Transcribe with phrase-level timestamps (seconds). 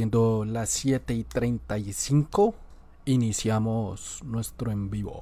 [0.00, 2.54] Siendo las 7 y 35,
[3.04, 5.20] iniciamos nuestro en vivo.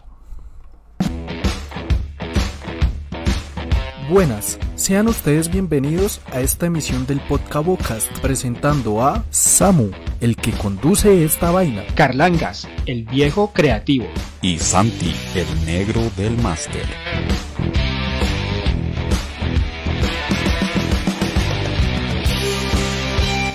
[4.08, 11.24] Buenas, sean ustedes bienvenidos a esta emisión del Podcabocast presentando a Samu, el que conduce
[11.24, 11.82] esta vaina.
[11.96, 14.06] Carlangas, el viejo creativo.
[14.42, 16.86] Y Santi, el negro del máster.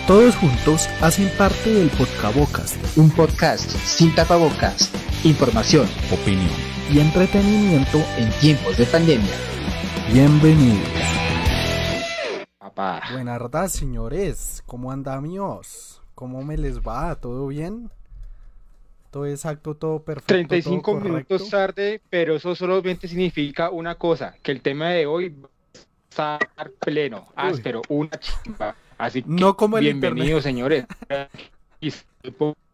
[0.07, 4.91] Todos juntos hacen parte del Podcabocast, Un podcast sin tapabocas.
[5.23, 6.49] Información Opinión.
[6.91, 9.33] y entretenimiento en tiempos de pandemia.
[10.11, 10.89] Bienvenidos.
[12.57, 13.01] Papá.
[13.13, 14.61] Buenas tardes, señores.
[14.65, 16.01] ¿Cómo andamios?
[16.15, 17.15] ¿Cómo me les va?
[17.15, 17.89] ¿Todo bien?
[19.09, 20.33] ¿Todo exacto, todo perfecto?
[20.33, 21.35] 35 todo correcto?
[21.35, 25.29] minutos tarde, pero eso solamente significa una cosa, que el tema de hoy
[26.19, 28.75] va a estar pleno, áspero, una chimba.
[29.03, 30.85] Así que No como el bienvenidos, señores.
[31.81, 31.91] Y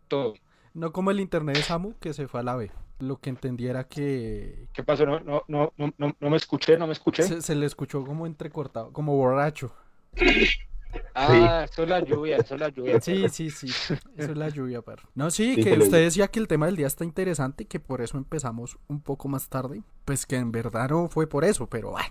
[0.08, 0.36] todo.
[0.76, 2.70] No como el internet de Samu que se fue a la B.
[3.00, 5.08] Lo que entendiera que ¿Qué pasó?
[5.08, 7.24] No, no, no, no, no, no me escuché, no me escuché.
[7.24, 9.74] se, se le escuchó como entrecortado, como borracho.
[11.14, 13.00] Ah, eso es la lluvia, eso es la lluvia.
[13.02, 13.68] Sí, sí, sí.
[13.68, 15.08] Eso es la lluvia, perro.
[15.16, 17.80] No, sí, Sí, que usted decía que el tema del día está interesante y que
[17.80, 19.84] por eso empezamos un poco más tarde.
[20.06, 22.10] Pues que en verdad no fue por eso, pero bueno.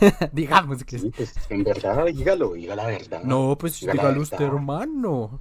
[0.32, 3.22] Digamos que Sí, pues en verdad, dígalo, diga la verdad.
[3.22, 5.38] No, pues Diga dígalo usted, hermano.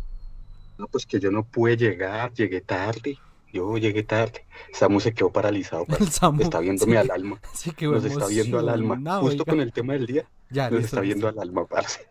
[0.78, 3.18] No, pues que yo no pude llegar, llegué tarde.
[3.52, 4.46] Yo llegué tarde.
[4.74, 6.44] Samu se quedó paralizado, Samu.
[6.44, 7.42] Está viéndome sí, al alma.
[7.54, 8.96] Sí, Nos está viendo al alma.
[9.22, 9.46] Justo oiga.
[9.46, 11.02] con el tema del día, Ya, nos listo, está listo.
[11.02, 12.02] viendo al alma, parce.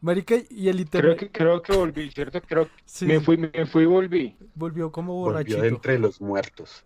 [0.00, 0.80] Marica, y el Creo
[1.12, 2.40] internet que, creo que volví, ¿cierto?
[2.42, 4.36] Creo que sí, me fui, me fui y volví.
[4.54, 5.62] volvió como Volvió borrachito.
[5.62, 6.84] de entre los muertos.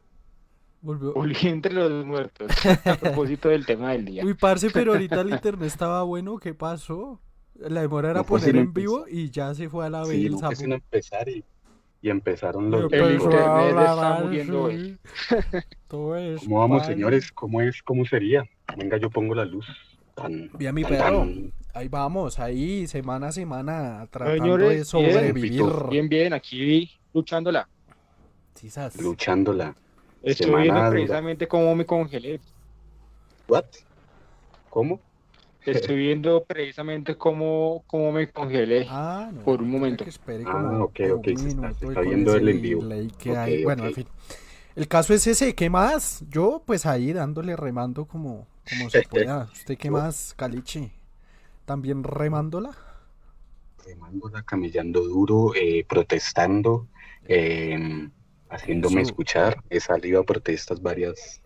[0.80, 1.12] Volvió.
[1.12, 2.50] Volví entre los muertos.
[2.86, 4.24] A propósito del tema del día.
[4.24, 6.38] Uy, parce, pero ahorita el internet estaba bueno.
[6.38, 7.20] ¿Qué pasó?
[7.54, 9.18] La demora era No fue poner en vivo empezar.
[9.18, 10.56] y ya se fue a la B Sí, el fue Samu.
[10.56, 11.44] sino empezar y,
[12.00, 12.90] y empezaron los...
[12.90, 14.96] Pero El internet está muriendo así.
[15.86, 17.30] Todo es ¿Cómo vamos, señores?
[17.30, 17.82] ¿Cómo es?
[17.82, 18.44] ¿Cómo sería?
[18.76, 19.66] Venga, yo pongo la luz.
[20.14, 21.18] Tan, Bien, mi tan, perro.
[21.18, 25.62] tan- Ahí vamos, ahí semana a semana tratando Señores, de sobrevivir.
[25.90, 27.66] Bien, bien, aquí luchándola.
[28.54, 29.00] Sisas.
[29.00, 29.74] luchándola.
[30.22, 30.90] Estoy Semana viendo dura.
[30.90, 32.40] precisamente cómo me congelé.
[33.48, 33.64] ¿What?
[34.70, 35.00] ¿Cómo?
[35.64, 38.86] Estoy viendo precisamente cómo, cómo me congelé.
[38.90, 39.42] Ah, no.
[39.42, 40.04] Por un momento.
[40.04, 42.82] que espere Ah, como- ok, como ok, un se está- se viendo el en vivo.
[42.82, 43.64] delay que Ok, hay.
[43.64, 43.94] Bueno, en ok.
[43.94, 44.06] fin.
[44.76, 46.24] El caso es ese, ¿qué más?
[46.30, 49.48] Yo, pues ahí dándole remando como, como se pueda.
[49.52, 50.92] ¿Usted qué más, Caliche?
[51.64, 52.76] ¿También remándola?
[53.84, 56.86] remándola, camellando duro, eh, protestando,
[57.26, 58.08] eh,
[58.48, 59.10] haciéndome Eso.
[59.10, 59.62] escuchar.
[59.70, 61.40] He salido a protestas varias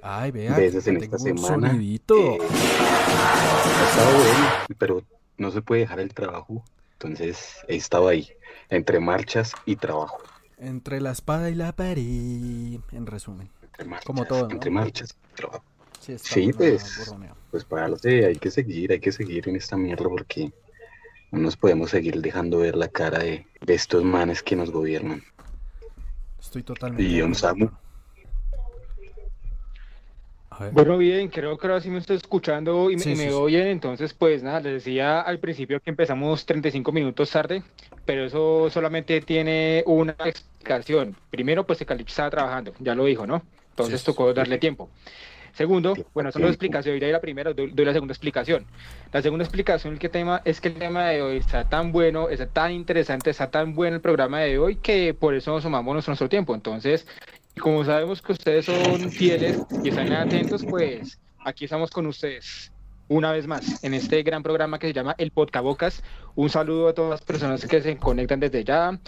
[0.00, 1.72] Ay, vea, veces en esta semana.
[1.78, 5.02] Eh, ha estado bueno, pero
[5.36, 6.64] no se puede dejar el trabajo.
[6.94, 8.28] Entonces he estado ahí,
[8.70, 10.18] entre marchas y trabajo.
[10.56, 13.50] Entre la espada y la pared, en resumen.
[13.62, 14.52] Entre marchas, Como todo, ¿no?
[14.54, 15.64] entre marchas y trabajo.
[16.02, 17.04] Sí, Sí, pues.
[17.06, 17.36] borroneo.
[17.52, 17.66] Pues
[18.04, 20.50] hay que seguir, hay que seguir en esta mierda porque
[21.30, 25.22] no nos podemos seguir dejando ver la cara de, de estos manes que nos gobiernan.
[26.40, 27.02] Estoy totalmente.
[27.04, 27.70] Y un Samu.
[30.72, 33.28] Bueno, bien, creo que ahora sí me estoy escuchando y me, Sí, y me sí,
[33.28, 33.34] sí.
[33.34, 33.66] oyen.
[33.68, 37.62] Entonces, pues nada, les decía al principio que empezamos 35 minutos tarde,
[38.04, 41.16] pero eso solamente tiene una explicación.
[41.30, 43.42] Primero, pues el Calich estaba trabajando, ya lo dijo, ¿no?
[43.70, 44.06] Entonces Sí.
[44.06, 44.90] tocó darle tiempo.
[45.54, 46.48] Segundo, bueno, dos tiempo.
[46.48, 47.00] explicaciones.
[47.00, 48.64] Doy la primera, doy, doy la segunda explicación.
[49.12, 52.46] La segunda explicación que tema, es que el tema de hoy está tan bueno, está
[52.46, 56.12] tan interesante, está tan bueno el programa de hoy que por eso nos sumamos nuestro,
[56.12, 56.54] nuestro tiempo.
[56.54, 57.06] Entonces,
[57.60, 62.72] como sabemos que ustedes son fieles y están atentos, pues aquí estamos con ustedes
[63.08, 66.02] una vez más en este gran programa que se llama El Podcabocas.
[66.34, 68.98] Un saludo a todas las personas que se conectan desde ya.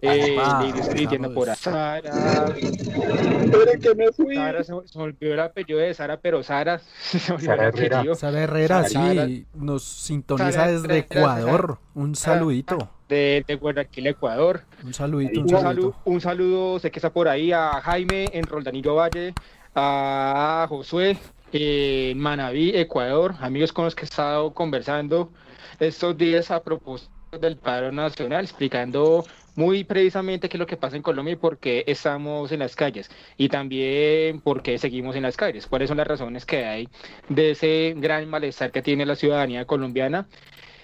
[0.00, 1.54] Eh, Ah, Lady Street, yendo por a.
[1.56, 2.10] Sara.
[2.48, 4.34] Espera que me fui.
[4.36, 7.96] Sara, se, olvidó el apellido de Sara, pero Sara se Sara el Herrera.
[7.98, 8.14] apellido.
[8.14, 11.78] Sara Herrera, Sara- sí, nos sintoniza Sara desde Ecuador.
[11.94, 14.62] Un saludito, de, de Guayaquil, Ecuador.
[14.84, 15.96] un saludito, un Un saludo, saludito.
[16.04, 19.34] un saludo, sé que está por ahí, a Jaime en Roldanillo Valle,
[19.74, 21.16] a Josué
[21.52, 25.32] en Manabí, Ecuador, amigos con los que he estado conversando
[25.80, 27.10] estos días a propósito
[27.40, 29.24] del paro nacional, explicando
[29.58, 32.76] muy precisamente qué es lo que pasa en Colombia y por qué estamos en las
[32.76, 36.88] calles y también por qué seguimos en las calles, cuáles son las razones que hay
[37.28, 40.28] de ese gran malestar que tiene la ciudadanía colombiana.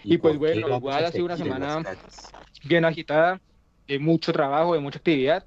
[0.03, 1.85] Y pues por qué bueno, vamos igual a ha sido una semana
[2.65, 3.41] bien agitada,
[3.87, 5.45] de mucho trabajo, de mucha actividad.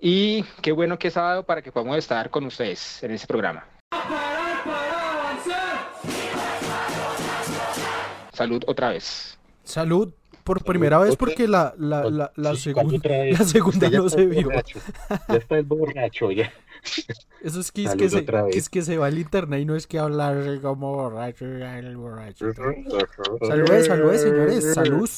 [0.00, 3.66] Y qué bueno que es sábado para que podamos estar con ustedes en este programa.
[8.32, 9.38] Salud otra vez.
[9.62, 14.44] Salud, por primera vez porque la, la, la, la la segunda no se vio.
[14.44, 14.80] borracho.
[15.28, 16.52] Ya está el borracho, ya.
[17.42, 19.76] Eso es que es que, se, que es que se va al internet y no
[19.76, 22.52] es que hablar como borracho, el borracho.
[22.54, 24.74] Salud, salud, señores.
[24.74, 25.10] Salud.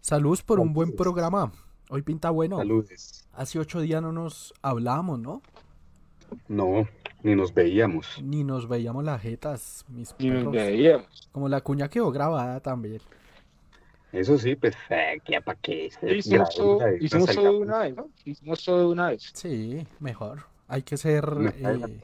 [0.00, 1.52] Salud por un buen programa.
[1.90, 2.58] Hoy pinta bueno.
[2.58, 3.26] Saludes.
[3.32, 5.42] Hace ocho días no nos hablábamos, ¿no?
[6.48, 6.86] No,
[7.22, 8.20] ni nos veíamos.
[8.22, 11.28] Ni nos veíamos las jetas, mis Y nos veíamos.
[11.32, 13.00] Como la cuña quedó grabada también.
[14.12, 15.90] Eso sí, pues, eh, ¿qué para qué?
[16.02, 18.08] Hicimos todo, hicimos todo de una vez, ¿no?
[18.24, 19.30] Hicimos todo de una vez.
[19.34, 20.44] Sí, mejor.
[20.66, 21.24] Hay que ser
[21.58, 22.00] eh,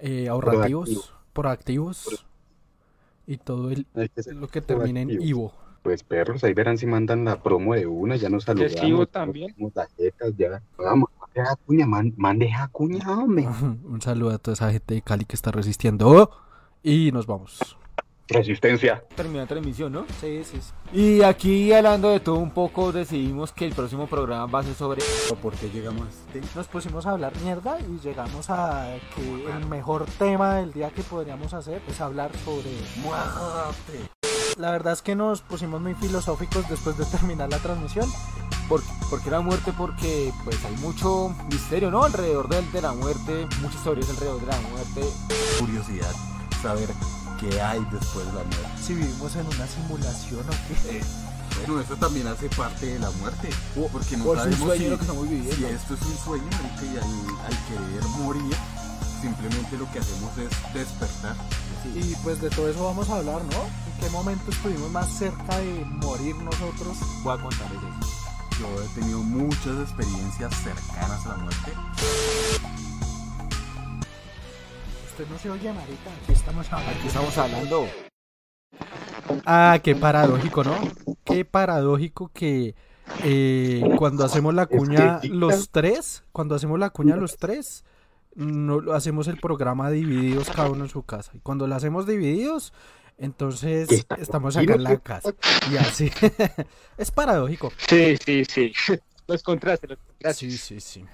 [0.00, 1.32] eh, ahorrativos, Proactivo.
[1.32, 2.26] proactivos
[3.26, 5.22] y todo el, Hay que ser lo que termine en.
[5.22, 5.52] Ivo.
[5.82, 8.90] Pues perros, ahí verán si mandan la promo de una, ya nos saludamos.
[8.90, 9.54] Nos también.
[9.96, 10.62] jetas, ya.
[10.78, 11.10] Vamos,
[11.66, 13.46] cuña, man, mande a cuña, hombre.
[13.84, 16.30] Un saludo a toda esa gente de Cali que está resistiendo.
[16.84, 17.76] Y nos vamos.
[18.32, 19.04] Resistencia.
[19.14, 20.06] Terminó la transmisión, ¿no?
[20.20, 20.72] Sí, sí, sí.
[20.92, 24.74] Y aquí hablando de todo un poco, decidimos que el próximo programa va a ser
[24.74, 25.02] sobre...
[25.40, 26.40] ¿Por qué llegamos este?
[26.54, 31.02] Nos pusimos a hablar mierda y llegamos a que el mejor tema del día que
[31.02, 32.70] podríamos hacer es hablar sobre
[33.02, 34.10] muerte.
[34.58, 38.06] La verdad es que nos pusimos muy filosóficos después de terminar la transmisión.
[38.68, 39.72] ¿Por, por qué la muerte?
[39.76, 42.04] Porque pues hay mucho misterio, ¿no?
[42.04, 45.02] Alrededor de, de la muerte, muchas historias alrededor de la muerte.
[45.58, 46.12] curiosidad
[46.62, 46.88] saber
[47.42, 48.68] qué hay después de la muerte.
[48.80, 50.98] Si vivimos en una simulación o qué.
[50.98, 51.04] Eh,
[51.66, 53.50] bueno, eso también hace parte de la muerte,
[53.92, 56.44] porque no sabemos sueño si, lo que estamos si esto es un sueño
[56.82, 58.56] y al, al querer morir,
[59.20, 61.36] simplemente lo que hacemos es despertar.
[61.94, 63.62] Y pues de todo eso vamos a hablar, ¿no?
[63.62, 66.96] ¿En qué momento estuvimos más cerca de morir nosotros?
[67.22, 68.10] Voy a contarles eso.
[68.58, 71.72] Yo he tenido muchas experiencias cercanas a la muerte.
[75.22, 76.10] Usted no se oye, marica.
[76.24, 76.98] Aquí estamos hablando.
[76.98, 77.86] Aquí estamos hablando.
[79.46, 80.76] Ah, qué paradójico, ¿no?
[81.22, 82.74] Qué paradójico que
[83.22, 87.84] eh, cuando hacemos la cuña que- los tres, cuando hacemos la cuña los tres,
[88.34, 91.30] no lo- hacemos el programa divididos cada uno en su casa.
[91.34, 92.72] Y cuando lo hacemos divididos,
[93.16, 95.32] entonces ¿Qué estamos acá en la casa.
[95.70, 96.10] Y así.
[96.98, 97.70] es paradójico.
[97.88, 98.72] Sí, sí, sí.
[99.28, 100.36] Los contrastes, los contrastes.
[100.50, 101.04] Sí, sí, sí.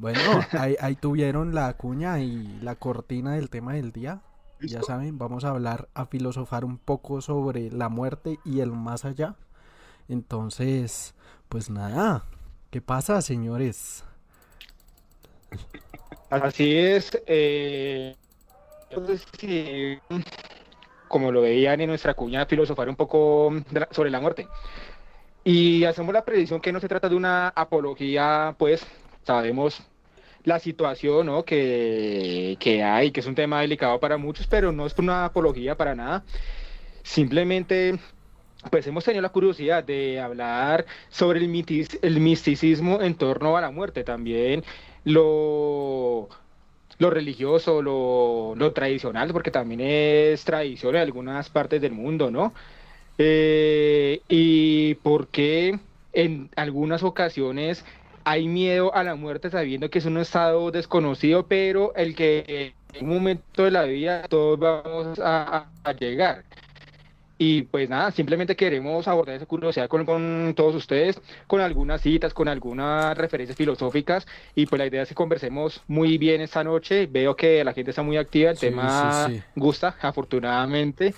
[0.00, 0.22] Bueno,
[0.54, 4.22] ahí, ahí tuvieron la cuña y la cortina del tema del día.
[4.66, 9.04] Ya saben, vamos a hablar, a filosofar un poco sobre la muerte y el más
[9.04, 9.36] allá.
[10.08, 11.14] Entonces,
[11.48, 12.24] pues nada,
[12.70, 14.04] ¿qué pasa, señores?
[16.28, 17.10] Así es.
[17.26, 18.14] eh,
[18.90, 19.98] entonces, sí,
[21.08, 24.48] como lo veían en nuestra cuña, filosofar un poco la- sobre la muerte.
[25.44, 28.86] Y hacemos la predicción que no se trata de una apología, pues
[29.24, 29.82] sabemos
[30.44, 31.44] la situación ¿no?
[31.44, 35.76] que, que hay, que es un tema delicado para muchos, pero no es una apología
[35.76, 36.24] para nada.
[37.02, 37.98] Simplemente,
[38.70, 41.48] pues hemos tenido la curiosidad de hablar sobre el,
[42.20, 44.64] misticismo en torno a la muerte, también
[45.04, 46.28] lo,
[46.98, 52.52] lo religioso, lo, lo tradicional, porque también es tradición en algunas partes del mundo, ¿no?
[53.18, 55.78] Eh, y por qué
[56.12, 57.84] en algunas ocasiones
[58.24, 63.08] hay miedo a la muerte sabiendo que es un estado desconocido, pero el que en
[63.08, 65.66] un momento de la vida todos vamos a,
[65.98, 66.44] llegar.
[67.38, 72.34] Y pues nada, simplemente queremos abordar esa curiosidad con, con todos ustedes, con algunas citas,
[72.34, 74.26] con algunas referencias filosóficas.
[74.54, 77.06] Y pues la idea es que conversemos muy bien esta noche.
[77.06, 79.42] Veo que la gente está muy activa, el Sí, tema sí, sí.
[79.56, 81.14] gusta, afortunadamente.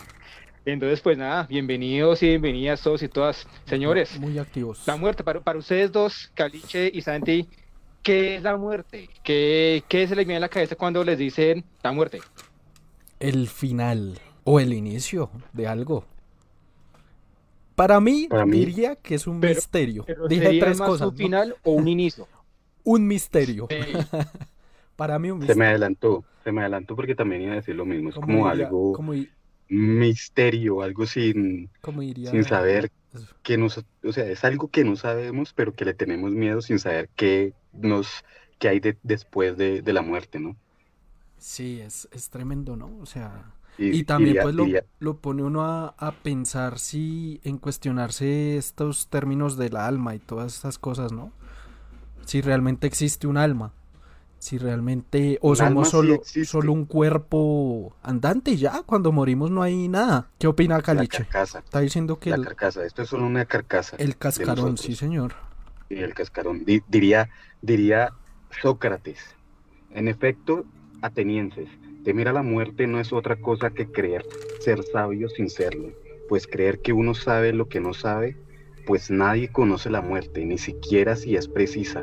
[0.64, 3.46] Entonces, pues nada, bienvenidos y bienvenidas todos y todas.
[3.64, 4.82] Señores, Muy activos.
[4.86, 7.48] la muerte, para, para ustedes dos, Caliche y Santi,
[8.02, 9.08] ¿qué es la muerte?
[9.24, 12.20] ¿Qué, qué se les viene a la cabeza cuando les dicen la muerte?
[13.18, 16.04] El final o el inicio de algo.
[17.74, 20.04] Para mí, Para mí- diría que es un Pero- misterio.
[20.06, 21.08] Pero Dije ¿sería tres más cosas.
[21.08, 21.18] un ¿no?
[21.18, 22.28] final o un inicio?
[22.84, 23.68] Un misterio.
[23.70, 23.76] Sí.
[24.96, 25.70] Para mí, un Se me misterio.
[25.70, 28.08] adelantó, se me adelantó porque también iba a decir lo mismo.
[28.10, 29.28] Es ¿Cómo como diría- algo cómo di-
[29.72, 32.32] misterio, algo sin, diría?
[32.32, 32.90] sin saber
[33.42, 36.78] que nos, o sea, es algo que no sabemos, pero que le tenemos miedo sin
[36.78, 38.08] saber qué nos,
[38.58, 40.58] qué hay de- después de, de la muerte, ¿no?
[41.38, 42.96] Sí, es, es tremendo, ¿no?
[43.00, 46.78] O sea, Y, y también diría- pues lo, diría- lo pone uno a, a pensar
[46.78, 51.32] si en cuestionarse estos términos del alma y todas estas cosas, ¿no?
[52.26, 53.72] Si realmente existe un alma,
[54.42, 60.30] si realmente o somos solo, solo un cuerpo andante ya, cuando morimos no hay nada.
[60.38, 61.18] ¿Qué opina la Caliche?
[61.18, 63.96] carcasa, Está diciendo que la el, carcasa, esto es solo una carcasa.
[63.98, 65.34] el cascarón, sí señor.
[65.88, 66.64] y el cascarón.
[66.64, 67.28] Di- diría,
[67.60, 68.12] diría
[68.60, 69.20] Sócrates.
[69.94, 70.64] En efecto,
[71.02, 71.68] atenienses,
[72.04, 74.24] temer a la muerte no es otra cosa que creer
[74.60, 75.90] ser sabio sin serlo,
[76.28, 78.36] pues creer que uno sabe lo que no sabe
[78.86, 82.02] pues nadie conoce la muerte, ni siquiera si es precisa.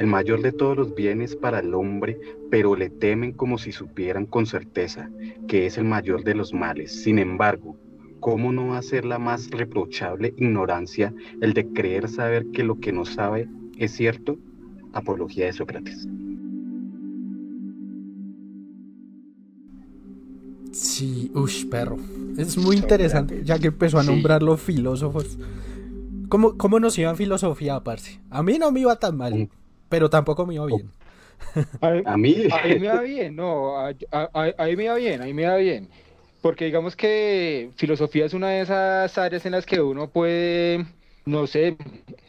[0.00, 2.18] El mayor de todos los bienes para el hombre,
[2.50, 5.10] pero le temen como si supieran con certeza
[5.46, 7.02] que es el mayor de los males.
[7.02, 7.76] Sin embargo,
[8.18, 12.80] ¿cómo no va a ser la más reprochable ignorancia el de creer saber que lo
[12.80, 14.38] que no sabe es cierto?
[14.94, 16.08] Apología de Sócrates.
[20.72, 21.98] Sí, uff, perro.
[22.38, 25.38] Es muy interesante, ya que empezó a nombrar los filósofos.
[26.30, 28.22] ¿Cómo, ¿Cómo nos iba en filosofía, parce?
[28.30, 29.50] A mí no me iba tan mal,
[29.90, 30.92] pero tampoco me iba bien.
[31.82, 32.04] A mí,
[32.50, 35.24] A mí me va bien, no, a, a- a- a mí me va bien, a
[35.26, 35.90] mí me va bien.
[36.40, 40.86] Porque digamos que filosofía es una de esas áreas en las que uno puede,
[41.26, 41.76] no sé,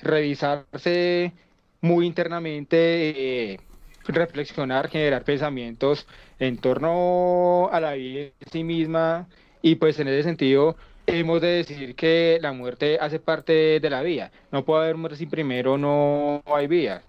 [0.02, 1.34] revisarse
[1.82, 3.60] muy internamente, eh,
[4.06, 6.08] reflexionar, generar pensamientos
[6.40, 9.30] en torno a la vida en sí misma.
[9.62, 10.76] Y pues en ese sentido,
[11.08, 14.32] hemos de decir que la muerte hace parte de la vida.
[14.52, 17.04] No puede haber muerte sin primero, no hay vida.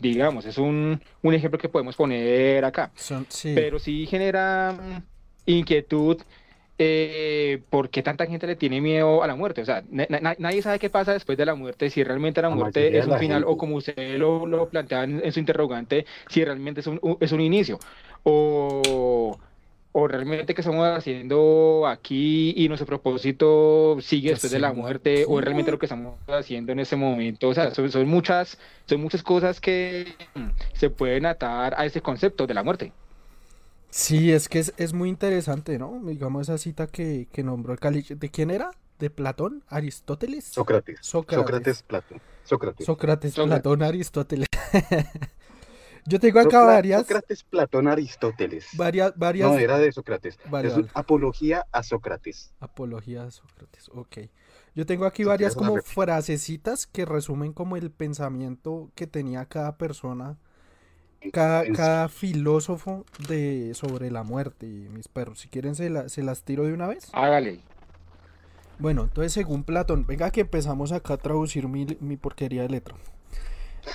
[0.00, 3.52] Digamos, es un, un ejemplo que podemos poner acá Son, sí.
[3.54, 5.02] pero sí genera mm,
[5.46, 6.18] inquietud
[6.80, 9.62] eh, por qué tanta gente le tiene miedo a la muerte.
[9.62, 12.48] O sea, na- na- nadie sabe qué pasa después de la muerte, si realmente la
[12.50, 16.06] La muerte es un final o como usted lo, lo planteaba en, en su interrogante,
[16.28, 17.78] si realmente es un, u- es un inicio.
[18.22, 19.38] O,
[19.92, 25.40] o realmente qué estamos haciendo aquí y nuestro propósito sigue después de la muerte, o
[25.40, 27.48] realmente lo que estamos haciendo en ese momento.
[27.48, 32.00] O sea, son, son muchas, son muchas cosas que mm, se pueden atar a ese
[32.00, 32.92] concepto de la muerte.
[33.90, 36.00] Sí, es que es, es muy interesante, ¿no?
[36.04, 38.14] Digamos esa cita que, que nombró el Caliche.
[38.14, 38.70] ¿De quién era?
[38.98, 39.64] ¿De Platón?
[39.68, 40.44] ¿Aristóteles?
[40.44, 40.98] Sócrates.
[41.00, 41.38] Sócrates.
[41.38, 42.20] Sócrates, Platón.
[42.44, 42.86] Sócrates.
[42.86, 43.62] Sócrates, Sócrates.
[43.62, 44.48] Platón, Aristóteles.
[46.06, 48.66] Yo tengo acá varias, Sócrates, Platón, Aristóteles.
[48.72, 50.38] varias, varias No, era de Sócrates.
[50.50, 50.88] Vale, es vale.
[50.94, 52.52] apología a Sócrates.
[52.60, 53.88] apología de Sócrates.
[53.94, 54.18] Ok.
[54.74, 60.38] Yo tengo aquí varias como frasecitas que resumen como el pensamiento que tenía cada persona,
[61.32, 65.40] cada, cada filósofo de sobre la muerte, mis perros.
[65.40, 67.08] Si quieren se, la- se las tiro de una vez.
[67.12, 67.60] Hágale.
[68.78, 72.94] Bueno, entonces según Platón, venga que empezamos acá a traducir mi, mi porquería de letra.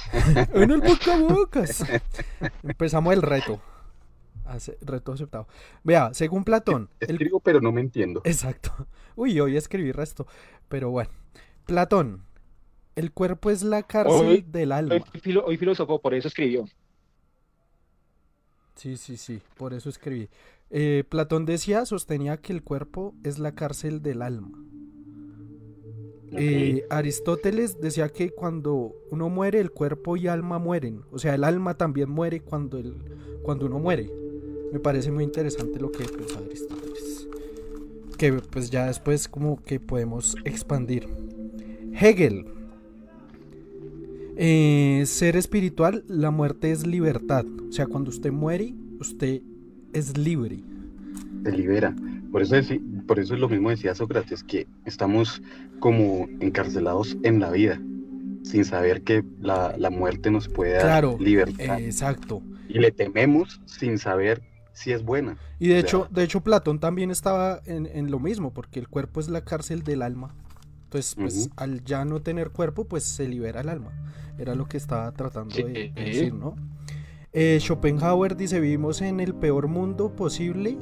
[0.54, 1.84] en el boca a bocas.
[2.64, 3.62] Empezamos el reto.
[4.46, 5.48] Ace- reto aceptado.
[5.84, 8.22] Vea, según Platón, el Escribo, pero no me entiendo.
[8.26, 8.88] Exacto.
[9.16, 10.28] Uy, hoy escribí resto.
[10.70, 11.10] Pero bueno.
[11.66, 12.24] Platón.
[12.96, 14.96] El cuerpo es la cárcel Hoy- del alma.
[14.96, 16.66] Hoy, filo- hoy filósofo, por eso escribió.
[18.76, 19.42] Sí, sí, sí.
[19.58, 20.30] Por eso escribí.
[20.70, 24.50] Eh, Platón decía, sostenía que el cuerpo es la cárcel del alma.
[26.36, 31.02] Eh, Aristóteles decía que cuando uno muere, el cuerpo y alma mueren.
[31.12, 32.96] O sea, el alma también muere cuando, el,
[33.44, 34.10] cuando uno muere.
[34.72, 37.28] Me parece muy interesante lo que piensa Aristóteles.
[38.18, 41.08] Que pues ya después como que podemos expandir.
[41.94, 42.46] Hegel.
[44.36, 47.46] Eh, ser espiritual, la muerte es libertad.
[47.70, 49.42] O sea, cuando usted muere, usted
[49.94, 50.64] es libre.
[51.44, 51.96] Se libera.
[52.34, 55.42] Por eso, deci- por eso es lo mismo decía Sócrates, que estamos
[55.80, 57.80] como encarcelados en la vida,
[58.44, 61.80] sin saber que la, la muerte nos puede dar Claro, libertad.
[61.80, 62.42] Eh, exacto.
[62.68, 64.42] Y le tememos sin saber
[64.74, 65.38] si es buena.
[65.60, 68.80] Y de O hecho, sea- de hecho Platón también estaba en, en lo mismo, porque
[68.80, 70.34] el cuerpo es la cárcel del alma.
[70.86, 71.54] Entonces, pues Ujú.
[71.56, 73.92] al ya no tener cuerpo, pues se libera el alma.
[74.40, 76.04] Era lo que estaba tratando de, de Sí.
[76.04, 76.56] decir, ¿no?
[77.32, 80.78] Eh, Schopenhauer dice, vivimos en el peor mundo posible.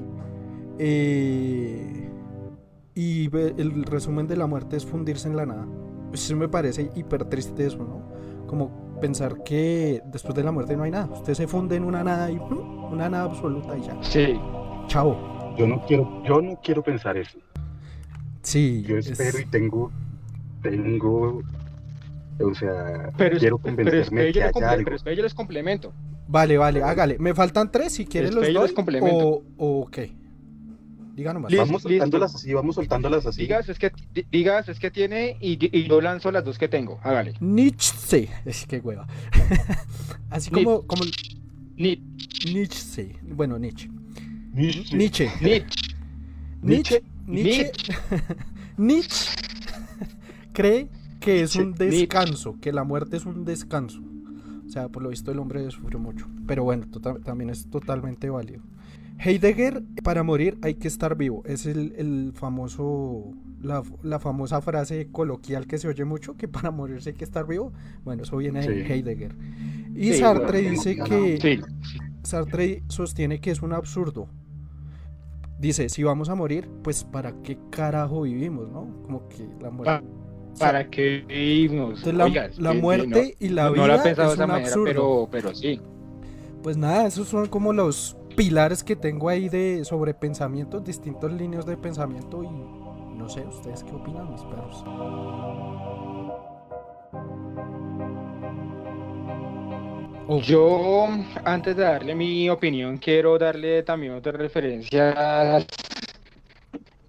[0.83, 2.09] Eh,
[2.95, 5.67] y el resumen de la muerte es fundirse en la nada.
[6.09, 8.01] Pues Eso me parece hiper triste eso, ¿no?
[8.47, 11.05] Como pensar que después de la muerte no hay nada.
[11.13, 12.91] Usted se funde en una nada y ¡pum!
[12.91, 13.97] una nada absoluta y ya.
[14.01, 14.39] Sí.
[14.87, 15.55] Chao.
[15.57, 17.37] Yo no quiero, yo no quiero pensar eso.
[18.41, 18.83] Sí.
[18.85, 19.91] Yo es- espero y tengo,
[20.61, 21.41] tengo,
[22.43, 24.83] o sea, Pero, es- quiero pero convencerme que haya algo.
[24.85, 25.93] pero espere, yo les complemento.
[26.27, 27.17] Vale, vale, hágale.
[27.19, 29.43] Me faltan tres si quieres los les complemento.
[29.57, 30.19] O, o qué.
[31.21, 31.51] Diga nomás.
[31.51, 31.65] Listo.
[31.67, 33.41] Vamos soltándolas así, vamos soltándolas así.
[33.41, 36.67] Digas es que, di- digas es que tiene y, y yo lanzo las dos que
[36.67, 36.99] tengo.
[37.03, 37.35] Hágale.
[37.39, 38.27] Nietzsche.
[38.43, 39.07] Es que hueva.
[40.31, 41.03] Así Ni- como, como
[41.75, 42.01] Ni-
[42.51, 43.15] Nietzsche.
[43.21, 43.87] Bueno, Nietzsche.
[44.53, 44.97] Nietzsche.
[44.97, 45.31] Nietzsche.
[45.41, 47.03] ni- Nietzsche.
[47.27, 47.71] Nietzsche.
[48.77, 49.31] Nietzsche
[50.53, 50.87] cree
[51.19, 51.85] que es un Nietzsche.
[51.85, 54.01] descanso, que la muerte es un descanso.
[54.65, 56.27] O sea, por lo visto el hombre sufrió mucho.
[56.47, 58.63] Pero bueno, tota- también es totalmente válido.
[59.23, 61.43] Heidegger, para morir hay que estar vivo.
[61.45, 66.71] Es el, el famoso, la, la famosa frase coloquial que se oye mucho, que para
[66.71, 67.71] morirse hay que estar vivo.
[68.03, 68.93] Bueno, eso viene de Sí.
[68.93, 69.35] Heidegger.
[69.95, 71.59] Y Sí, Sartre bueno, dice no, que Sí.
[72.23, 74.27] Sartre sostiene que es un absurdo.
[75.59, 78.87] Dice, si vamos a morir, pues ¿para qué carajo vivimos, no?
[79.03, 80.03] Como que la muerte...
[80.59, 81.99] ¿Para qué vivimos?
[81.99, 84.83] Entonces, la, Oiga, la muerte y la vida no pensado es un manera, absurdo.
[84.85, 85.79] pero, pero sí.
[86.63, 91.65] Pues nada, esos son como los pilares que tengo ahí de sobre pensamientos, distintos líneas
[91.65, 92.49] de pensamiento y
[93.17, 94.83] no sé, ¿ustedes qué opinan, mis perros?
[100.27, 101.07] Oh, Yo,
[101.43, 105.67] antes de darle mi opinión, quiero darle también otras referencias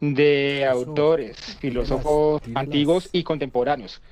[0.00, 4.02] de autores, filósofos antiguos y contemporáneos.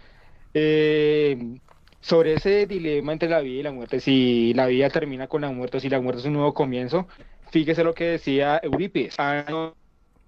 [0.54, 1.58] Eh,
[2.00, 5.50] sobre ese dilema entre la vida y la muerte, si la vida termina con la
[5.50, 7.06] muerte o si la muerte es un nuevo comienzo,
[7.50, 9.74] fíjese lo que decía Eurípides, año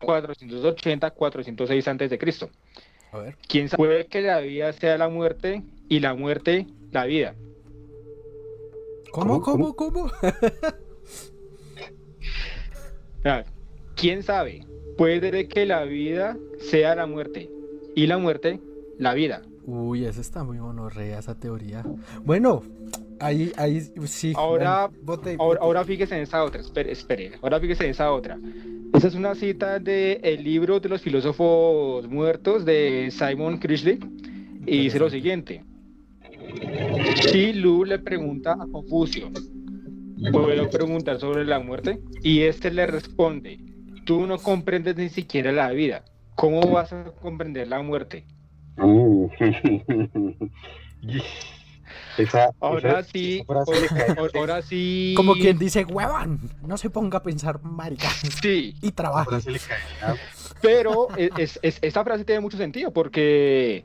[0.00, 2.50] 480-406 antes de Cristo.
[3.12, 3.36] a ver.
[3.48, 3.78] ¿Quién sabe?
[3.78, 7.34] Puede que la vida sea la muerte y la muerte la vida.
[9.12, 10.12] ¿Cómo, ¿Cómo, cómo, cómo?
[13.24, 13.44] Ah,
[13.94, 14.66] ¿Quién sabe?
[14.96, 17.48] Puede que la vida sea la muerte
[17.94, 18.58] y la muerte
[18.98, 19.42] la vida.
[19.64, 21.84] Uy, esa está muy monorrea, esa teoría.
[22.24, 22.62] Bueno,
[23.20, 24.32] ahí, ahí, sí.
[24.36, 25.64] Ahora- bueno, bote- Ahora, bote.
[25.66, 28.38] ahora fíjese en esa otra, espere, espere, ahora fíjese en esa otra.
[28.92, 33.98] Esa es una cita del el libro de los filósofos muertos de Simon Crishley
[34.66, 35.64] y dice lo siguiente.
[37.30, 39.30] Si Lu le pregunta a Confucio,
[40.32, 42.00] ¿puedo preguntar sobre la muerte?
[42.22, 43.58] Y este le responde,
[44.04, 46.04] tú no comprendes ni siquiera la vida,
[46.34, 48.26] ¿cómo vas a comprender la muerte?
[48.78, 49.28] Uh.
[52.18, 55.14] esa, Ahora esa- sí, esa ahora, ahora sí.
[55.16, 58.08] Como quien dice, huevón, no se ponga a pensar marica
[58.40, 59.38] Sí, y trabaja.
[60.60, 63.84] Pero es, es- es- esta frase tiene mucho sentido porque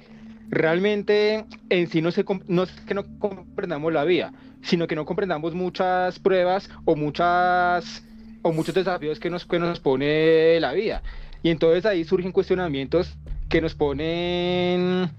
[0.49, 5.05] realmente en sí no, se, no es que no comprendamos la vida, sino que no
[5.05, 8.03] comprendamos muchas pruebas o muchas
[8.43, 11.01] o muchos desafíos que nos, que nos pone la vida.
[11.43, 13.15] Y entonces ahí surgen cuestionamientos
[13.49, 15.09] que nos ponen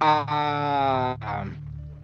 [0.00, 1.44] a,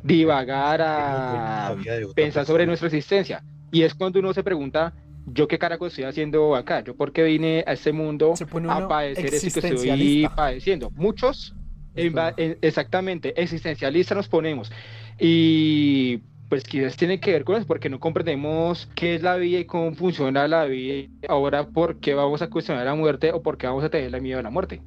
[0.03, 1.77] divagar, La a
[2.15, 3.43] pensar sobre nuestra existencia.
[3.71, 4.95] Y es cuando uno se pregunta,
[5.27, 6.83] ¿yo qué carajo estoy haciendo acá?
[6.85, 8.35] ¿Yo por qué vine a este mundo
[8.67, 10.91] a padecer eso que estoy padeciendo?
[10.95, 11.57] Muchos,
[11.97, 14.71] en en- exactamente, existencialistas nos ponemos.
[15.19, 16.19] Y
[16.49, 19.65] pues quizás tiene que ver con eso, porque no comprendemos qué es la vida y
[19.67, 21.09] cómo funciona la vida.
[21.29, 24.39] Ahora, ¿por qué vamos a cuestionar la muerte o por qué vamos a tener miedo
[24.39, 24.85] a la muerte?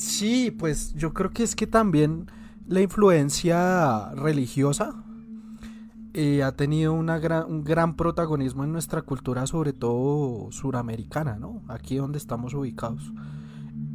[0.00, 2.26] Sí, pues yo creo que es que también
[2.66, 5.04] la influencia religiosa
[6.14, 11.62] eh, ha tenido una gran, un gran protagonismo en nuestra cultura, sobre todo suramericana, ¿no?
[11.68, 13.12] Aquí donde estamos ubicados.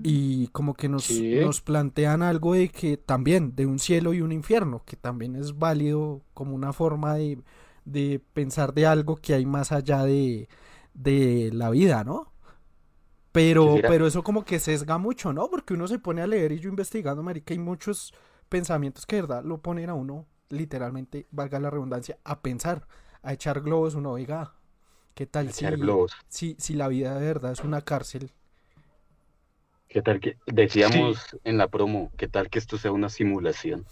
[0.03, 1.35] Y como que nos, Sí.
[1.41, 5.57] nos plantean algo de que también, de un cielo y un infierno, que también es
[5.57, 7.39] válido como una forma de,
[7.85, 10.47] de pensar de algo que hay más allá de,
[10.93, 12.31] de la vida, ¿no?
[13.35, 15.49] Pero, pero eso como que sesga mucho, ¿no?
[15.49, 18.13] Porque uno se pone a leer y yo investigando, marica, hay muchos
[18.47, 22.87] pensamientos que de verdad lo ponen a uno, literalmente, valga la redundancia, a pensar,
[23.23, 24.53] a echar globos, uno, oiga,
[25.15, 26.13] ¿qué tal si, globos.
[26.29, 28.31] si, si la vida de verdad es una cárcel?
[29.89, 33.85] ¿Qué tal que decíamos en la promo, qué tal que esto sea una simulación?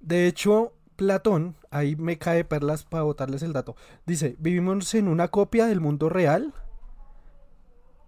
[0.00, 5.28] De hecho, Platón, ahí me cae perlas para botarles el dato, dice, vivimos en una
[5.28, 6.52] copia del mundo real,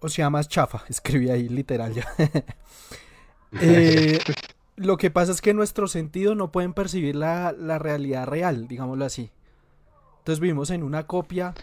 [0.03, 2.07] o sea, más chafa, escribí ahí literal ya.
[3.59, 4.19] Eh,
[4.77, 9.05] lo que pasa es que nuestros sentidos no pueden percibir la, la realidad real, digámoslo
[9.05, 9.31] así.
[10.21, 11.55] Entonces vivimos en una copia,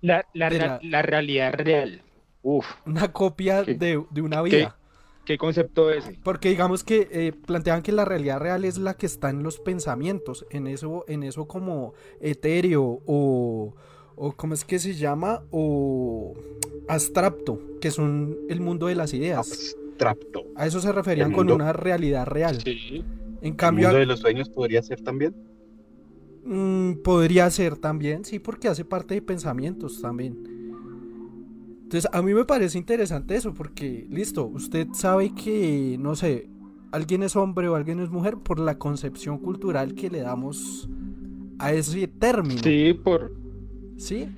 [0.00, 2.02] La, la, la- la realidad real.
[2.42, 3.74] Uf, una copia ¿Qué?
[3.74, 4.78] de, de una vida.
[5.24, 6.20] ¿qué concepto es ese?
[6.22, 9.58] Porque digamos que eh, plantean que la realidad real es la que está en los
[9.60, 13.74] pensamientos, en eso, en eso como etéreo o,
[14.16, 15.42] o ¿cómo es que se llama?
[15.50, 16.34] O
[16.88, 19.76] abstracto, que son el mundo de las ideas.
[19.92, 20.44] Abstracto.
[20.56, 22.60] A eso se referían El con una realidad real.
[22.62, 23.04] Sí.
[23.42, 25.34] En ¿El cambio, mundo de los sueños podría ser también?
[26.44, 30.56] Mm, podría ser también, sí, porque hace parte de pensamientos también.
[31.82, 36.48] Entonces, a mí me parece interesante eso, porque, listo, usted sabe que, no sé,
[36.90, 40.88] alguien es hombre o alguien es mujer por la concepción cultural que le damos
[41.58, 42.60] a ese término.
[42.62, 43.32] Sí, por,
[43.96, 44.28] ¿Sí?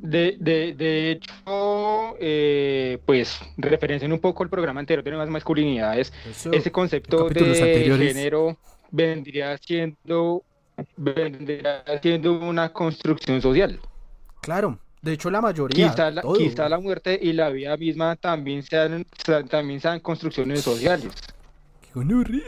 [0.00, 6.12] De, de, de hecho, eh, pues referencian un poco el programa anterior de nuevas masculinidades.
[6.28, 8.12] Eso- Ese concepto de anteriores.
[8.14, 8.58] género
[8.90, 10.42] vendría siendo,
[10.96, 13.78] vendría siendo una construcción social.
[14.40, 16.34] Claro, de hecho la mayoría, Quizá la, todo.
[16.34, 21.12] quizá la muerte y la vida misma también sean, sean- también sean construcciones sociales.
[21.80, 22.42] ¡Qué gonorrea!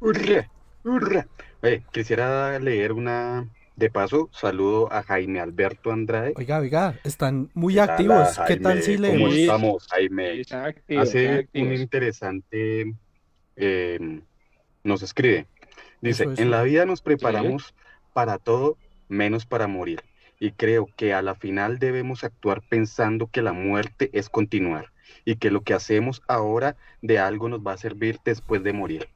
[0.00, 0.50] ¡Hurra!
[0.84, 1.26] ¡Hurra!
[1.62, 6.32] Oye, quisiera leer una, De paso, saludo a Jaime Alberto Andrade.
[6.36, 8.40] Oiga, oiga, están muy ¿Qué tal, activos.
[8.46, 9.34] ¿Qué tal si ¿Cómo leemos?
[9.34, 9.40] Sí.
[9.42, 10.42] estamos, Jaime?
[10.98, 12.94] Hace un interesante,
[13.56, 14.20] eh,
[14.82, 15.46] nos escribe.
[16.00, 16.42] Dice, Eso, eso.
[16.42, 17.74] en la vida nos preparamos
[18.14, 20.00] para todo menos para morir.
[20.40, 24.92] Y creo que a la final debemos actuar pensando que la muerte es continuar
[25.26, 29.08] y que lo que hacemos ahora de algo nos va a servir después de morir.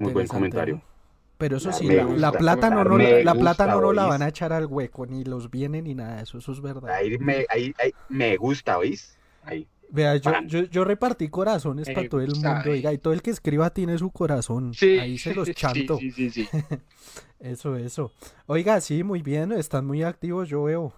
[0.00, 0.82] buen Interesante, comentario.
[1.42, 4.04] Pero eso sí, la, gusta, la plata no, no- la plata no, gusta, no la
[4.06, 6.88] van a echar al hueco, ni los bienes ni nada de eso, eso es verdad.
[6.90, 9.18] Ahí me, ahí, ahí me gusta, ¿oís?
[9.42, 9.66] Ahí.
[9.90, 13.22] Vea, yo, yo, yo repartí corazones Me para todo el mundo, oiga, y todo el
[13.22, 15.98] que escriba tiene su corazón, Sí, ahí se los chanto.
[15.98, 16.48] Sí, sí, sí.
[17.40, 18.12] Eso, eso.
[18.46, 20.94] Oiga, sí, muy bien, están muy activos, yo veo.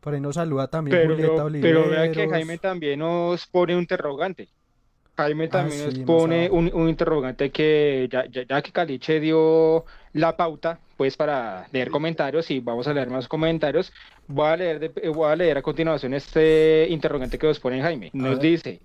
[0.00, 2.32] Por ahí nos saluda también Pero, Julieta pero vea que Oliveros.
[2.32, 4.48] Jaime también nos pone un interrogante.
[5.16, 9.20] Jaime Ah, también sí, nos pone un, un interrogante que ya, ya, ya que Caliche
[9.20, 13.92] dio la pauta, pues para leer comentarios y vamos a leer más comentarios,
[14.26, 18.10] voy a leer, de- voy a leer a continuación este interrogante que nos pone Jaime.
[18.12, 18.80] Nos dice,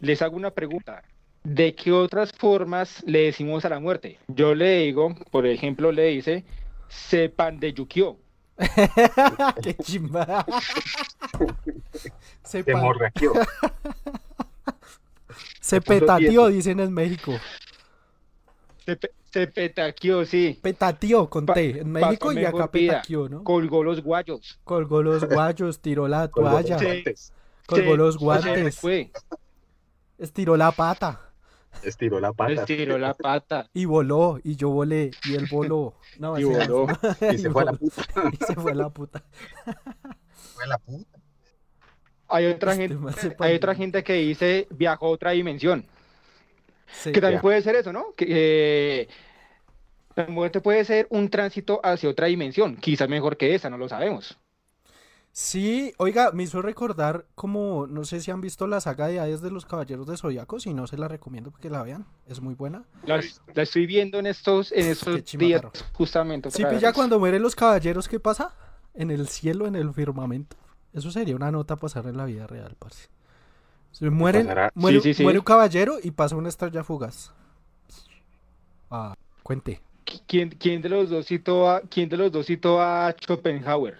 [0.00, 1.02] les hago una pregunta.
[1.44, 4.18] ¿De qué otras formas le decimos a la muerte?
[4.26, 6.44] Yo le digo, por ejemplo, le dice,
[6.88, 8.16] sepan de Yukio.
[9.62, 10.44] Qué chimba.
[12.42, 12.64] se,
[15.66, 17.32] Se se petateó, dicen en México.
[18.84, 20.58] Se, pe- se petaqueó, sí.
[20.62, 21.80] Petateó con Pa- T.
[21.80, 23.42] En México y acá petateó, ¿no?
[23.42, 24.60] Colgó los guayos.
[24.62, 27.02] Colgó los guayos, tiró la toalla, Sí.
[27.66, 29.10] colgó Se- los se guantes, fue,
[30.18, 31.20] estiró la pata
[31.82, 32.52] Estiró la pata.
[32.52, 33.68] estiró la pata.
[33.74, 34.38] y voló.
[34.44, 35.94] Y yo volé y él voló.
[36.20, 36.86] No, Y voló.
[37.32, 38.02] Y se fue a la puta.
[38.32, 39.24] y se fue a la puta.
[40.54, 41.18] Fue a la puta.
[42.28, 45.84] Hay otra Este gente, hay otra gente que dice viajó a otra dimensión.
[46.88, 47.12] Sí.
[47.12, 47.42] Que también Ya.
[47.42, 48.14] puede ser eso, ¿no?
[48.16, 49.08] Que eh,
[50.14, 53.88] la muerte puede ser un tránsito hacia otra dimensión, quizás mejor que esa, no lo
[53.88, 54.38] sabemos.
[55.32, 59.42] Sí, oiga, me hizo recordar como, no sé si han visto la saga de Hades
[59.42, 62.54] de los Caballeros de Zodiaco, si no se la recomiendo que la vean, es muy
[62.54, 62.84] buena.
[63.04, 63.20] La,
[63.52, 65.60] la estoy viendo en estos, en estos días,
[65.92, 66.50] justamente.
[66.50, 66.82] Sí, vez.
[66.94, 68.54] cuando mueren los caballeros, ¿qué pasa?
[68.94, 70.56] En el cielo, en el firmamento.
[70.96, 73.08] Eso sería una nota pasar en la vida real, parce.
[73.92, 74.44] Se muere,
[74.76, 75.22] Sí, sí, sí.
[75.24, 77.32] muere un caballero y pasa una estrella fugaz.
[78.90, 79.80] Ah, cuente.
[80.26, 83.98] ¿Quién, quién de los dos citó a, quién de los dos citó a Schopenhauer?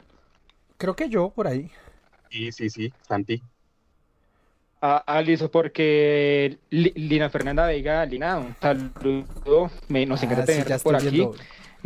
[0.79, 1.71] Creo que yo por ahí.
[2.31, 3.43] Sí, sí, sí, Santi.
[4.81, 10.47] a, a Lizo porque Li- Lina Fernanda Vega, Lina, un saludo, me, nos encanta Ah,
[10.47, 11.37] sí, tener por aquí, viendo.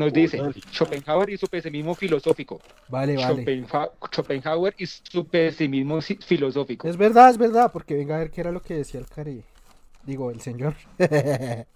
[0.01, 0.41] Nos dice.
[0.73, 3.45] Schopenhauer y su pesimismo filosófico, Vale, vale.
[3.45, 6.89] Schopenha- Schopenhauer y su pesimismo si- filosófico.
[6.89, 9.45] Es verdad, es verdad, porque venga a ver qué era lo que decía el cari.
[10.05, 10.75] Digo, el señor.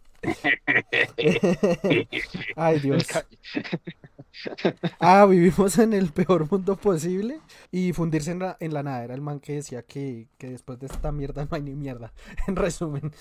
[2.57, 3.07] Ay, Dios.
[4.99, 7.39] Ah, vivimos en el peor mundo posible
[7.71, 9.05] y fundirse en la, en la nada.
[9.05, 12.13] Era el man que decía que, que después de esta mierda no hay ni mierda.
[12.49, 13.13] En resumen.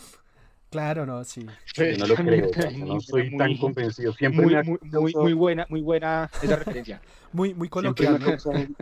[0.74, 1.46] Claro, no, sí.
[1.76, 2.50] Yo no lo creo,
[2.86, 4.12] no estoy tan convencido.
[4.14, 7.02] Siempre muy, causado- buena, muy buena esa referencia.
[7.32, 8.76] Muy, muy siempre me ha coloquial.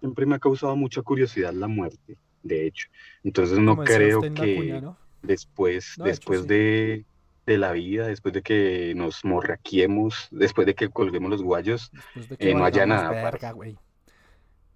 [0.00, 2.88] siempre me ha causado mucha curiosidad la muerte, de hecho.
[3.24, 4.96] Entonces no creo que cuña, ¿no?
[5.22, 6.46] después, No, de hecho, después sí.
[6.46, 7.04] de,
[7.46, 12.28] de la vida, después de que nos morraquiemos, después de que colguemos los guayos, Después
[12.28, 13.52] de que eh, no haya nada, verga, parce.
[13.54, 13.76] güey.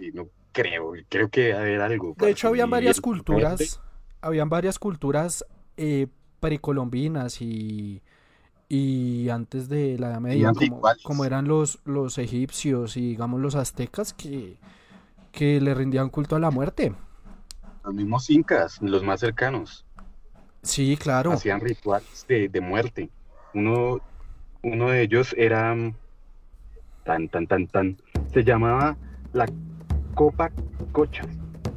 [0.00, 2.14] y no creo, creo que haber algo.
[2.18, 3.80] De hecho, habían varias culturas,
[4.20, 5.44] habían varias culturas
[5.76, 6.08] eh,
[6.42, 8.02] precolombinas y,
[8.68, 13.56] y antes de la Edad Media, como, como eran los, los egipcios y digamos los
[13.56, 14.58] aztecas que,
[15.32, 16.94] que le rendían culto a la muerte.
[17.84, 19.86] Los mismos incas, los más cercanos,
[20.62, 21.32] Sí, claro.
[21.32, 23.10] hacían rituales de, de muerte.
[23.54, 24.00] Uno,
[24.62, 25.96] uno de ellos era mm,
[27.04, 27.96] tan, tan, tan, tan,
[28.32, 28.96] se llamaba
[29.32, 29.46] la
[30.14, 30.50] copa
[30.92, 31.24] cocha.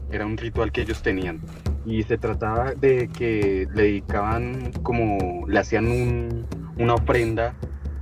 [0.10, 1.42] Era un ritual que ellos tenían.
[1.86, 6.46] Y se trataba de que le dedicaban como, le hacían un-
[6.78, 7.54] una ofrenda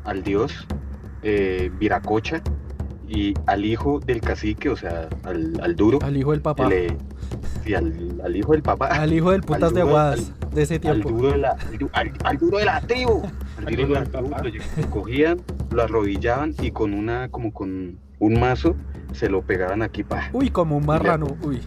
[0.05, 0.67] al dios
[1.21, 2.41] eh, Viracocha
[3.07, 6.67] y al hijo del cacique, o sea, al, al duro, Al hijo del papá.
[6.67, 6.97] le-
[7.63, 10.81] sí, al, al hijo del papá, Al hijo del putas de aguadas de ese al
[10.81, 11.09] tiempo.
[11.11, 13.21] duro de la, al, du- al- al duro de la tribu.
[13.57, 14.43] Al Al duro de la del tribu, papá.
[14.43, 15.41] lo lle- lo cogían,
[15.71, 18.75] lo arrodillaban y con una, como con un mazo,
[19.13, 21.27] se lo pegaban aquí, pa, Uy, como un marrano.
[21.43, 21.61] Uy.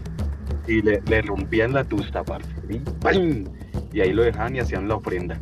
[0.67, 3.45] Y le, le rompían la tusta, parce, y, ¡pam!
[3.93, 5.39] y ahí lo dejaban y hacían la ofrenda.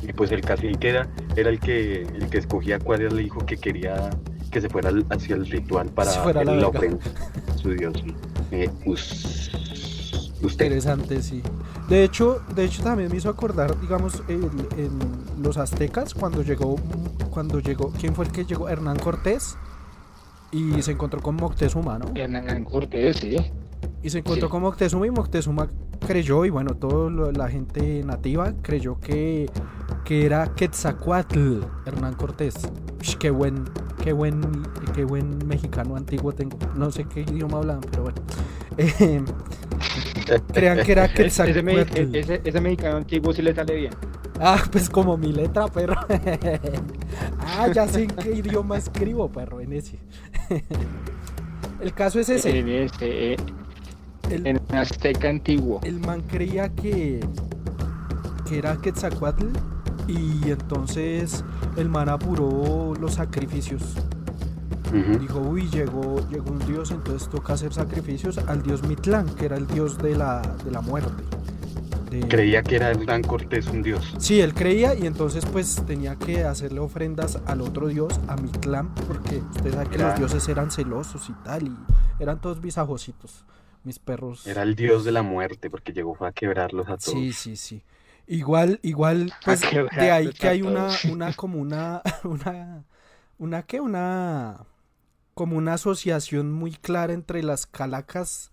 [0.00, 1.06] Y pues el cacique era,
[1.36, 4.10] era el que el que escogía cuál era el hijo que quería
[4.50, 6.96] que se fuera hacia el ritual para fuera a la hacer la verga.
[6.96, 7.56] ofrenda.
[7.56, 8.04] Su dios.
[8.50, 9.50] Eh, us-
[10.42, 10.64] usted.
[10.66, 11.40] Interesante, sí.
[11.88, 14.98] De hecho, de hecho también me hizo acordar, digamos, el- en
[15.42, 16.76] los aztecas, cuando llegó
[17.30, 18.68] cuando llegó, ¿quién fue el que llegó?
[18.68, 19.56] Hernán Cortés
[20.50, 22.10] y se encontró con Moctezuma, ¿no?
[22.14, 23.36] Hernán Cortés, sí.
[24.02, 24.50] Y se encontró Sí.
[24.50, 25.68] con Moctezuma y Moctezuma
[26.06, 29.48] creyó, y bueno, toda la gente nativa creyó que,
[30.04, 32.54] que era Quetzalcoatl, Hernán Cortés.
[33.00, 33.64] Ush, qué buen,
[34.02, 34.40] qué buen,
[34.94, 36.58] qué buen mexicano antiguo tengo.
[36.74, 38.18] No sé qué idioma hablaban, pero bueno.
[38.78, 39.22] Eh,
[40.52, 43.92] crean que era ese, ese- ese mexicano antiguo sí le sale bien.
[44.40, 45.94] Ah, pues como mi letra, perro.
[47.38, 49.98] ah, ya sé en qué idioma escribo, perro, en ese.
[51.80, 52.58] El caso es ese.
[52.58, 53.36] En, este, eh,
[54.30, 55.80] El, en Azteca antiguo.
[55.84, 57.20] el man creía que,
[58.48, 59.46] que era Quetzalcoatl
[60.08, 61.44] y entonces
[61.76, 63.82] el man apuró los sacrificios.
[65.20, 69.56] Dijo, uy, llegó, llegó un dios, entonces toca hacer sacrificios al dios Mitlán, que era
[69.56, 71.22] el dios de la, de la muerte.
[72.10, 74.12] De- Creía que era Hernán Cortés un dios.
[74.18, 78.94] Sí, él creía y entonces pues tenía que hacerle ofrendas al otro dios, a Mitlán,
[79.08, 81.76] porque usted sabe que los dioses eran celosos y tal, y
[82.18, 83.46] eran todos visajositos,
[83.84, 84.46] mis perros.
[84.46, 87.18] Era el dios de la muerte porque llegó a quebrarlos a todos.
[87.18, 87.82] Sí, sí, sí.
[88.26, 92.84] Igual, igual, pues de ahí que hay una, una como una, una,
[93.38, 94.64] una qué, una,
[95.34, 98.50] como una asociación muy clara entre las Calacas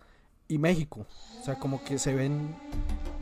[0.48, 1.06] y México.
[1.40, 2.56] O sea, como que se ven.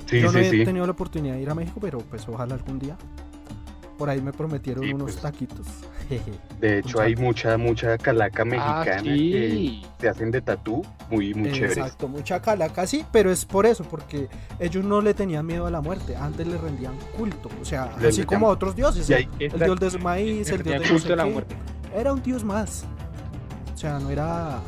[0.07, 0.65] Sí, Yo no sí, he sí.
[0.65, 2.97] tenido la oportunidad de ir a México, pero pues ojalá algún día.
[3.97, 5.21] Por ahí me prometieron unos pues.
[5.21, 5.67] taquitos.
[6.59, 9.09] De hecho, hay mucha, mucha calaca Ah, mexicana que
[9.49, 9.85] sí.
[9.99, 11.77] se hacen de tatú muy, muy chéveres.
[11.77, 14.27] Exacto, mucha calaca, sí, pero es por eso, porque
[14.59, 18.07] ellos no le tenían miedo a la muerte, antes le rendían culto, o sea, Le
[18.07, 21.25] así como a otros dioses, el, dios del maíz, el dios de no sé la
[21.25, 21.55] qué, muerte.
[21.95, 22.85] era un dios más,
[23.73, 24.59] o sea, no era,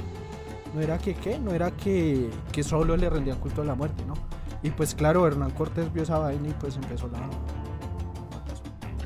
[0.75, 4.03] no era que qué, no era que, que solo le rendían culto a la muerte,
[4.05, 4.13] ¿no?
[4.61, 7.19] Y pues claro, Hernán Cortés vio esa vaina y pues empezó la...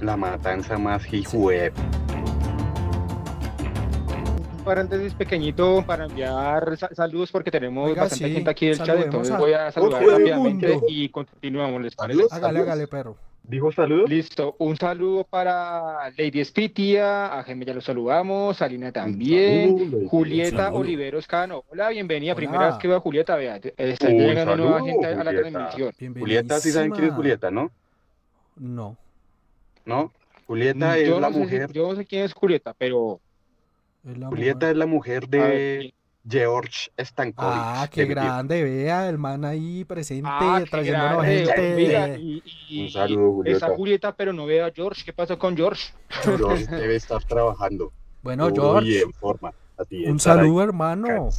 [0.01, 1.73] La matanza más hijuep.
[4.63, 8.99] Paréntesis pequeñito para enviar sa- saludos porque tenemos Oiga, bastante sí, gente aquí del chat,
[8.99, 12.17] entonces a voy a saludar rápidamente y continuamos, ¿les parece?
[12.19, 12.33] Saludos.
[12.33, 13.17] Hágale, hágale, perro.
[13.45, 14.09] ¿Dijo saludos?
[14.09, 20.07] Listo, un saludo para Lady Spitia, a Gemma ya lo saludamos, a Lina también, saludo.
[20.07, 20.79] Julieta saludo.
[20.79, 21.63] Oliveros Cano.
[21.69, 22.37] Hola, bienvenida, Hola.
[22.37, 25.49] primera vez que veo a Julieta, vea, está llegando nueva saludo, gente a la Julieta.
[25.69, 26.15] transmisión.
[26.17, 27.69] Julieta, sí saben quién es Julieta, ¿no?
[28.55, 28.95] No.
[29.85, 30.13] ¿No?
[30.47, 31.71] Julieta es yo, la no sé si- mujer.
[31.73, 33.19] yo no sé quién es Julieta, pero
[34.07, 34.71] es la Julieta mujer.
[34.71, 35.93] es la mujer de
[36.27, 37.51] George Stankovic.
[37.53, 41.75] Ah, qué grande, vea, el man ahí presente, Ah, trayéndonos gente.
[41.75, 43.75] oiga, y- y- Un saludo, Está Julieta.
[43.75, 45.03] Julieta, pero no veo a George.
[45.05, 45.91] ¿Qué pasó con George?
[46.23, 47.91] George debe estar trabajando.
[48.21, 49.53] Bueno, duro y George, en forma.
[49.77, 51.29] Así un saludo, hermano.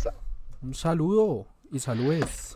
[0.63, 2.55] Un saludo y saludes.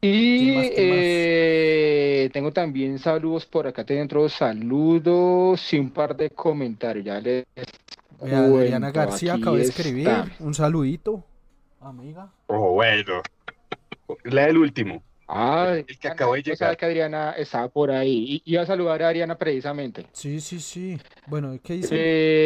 [0.00, 0.98] Y ¿Quién más, quién más?
[1.00, 7.04] eh, tengo también saludos por acá dentro, saludos y un par de comentarios.
[7.06, 7.44] Ya les
[8.22, 10.08] Vea, Adriana García acaba de escribir.
[10.08, 10.26] está.
[10.40, 11.24] Un saludito.
[11.80, 12.30] Amiga.
[12.46, 13.22] Oh, bueno.
[14.24, 15.02] Lea el último.
[15.26, 16.76] Ah, El que acabo de yo sabía llegar.
[16.76, 18.42] que Adriana estaba por ahí.
[18.44, 20.06] Y iba a saludar a Adriana precisamente.
[20.12, 20.98] Sí, sí, sí.
[21.26, 21.94] Bueno, ¿qué dice?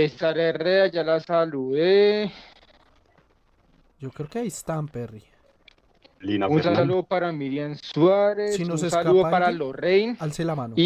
[0.04, 2.30] Eh, Sara Herrera, ya la saludé.
[3.98, 5.22] Yo creo que ahí están, Perry.
[6.20, 6.78] Lina Un Fernández.
[6.78, 8.56] saludo para Miriam Suárez.
[8.56, 9.50] Si nos un saludo para.
[9.50, 10.16] Lorraine.
[10.20, 10.74] Alce la mano.
[10.76, 10.82] Y,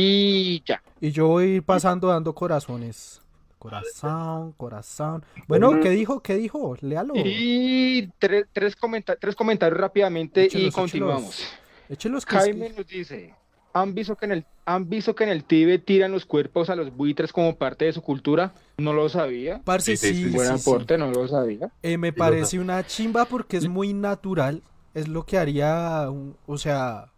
[0.56, 0.82] Y ya.
[1.00, 3.20] yo voy a ir pasando dando corazones.
[3.62, 5.24] Corazón, corazón.
[5.46, 5.78] Bueno.
[5.80, 6.20] ¿qué dijo?
[6.20, 6.76] ¿Qué dijo?
[6.80, 7.14] Léalo.
[7.16, 11.44] Y tres, tres, comenta- tres comentarios rápidamente y Échelos, continuamos.
[11.88, 13.34] Échelos que- Jaime nos dice,
[13.72, 16.74] ¿han visto, que en el, ¿han visto que en el Tíbet tiran los cuerpos a
[16.76, 18.52] los buitres como parte de su cultura?
[18.78, 19.60] No lo sabía.
[19.64, 20.30] Parce, Sí, sí, sí.
[20.30, 20.68] Buen sí, sí.
[20.70, 21.70] aporte, no lo sabía.
[21.82, 24.62] Eh, me parece una chimba porque es muy natural.
[24.94, 27.12] Es lo que haría, un- o sea,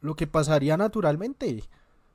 [0.00, 1.62] lo que pasaría naturalmente,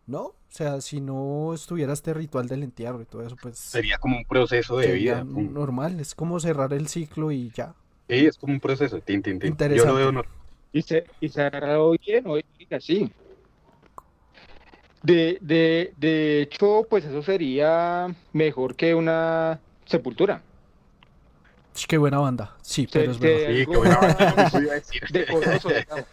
[0.08, 0.22] ¿no?
[0.22, 4.18] O sea, si no estuviera este ritual del entierro y todo eso, pues Sería como
[4.18, 5.24] un proceso de vida.
[5.26, 5.54] pum.
[5.54, 6.00] normal.
[6.00, 7.74] Es como cerrar el ciclo y ya.
[8.08, 9.00] Sí, es como un proceso.
[9.02, 9.50] Tin, tin, tin.
[9.50, 9.92] Yo Interesante.
[9.92, 10.36] lo veo normal.
[10.72, 13.10] Y se, y se agarró bien, oiga, sí.
[15.04, 20.42] De, de, de hecho, pues eso sería mejor que una sepultura.
[21.88, 22.56] Qué buena banda.
[22.62, 23.54] Sí, Se- pero es verdad.
[23.54, 25.04] Sí, qué buena banda, no me iba a decir.
[25.12, 26.06] digamos.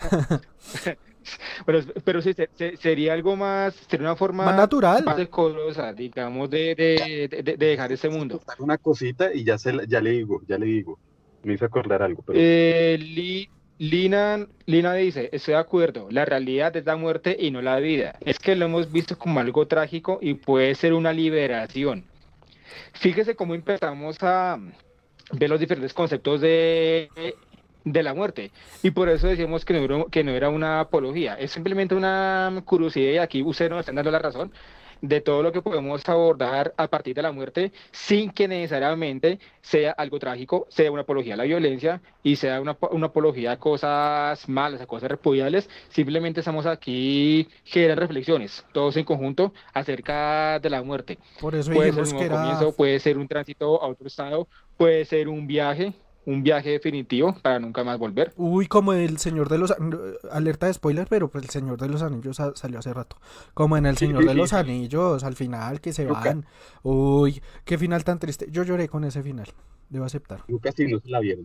[1.66, 5.04] pero, pero sí, se- se- sería algo más, sería una forma Más natural.
[5.04, 8.40] más decorosa, digamos, de, de, de- de dejar ese mundo.
[8.58, 10.98] Una cosita y ya, se, ya le digo, ya le digo.
[11.42, 16.76] Me hizo acordar algo, pero Eh, Li- Lina, Lina dice, estoy de acuerdo, la realidad
[16.76, 18.16] es la muerte y no la vida.
[18.20, 22.08] Es que lo hemos visto como algo trágico y puede ser una liberación.
[22.94, 24.58] Fíjese cómo empezamos a
[25.32, 27.10] ver los diferentes conceptos de,
[27.84, 28.50] de la muerte.
[28.82, 32.62] Y por eso decimos que no, era, que no era una apología, es simplemente una
[32.64, 34.52] curiosidad y aquí ustedes nos están dando la razón.
[35.00, 39.92] de todo lo que podemos abordar a partir de la muerte sin que necesariamente sea
[39.92, 44.48] algo trágico, sea una apología a la violencia y sea una, una apología a cosas
[44.48, 45.68] malas, a cosas repudiables.
[45.88, 51.18] Simplemente estamos aquí generando reflexiones, todos en conjunto, acerca de la muerte.
[51.38, 52.36] Por eso Puede ser un que nuevo era...
[52.36, 55.92] comienzo, puede ser un tránsito a otro estado, puede ser un viaje,
[56.26, 58.32] un viaje definitivo para nunca más volver.
[58.36, 59.74] Uy, como el Señor de los...
[60.30, 63.16] Alerta de spoiler, pero pues el Señor de los Anillos sa- salió hace rato.
[63.52, 64.56] Como en el Señor sí, de sí, los sí.
[64.56, 66.20] Anillos, al final, que se Luca.
[66.20, 66.46] van.
[66.82, 68.46] Uy, qué final tan triste.
[68.50, 69.48] Yo lloré con ese final,
[69.90, 70.40] debo aceptar.
[70.48, 71.44] Lucas si no se la vieron.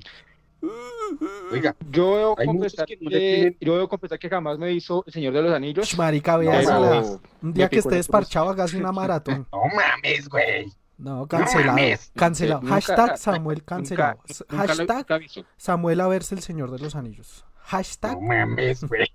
[1.51, 4.71] Oiga, Yo debo confesar que que, no le tienen- yo debo confesar que jamás me
[4.73, 5.97] hizo El Señor de los Anillos.
[5.97, 6.89] Marica, No, véasela.
[6.89, 9.47] pero Un día que esté desparchado, hágase una maratón.
[9.53, 10.71] no mames, güey.
[10.99, 11.77] No, cancelado.
[12.15, 12.61] Cancelado.
[12.61, 14.19] Nunca- Hashtag Samuel cancelado.
[14.27, 15.49] Nunca, nunca lo- Hashtag nunca.
[15.57, 17.45] Samuel a verse el Señor de los Anillos.
[17.63, 19.07] Hashtag, No mames, güey.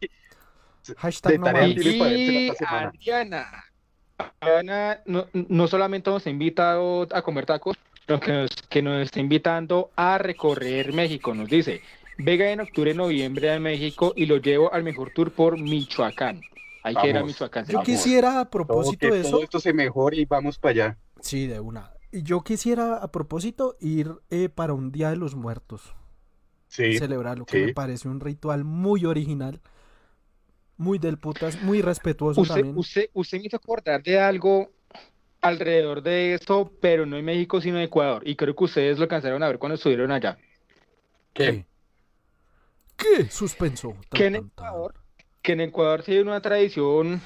[0.96, 1.76] hashtag no mames.
[1.84, 2.50] Y.
[2.66, 3.46] Adriana,
[4.40, 9.02] Adriana no, no solamente nos ha invitado a comer tacos, sino que nos, que nos
[9.02, 11.34] está invitando a recorrer México.
[11.34, 11.82] Nos dice,
[12.18, 16.40] venga en octubre, noviembre a México y lo llevo al mejor tour por Michoacán.
[16.82, 17.32] Hay que ir a Vamos.
[17.34, 17.64] Michoacán.
[17.66, 17.86] Yo Vamos.
[17.86, 19.30] quisiera a propósito que de eso.
[19.30, 20.98] todo esto se mejore y vamos para allá.
[21.24, 21.90] Sí, de una.
[22.12, 25.94] Y yo quisiera a propósito ir eh, para un Día de los Muertos.
[26.68, 26.98] Sí.
[26.98, 27.64] Celebrarlo, que sí.
[27.64, 29.60] me parece un ritual muy original.
[30.76, 32.76] Muy del putas, muy respetuoso Usted, también.
[32.76, 34.70] usted, usted me hizo acordar de algo
[35.40, 38.22] alrededor de esto, pero no en México, sino en Ecuador.
[38.26, 40.37] Y creo que ustedes lo alcanzaron a ver cuando estuvieron allá.
[41.32, 41.66] ¿Qué?
[42.96, 43.30] ¿Qué?
[43.30, 43.96] Suspenso.
[44.08, 44.66] Tan, Que en tan, tan.
[44.68, 44.94] Ecuador,
[45.42, 47.22] que en Ecuador sí hay una tradición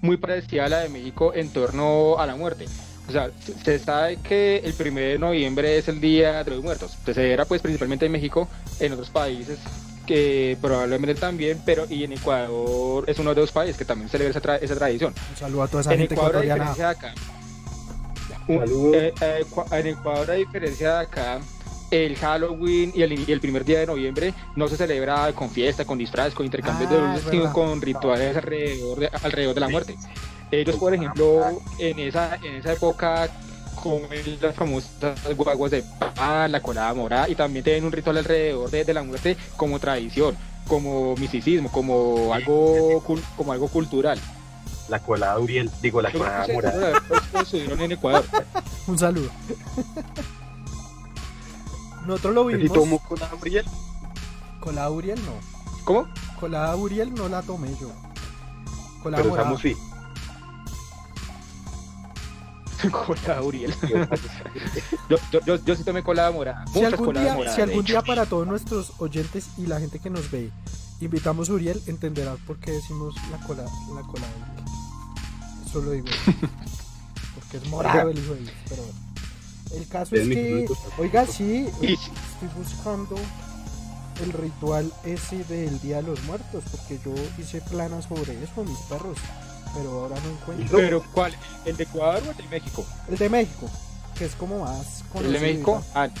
[0.00, 2.66] muy parecida a la de México en torno a la muerte.
[3.08, 3.30] O sea,
[3.64, 6.96] se- sabe que el 1 de noviembre es el Día de los Muertos.
[7.04, 8.48] Se celebra pues principalmente en México,
[8.80, 9.58] en otros países
[10.06, 14.30] que probablemente también, pero y en Ecuador es uno de los países que también celebra
[14.30, 15.14] esa, tra- esa tradición.
[15.30, 16.70] Un saludo a toda esa En gente Ecuador, a ecuatoriana.
[16.72, 17.14] diferencia de acá,
[18.48, 21.40] un- eh, eh, en Ecuador, a diferencia de acá,
[21.90, 25.84] el Halloween y el, y el primer día de noviembre no se celebra con fiesta,
[25.84, 29.60] con disfraces, con intercambios de Ah, dulces, es sino con rituales alrededor de, alrededor de
[29.60, 29.96] la muerte.
[30.52, 31.40] Ellos, por ejemplo,
[31.78, 33.28] en esa, en esa época
[33.82, 35.82] comen las famosas guaguas de
[36.14, 39.80] pan, la colada morada, y también tienen un ritual alrededor de, de la muerte como
[39.80, 40.36] tradición,
[40.68, 44.18] como misticismo, como algo, cul- como algo cultural.
[44.88, 47.02] La colada Uriel, digo, la Yo colada morada.
[47.84, 48.24] en Ecuador.
[48.86, 49.30] Un saludo.
[52.06, 52.72] Nosotros lo ¿Sí vimos.
[52.72, 53.64] tomó colada Uriel?
[54.60, 55.32] Colada Uriel no.
[55.84, 56.06] ¿Cómo?
[56.38, 57.90] Colada Uriel no la tomé yo.
[59.02, 59.48] Colada Pero morada.
[59.48, 59.76] Samu sí.
[62.90, 63.74] Colada Uriel.
[65.08, 66.64] Yo, yo, yo, yo sí tomé colada morada.
[66.72, 70.30] Si algún, día, si algún día para todos nuestros oyentes y la gente que nos
[70.30, 70.50] ve
[71.00, 74.64] invitamos a Uriel, entenderás por qué decimos la cola, la cola de Uriel.
[75.66, 76.06] Eso lo digo.
[77.34, 78.98] Porque es morado el hijo de Dios, pero bueno.
[79.74, 80.66] El caso es que,
[80.98, 83.16] oiga, sí, Y- estoy buscando
[84.22, 88.78] el ritual ese del Día de los Muertos, porque yo hice planas sobre eso, mis
[88.80, 89.16] perros,
[89.74, 90.78] pero ahora no encuentro.
[90.78, 91.32] Pero ¿cuál?
[91.64, 92.84] ¿El de Ecuador o el de México?
[93.08, 93.70] El de México,
[94.18, 95.32] que es como más ¿El conocido.
[95.32, 95.82] de y México?
[95.92, 96.10] tal.
[96.14, 96.20] Ah,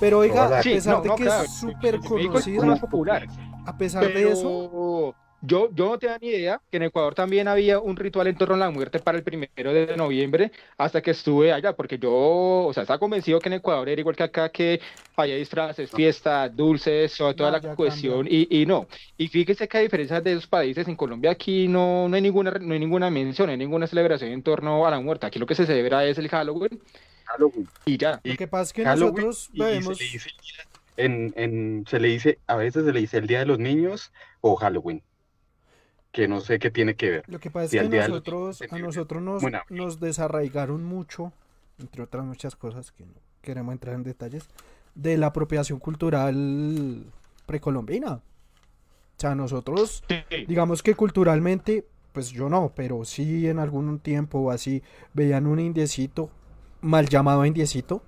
[0.00, 2.38] Pero oiga, a sí, pesar no, de no, que claro, es súper el de México
[2.38, 3.26] es conocido, más popular.
[3.66, 7.78] a pesar de eso, yo, yo no tenía ni idea que en Ecuador también había
[7.78, 11.52] un ritual en torno a la muerte para el primero de noviembre hasta que estuve
[11.52, 14.80] allá, porque yo, o sea, estaba convencido que en Ecuador era igual que acá, que
[15.16, 18.88] había disfraces, fiestas, dulces, toda, toda No, la ya cuestión, y, y no.
[19.16, 22.50] Y fíjese que a diferencia de esos países, en Colombia aquí no, no, hay ninguna,
[22.52, 25.26] no hay ninguna mención, no hay ninguna celebración en torno a la muerte.
[25.26, 26.80] Aquí lo que se celebra es el Halloween
[27.26, 27.68] Halloween.
[27.84, 28.20] y ya.
[28.24, 29.98] lo que pasa es que Halloween, nosotros y se vemos,
[30.96, 34.12] en, en, se le dice, a veces se le dice el Día de los Niños
[34.40, 35.02] o Halloween.
[36.16, 37.24] Que no sé qué tiene que ver.
[37.26, 39.22] lo que pasa es que nosotros, a nosotros
[39.68, 41.30] nos desarraigaron mucho,
[41.78, 44.48] entre otras muchas cosas que no queremos entrar en detalles,
[44.94, 47.04] de la apropiación cultural
[47.44, 48.14] precolombina.
[48.14, 48.22] O
[49.18, 50.04] sea, nosotros
[50.48, 55.60] Digamos que culturalmente, pues yo no, pero sí en algún tiempo o así veían un
[55.60, 56.30] indiecito,
[56.80, 58.02] mal llamado indiecito,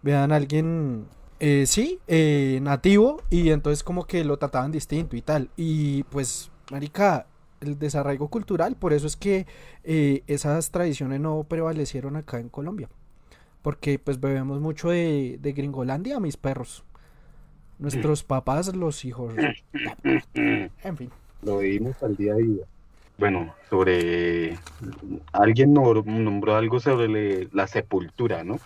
[0.00, 1.08] vean a alguien,
[1.40, 5.50] eh, sí, eh, nativo, y entonces como que lo trataban distinto y tal.
[5.58, 7.26] Y pues, marica,
[7.60, 9.46] el desarraigo cultural, por eso es que
[9.84, 12.88] eh, esas tradiciones no prevalecieron acá en Colombia.
[13.62, 16.82] Porque pues bebemos mucho de, de Gringolandia, mis perros.
[17.78, 19.34] Nuestros papás, los hijos.
[20.04, 21.10] En fin.
[21.42, 22.64] Lo vimos al día a día.
[23.18, 24.58] Bueno, sobre.
[25.32, 28.58] Alguien no- nombró algo sobre la sepultura, ¿no?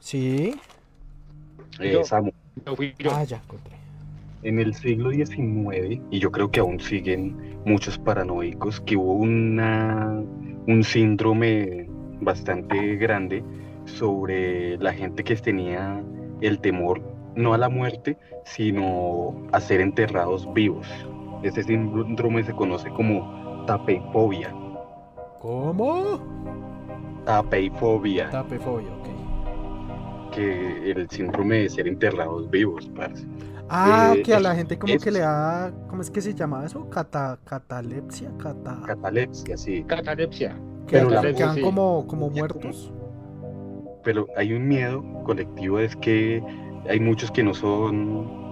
[0.00, 0.54] Sí.
[1.80, 2.04] Eh, Yo.
[2.04, 2.32] Samu.
[2.66, 3.10] No fui yo.
[3.14, 3.76] Ah, ya encontré.
[4.44, 10.22] En el siglo XIX, y yo creo que aún siguen muchos paranoicos, que hubo una,
[10.66, 11.88] un síndrome
[12.20, 13.42] bastante grande
[13.86, 16.02] sobre la gente que tenía
[16.40, 17.02] el temor
[17.36, 20.86] no a la muerte, sino a ser enterrados vivos.
[21.42, 24.54] Ese síndrome se conoce como tapeifobia.
[25.40, 26.20] ¿Cómo?
[27.24, 30.32] Tapeifobia, Tapefobia, ok.
[30.32, 33.26] que el síndrome de ser enterrados vivos, parce.
[33.68, 36.34] Ah, Eh, que a la gente como es- que le da, ¿cómo es que se
[36.34, 36.88] llama eso?
[36.90, 39.84] Cata, catalepsia, cata, Catalepsia, sí.
[39.84, 40.54] Catalepsia.
[40.86, 41.62] que pero la- que quedan sí.
[41.62, 42.92] como, como muertos.
[44.04, 46.42] Pero hay un miedo colectivo, es que
[46.88, 48.44] hay muchos que no son...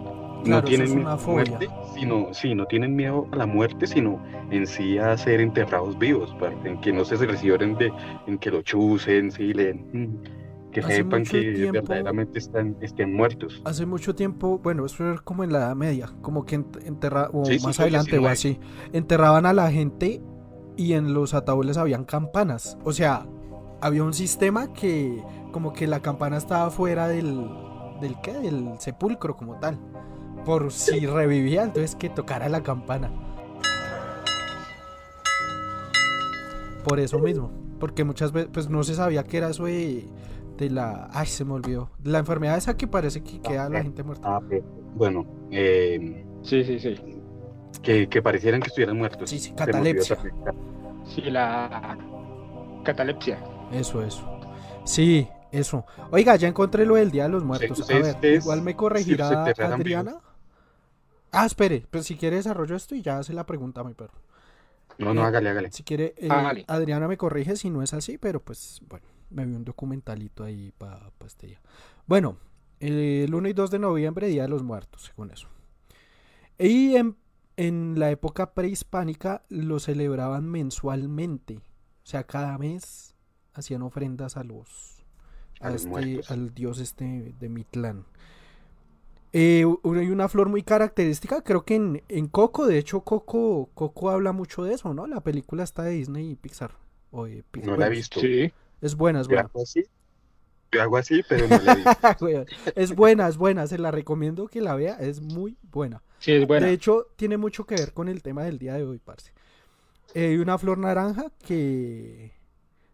[0.45, 1.45] Claro, no tienen es miedo una a la fobia.
[1.45, 5.97] muerte, sino, sí, no tienen miedo a la muerte, sino en sí a ser enterrados
[5.99, 6.35] vivos,
[6.65, 7.93] en que no se reciben de,
[8.27, 10.17] en que lo chusen, sí, le, mm,
[10.73, 13.63] que Hace sepan que tiempo- verdaderamente están, estén muertos.
[13.65, 17.45] Hace mucho tiempo, bueno, eso era como en la Edad Media, como que enterraban, o
[17.45, 18.33] Sí, más sí, adelante o 19.
[18.33, 18.59] así,
[18.93, 20.21] enterraban a la gente
[20.77, 22.79] y en los ataúdes habían campanas.
[22.85, 23.27] O sea,
[23.81, 27.47] había un sistema que como que la campana estaba fuera del,
[28.01, 29.79] del qué, del sepulcro como tal.
[30.47, 33.11] Por si revivía, entonces que tocara la campana.
[36.85, 40.09] Por eso mismo, porque muchas veces pues no se sabía que era eso de,
[40.63, 44.03] de la, ay, se me olvidó, la enfermedad esa que parece que queda la gente
[44.03, 44.37] muerta.
[44.37, 44.41] Ah,
[44.95, 46.95] bueno, eh, Sí, sí, sí.
[47.83, 49.29] que, que parecieran que estuvieran muertos.
[49.31, 50.17] Sí, sí, catalepsia.
[51.07, 51.97] Sí, la
[52.85, 53.39] catalepsia.
[53.73, 54.41] Eso, eso.
[54.85, 55.85] Sí, eso.
[56.11, 57.79] Oiga, ya encontré lo del Día de los Muertos.
[57.79, 60.17] A ustedes- ver, ustedes, igual me corregirá Adriana.
[61.31, 64.13] Ah, espere, pues si quiere desarrollo esto y ya hace la pregunta a mi perro.
[64.99, 65.73] No, no, hágale, hágale.
[65.73, 66.65] Si quiere, eh, Hágale.
[66.69, 70.73] Adriana me corrige si no es así, pero pues bueno, me vi un documentalito ahí
[70.79, 71.61] para este día.
[72.07, 72.37] Bueno,
[72.81, 75.49] el 1 y 2 de noviembre, Día de los Muertos, según eso.
[76.59, 77.17] Y en,
[77.57, 81.57] en la época prehispánica lo celebraban mensualmente.
[81.59, 83.15] O sea, cada mes
[83.55, 85.05] hacían ofrendas a los,
[85.61, 86.31] A a los este- muertos.
[86.31, 88.05] al dios este de Mitlán.
[89.35, 94.11] Eh, hay una flor muy característica, creo que en, en Coco, de hecho Coco, Coco
[94.11, 95.07] habla mucho de eso, ¿no?
[95.07, 96.77] La película está de Disney y Pixar.
[97.11, 97.71] O de Pixar.
[97.73, 98.21] No la he visto.
[98.21, 98.53] Sí.
[98.83, 99.49] Es buena, es Yo buena.
[99.49, 99.85] hago así,
[100.73, 102.17] yo hago así, pero no la.
[102.21, 106.03] Weón, es buena, es buena, se la recomiendo que la vea, es muy buena.
[106.19, 106.67] Sí, es buena.
[106.67, 109.33] De hecho, tiene mucho que ver con el tema del día de hoy, parce.
[110.15, 112.33] Eh, Hay una flor naranja que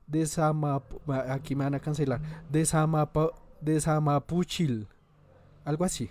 [0.07, 1.01] desamapu...
[1.13, 2.21] Aquí me van a cancelar.
[2.49, 3.31] Desamapa...
[3.61, 4.87] Desamapuchil.
[5.65, 6.09] Algo así.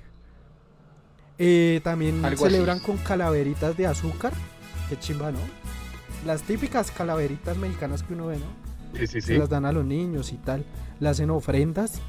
[1.37, 2.53] Eh, también Algo así.
[2.53, 4.33] celebran con calaveritas de azúcar.
[4.89, 5.39] Qué chimba, ¿no?
[6.25, 8.66] Las típicas calaveritas mexicanas que uno ve, ¿no?
[8.95, 10.63] Sí, sí, se las dan a los niños y tal,
[10.99, 12.01] le hacen ofrendas.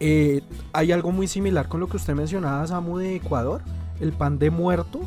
[0.00, 0.42] Eh,
[0.72, 3.62] hay algo muy similar con lo que usted mencionaba, Samu, de Ecuador,
[4.00, 5.00] el pan de muerto,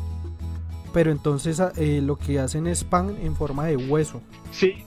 [0.92, 4.20] pero entonces a- eh, lo que hacen es pan en forma de hueso.
[4.50, 4.84] Sí.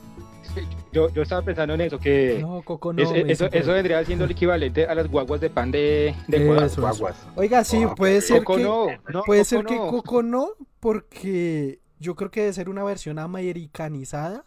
[0.91, 3.01] Yo, yo estaba pensando en eso, que No, Coco, no.
[3.01, 6.37] es- me eso, eso vendría siendo el equivalente a las guaguas de pan de, de
[6.43, 6.63] Ecuador.
[6.65, 6.81] Eso, eso.
[6.81, 7.15] Guaguas.
[7.37, 9.87] Oiga, sí, Ah, puede ser Coco que, no, no, puede Coco ser que no.
[9.87, 10.47] Coco no,
[10.81, 14.43] porque yo creo que debe ser una versión americanizada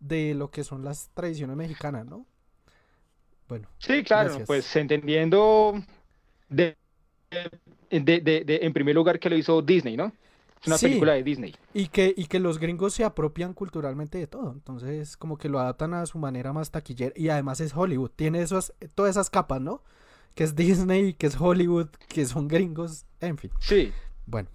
[0.00, 2.26] de lo que son las tradiciones mexicanas, ¿no?
[3.48, 4.46] Bueno, Sí, claro, Gracias.
[4.46, 5.82] pues entendiendo
[6.48, 6.76] de,
[7.90, 10.12] de, de- de- en primer lugar que lo hizo Disney, ¿no?
[10.60, 10.86] Es una Sí.
[10.86, 11.54] película de Disney.
[11.72, 14.50] Y que, y que los gringos se apropian culturalmente de todo.
[14.52, 17.12] Entonces, como que lo adaptan a su manera más taquillera.
[17.16, 18.10] Y además es Hollywood.
[18.16, 19.82] Tiene esos, todas esas capas, ¿no?
[20.34, 23.06] Que es Disney, que es Hollywood, que son gringos.
[23.20, 23.50] En fin.
[23.60, 23.92] Sí.
[24.26, 24.48] Bueno.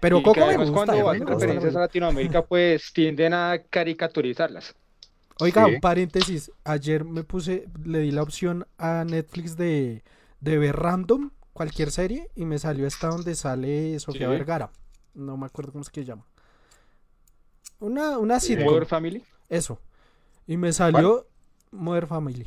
[0.00, 0.86] Pero y Coco que me además gusta.
[0.92, 4.76] cuando hacen referencias a Latinoamérica, pues tienden a caricaturizarlas.
[5.40, 5.74] Oiga, Sí.
[5.74, 6.50] un paréntesis.
[6.64, 10.02] Ayer me puse, le di la opción a Netflix de,
[10.40, 14.30] de ver random cualquier serie y me salió esta donde sale Sofía Sí.
[14.32, 14.70] Vergara.
[15.14, 16.26] No me acuerdo cómo es que se llama.
[17.80, 18.66] Una, una sitcom.
[18.66, 19.24] Modern Family.
[19.48, 19.80] Eso.
[20.46, 21.26] Y me salió
[21.70, 22.46] Modern Family.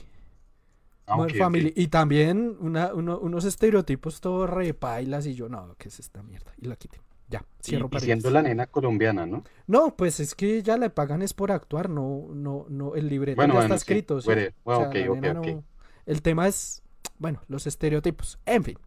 [1.08, 1.74] Ah, ok, Family.
[1.76, 6.52] Y también una- uno- unos estereotipos todos repailas y yo, no, ¿qué es esta mierda?
[6.58, 7.00] Y la quité.
[7.32, 9.44] Ya, cierro y siendo la nena colombiana, ¿no?
[9.66, 13.38] No, pues es que ya le pagan es por actuar, no, no, no, el libreto
[13.38, 13.92] Bueno, ya bueno, está sí.
[13.94, 14.20] escrito.
[14.22, 14.28] ¿sí?
[14.28, 15.64] Bueno, O sea, no-
[16.06, 16.84] El tema es,
[17.18, 18.38] bueno, los estereotipos.
[18.46, 18.78] En fin.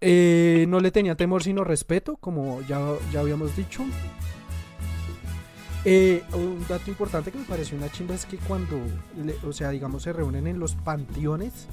[0.00, 2.80] Eh, no le tenía temor sino respeto, como ya,
[3.12, 3.84] ya habíamos dicho.
[5.84, 8.78] Eh, un dato importante que me pareció una chimba es que cuando,
[9.22, 11.66] le- o sea, digamos, se reúnen en los panteones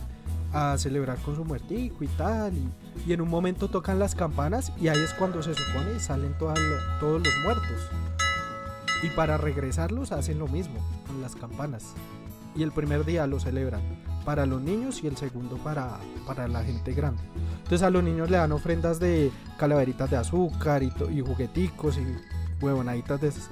[0.53, 2.69] a celebrar con su muertico y tal, y,
[3.07, 6.59] y en un momento tocan las campanas y ahí es cuando se supone salen todos
[7.01, 7.89] los muertos.
[9.03, 11.93] Y para regresarlos hacen lo mismo con las campanas.
[12.55, 13.81] y el primer día lo celebran
[14.25, 17.21] para los niños y el segundo para, para la gente grande.
[17.57, 22.63] Entonces a los niños le dan ofrendas de calaveritas de azúcar y, y jugueticos y
[22.63, 23.49] huevonaditas de esas.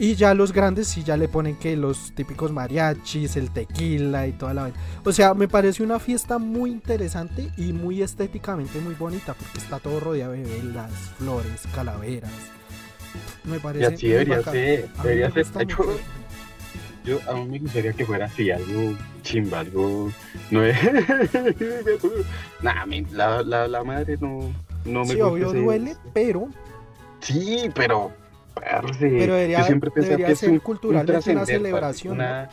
[0.00, 4.32] Y ya los grandes sí ya le ponen que los típicos mariachis, el tequila y
[4.32, 4.76] toda la vaina.
[5.04, 9.80] O sea, me parece una fiesta muy interesante y muy estéticamente muy bonita porque está
[9.80, 12.30] todo rodeado de velas, flores, calaveras.
[13.44, 15.46] Me Y parece así muy debería ser, debería ser.
[15.66, 15.76] Yo,
[17.04, 20.12] yo- a mí me gustaría que fuera así, algo chimba, algo.
[20.52, 20.76] No es.
[22.62, 24.52] nah, la, la, la madre no,
[24.84, 26.48] no me Sí, gusta obvio ese- duele, pero,
[27.20, 28.12] Sí, pero.
[28.60, 31.40] Parce, pero debería, yo siempre pensé debería que es ser un, un culturalmente una trascender,
[31.44, 32.16] parce, celebración.
[32.18, 32.24] ¿no?
[32.24, 32.48] Una,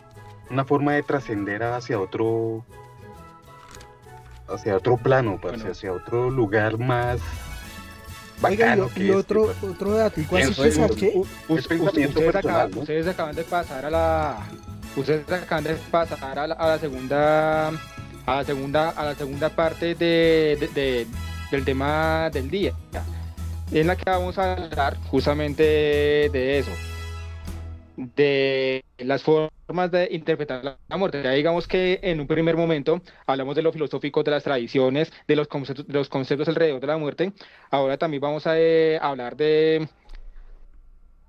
[0.50, 2.64] una forma de trascender hacia otro.
[4.48, 5.72] Hacia otro plano, parce, Bueno.
[5.72, 7.18] hacia otro lugar más.
[8.42, 9.66] Oiga, y, Bacano o- que y este, otro, parce.
[9.66, 11.22] otro datico así que saqué.
[11.48, 14.36] Ustedes acaban de pasar a la
[14.94, 19.48] ustedes acaban de pasar a la, a la segunda a la segunda a la segunda
[19.50, 21.06] parte de, de- de-
[21.50, 22.72] del tema del día
[23.70, 26.70] en la que vamos a hablar justamente de eso
[27.96, 31.22] de las formas de interpretar la- muerte.
[31.22, 35.36] Ya digamos que en un primer momento hablamos de lo filosófico, de las tradiciones, de
[35.36, 37.32] los conceptos, de los conceptos alrededor de la muerte.
[37.70, 39.88] Ahora también vamos a eh, hablar de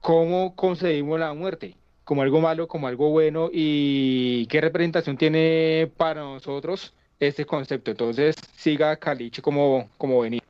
[0.01, 6.21] cómo concebimos la muerte, como algo malo, como algo bueno y qué representación tiene para
[6.21, 7.91] nosotros este concepto.
[7.91, 10.41] Entonces, siga Caliche como, como venía.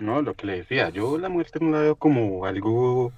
[0.00, 3.14] No, lo que le decía, yo la muerte no la veo como algo,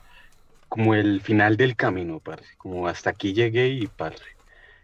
[0.69, 4.25] como el final del camino, parce, como hasta aquí llegué y parce,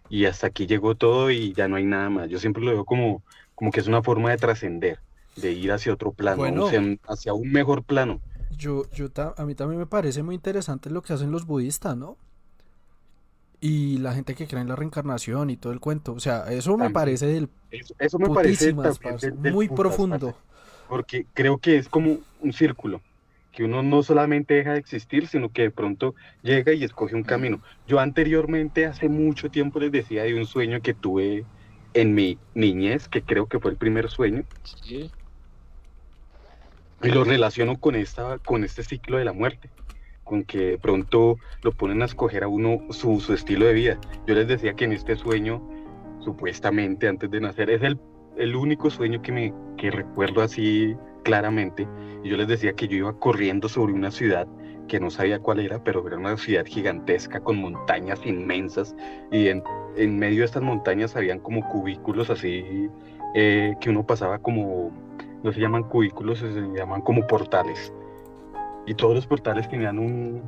[0.09, 2.29] y hasta aquí llegó todo y ya no hay nada más.
[2.31, 3.25] Yo siempre lo veo como,
[3.55, 5.01] como que es una forma de trascender,
[5.37, 6.59] de ir hacia otro plano, Bueno.
[6.59, 8.23] hacia, un- hacia un mejor plano.
[8.51, 11.97] Yo, yo ta- a mí también me parece muy interesante lo que hacen los budistas,
[11.97, 12.17] ¿no?
[13.61, 16.13] Y la gente que cree en la reencarnación y todo el cuento.
[16.13, 19.57] O sea, eso me parece del Eso, eso me parece putísimas, también parce, del- del
[19.57, 20.05] muy putas, profundo.
[20.09, 20.37] parce,
[20.89, 23.03] porque creo que es como un círculo,
[23.53, 27.25] que uno no solamente deja de existir, sino que de pronto llega y escoge un
[27.25, 27.61] camino.
[27.87, 31.45] Yo anteriormente, hace mucho tiempo, les decía de un sueño que tuve
[31.95, 34.45] en mi niñez, que creo que fue el primer sueño,
[37.03, 39.71] y lo relaciono con, esta, con este ciclo de la muerte,
[40.25, 44.01] con que de pronto lo ponen a escoger a uno su, su estilo de vida.
[44.27, 45.63] Yo les decía que en este sueño,
[46.21, 47.99] supuestamente antes de nacer, es el,
[48.39, 51.87] el único sueño que, me, que recuerdo así claramente.
[52.23, 54.47] Y yo les decía que yo iba corriendo sobre una ciudad
[54.89, 58.97] que no sabía cuál era, pero era una ciudad gigantesca con montañas inmensas
[59.31, 59.63] y en,
[59.97, 62.89] en medio de estas montañas habían como cubículos así
[63.35, 64.91] eh, que uno pasaba como,
[65.43, 67.93] no se llaman cubículos, se llaman como portales.
[68.87, 70.43] Y todos los portales tenían un,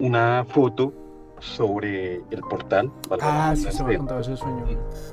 [0.00, 0.92] una foto
[1.40, 2.90] sobre el portal.
[3.20, 4.64] Ah, sí, se me ha contado ese sueño.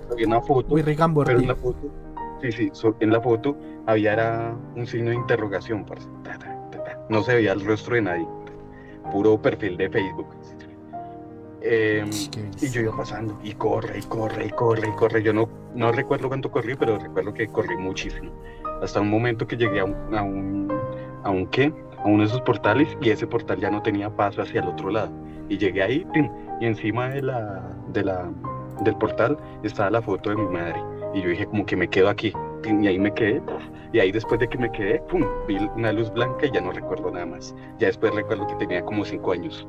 [0.09, 1.91] Había una foto Muy Rick and pero la foto,
[2.41, 6.07] sí, sí, en la foto había era un signo de interrogación, parce.
[7.09, 8.27] No se veía el rostro de nadie.
[9.11, 10.27] Puro perfil de Facebook.
[11.61, 12.09] Em,
[12.61, 15.21] y yo iba pasando, y corre, y corre, y corre, y corre.
[15.21, 18.31] Yo no, no recuerdo cuánto corrí, pero recuerdo que corrí muchísimo.
[18.81, 20.73] Hasta un momento que llegué a un, a un,
[21.23, 24.41] a un qué, a uno de esos portales, y ese portal ya no tenía paso
[24.41, 25.11] hacia el otro lado.
[25.49, 26.07] Y llegué ahí,
[26.61, 28.31] y encima de la, de la,
[28.81, 30.81] del portal estaba la foto de mi madre.
[31.14, 32.34] Y yo dije, como que me quedo aquí.
[32.66, 33.41] Y ahí me quedé.
[33.93, 36.72] Y ahí después de que me quedé, pum, vi una luz blanca y ya no
[36.72, 37.53] recuerdo nada más.
[37.80, 39.68] Ya después recuerdo que tenía como cinco años.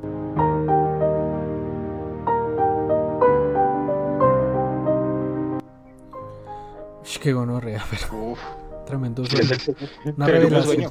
[7.02, 8.40] Ush, qué gonorrea, pero Uf,
[8.86, 9.78] tremendo Es sueño.
[10.16, 10.64] Una revelación.
[10.64, 10.90] sueño.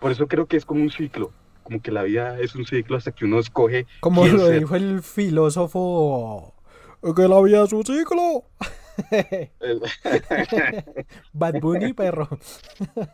[0.00, 1.32] Por eso creo que es como un ciclo.
[1.62, 3.86] Como que la vida es un ciclo hasta que uno escoge.
[4.00, 4.58] Como lo ser.
[4.58, 6.54] dijo el filósofo,
[7.16, 8.44] que la vida es un ciclo.
[11.32, 12.28] Bad Bunny, perro.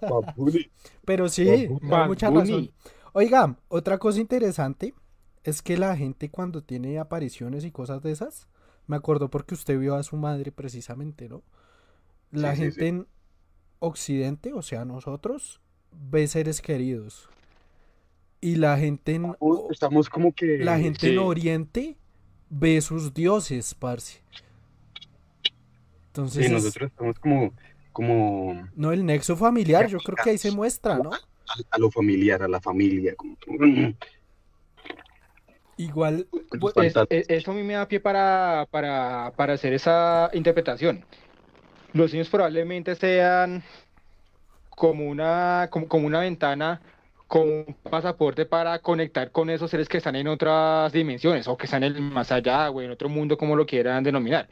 [0.03, 0.71] Bad Bunny.
[1.05, 2.51] Pero sí, Bad hay mucha Bunny.
[2.51, 2.71] razón.
[3.13, 4.95] Oiga, otra cosa interesante
[5.45, 8.49] es que la gente cuando tiene apariciones y cosas de esas,
[8.87, 11.43] me acuerdo porque usted vio a su madre precisamente, ¿no?
[12.31, 12.87] La Sí, gente sí.
[12.87, 13.07] en
[13.81, 15.61] Occidente, o sea, nosotros,
[15.93, 17.29] ve seres queridos.
[18.41, 19.35] Y la gente en,
[19.71, 20.59] Estamos- como que.
[20.59, 21.97] la gente en Oriente
[22.51, 24.21] ve sus dioses, parce.
[26.19, 27.55] Entonces, Sí, nosotros estamos como,
[27.93, 31.13] como no, el nexo familiar, yo creo que ahí se muestra, ¿no?
[31.13, 31.19] a,
[31.71, 33.15] a lo familiar, a la familia.
[33.15, 33.37] Como,
[35.77, 36.27] Igual,
[36.61, 37.07] Pues, es- fantástico.
[37.11, 41.05] es- eso a mí me da pie para, para, para hacer esa interpretación.
[41.93, 43.63] Los sueños probablemente sean
[44.71, 46.83] como una, como, como una ventana
[47.29, 51.67] como un pasaporte para conectar con esos seres que están en otras dimensiones o que
[51.67, 54.49] están en el más allá o en otro mundo, como lo quieran denominar.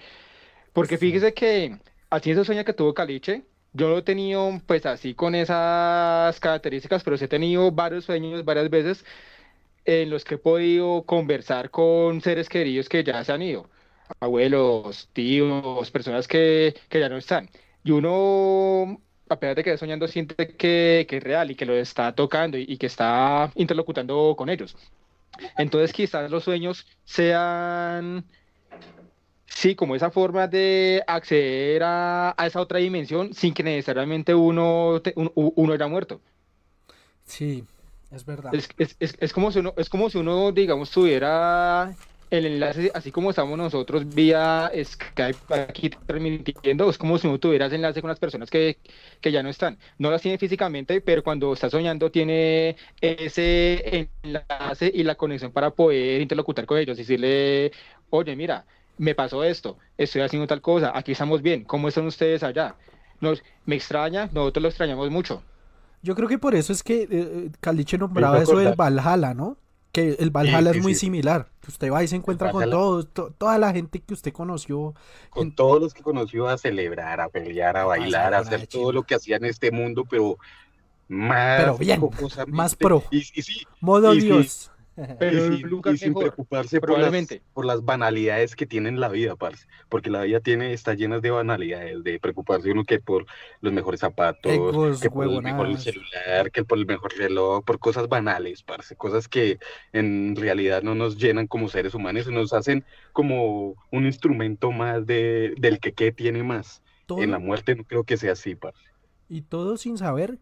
[0.77, 1.79] Porque fíjese que
[2.11, 7.03] así esos sueños que tuvo Caliche, yo lo he tenido pues así con esas características,
[7.03, 9.03] pero sí he tenido varios sueños varias veces
[9.87, 13.71] en los que he podido conversar con seres queridos que ya se han ido,
[14.21, 17.49] abuelos, tíos, personas que, que ya no están.
[17.85, 19.01] Y uno,
[19.31, 22.15] a pesar de que está soñando, siente que, que es real y que lo está
[22.15, 24.77] tocando y, y que está interlocutando con ellos.
[25.57, 28.27] Entonces quizás los sueños sean,
[29.47, 35.01] sí, como esa forma de acceder a, a esa otra dimensión sin que necesariamente uno,
[35.03, 36.21] te- un- uno haya muerto.
[37.25, 37.69] Sí,
[38.11, 38.59] es verdad.
[38.59, 41.97] Es, es, es, es como si uno, es como si uno, digamos, tuviera
[42.31, 47.67] el enlace, así como estamos nosotros vía Skype aquí transmitiendo, es como si uno tuviera
[47.67, 48.79] ese enlace con las personas que,
[49.21, 49.79] que ya no están.
[49.99, 55.71] No las tiene físicamente, pero cuando está soñando tiene ese enlace y la conexión para
[55.75, 57.73] poder interlocutar con ellos, decirle,
[58.11, 58.67] oye, mira,
[58.99, 62.75] me pasó esto, estoy haciendo tal cosa, aquí estamos bien, ¿cómo están ustedes allá?
[63.21, 65.43] Nos, me extraña, nosotros lo extrañamos mucho.
[66.03, 68.75] Yo creo que por eso es que eh, Caliche nombraba eso del.
[68.75, 69.57] Valhalla, ¿no?
[69.93, 71.01] Que el Valhalla sí, es muy sí.
[71.01, 71.49] similar.
[71.61, 74.95] Que usted va y se encuentra con todos, to- toda la gente que usted conoció.
[75.31, 78.93] con en- todos los que conoció a celebrar, a pelear, a bailar, a hacer todo
[78.93, 80.37] lo que hacía en este mundo, pero
[81.09, 82.01] más Pero bien,
[82.49, 83.03] más pro.
[83.11, 84.27] Y, y sí, Modo Y sí.
[84.27, 84.71] Dios.
[85.19, 87.43] Pero y sin, lugar y sin mejor, preocuparse por las, probablemente.
[87.53, 89.67] por las banalidades que tiene en la vida, parce.
[89.89, 93.27] Porque la vida tiene, está llena de banalidades, de preocuparse uno que por
[93.61, 97.79] los mejores zapatos, Egos, que por el mejor celular, que por el mejor reloj, por
[97.79, 98.97] cosas banales, parce.
[98.97, 99.59] Cosas que
[99.93, 105.07] en realidad no nos llenan como seres humanos y nos hacen como un instrumento más
[105.07, 106.83] de, del que qué tiene más.
[107.07, 108.83] Todo, En la muerte no creo que sea así, parce.
[109.29, 110.39] y todo sin saber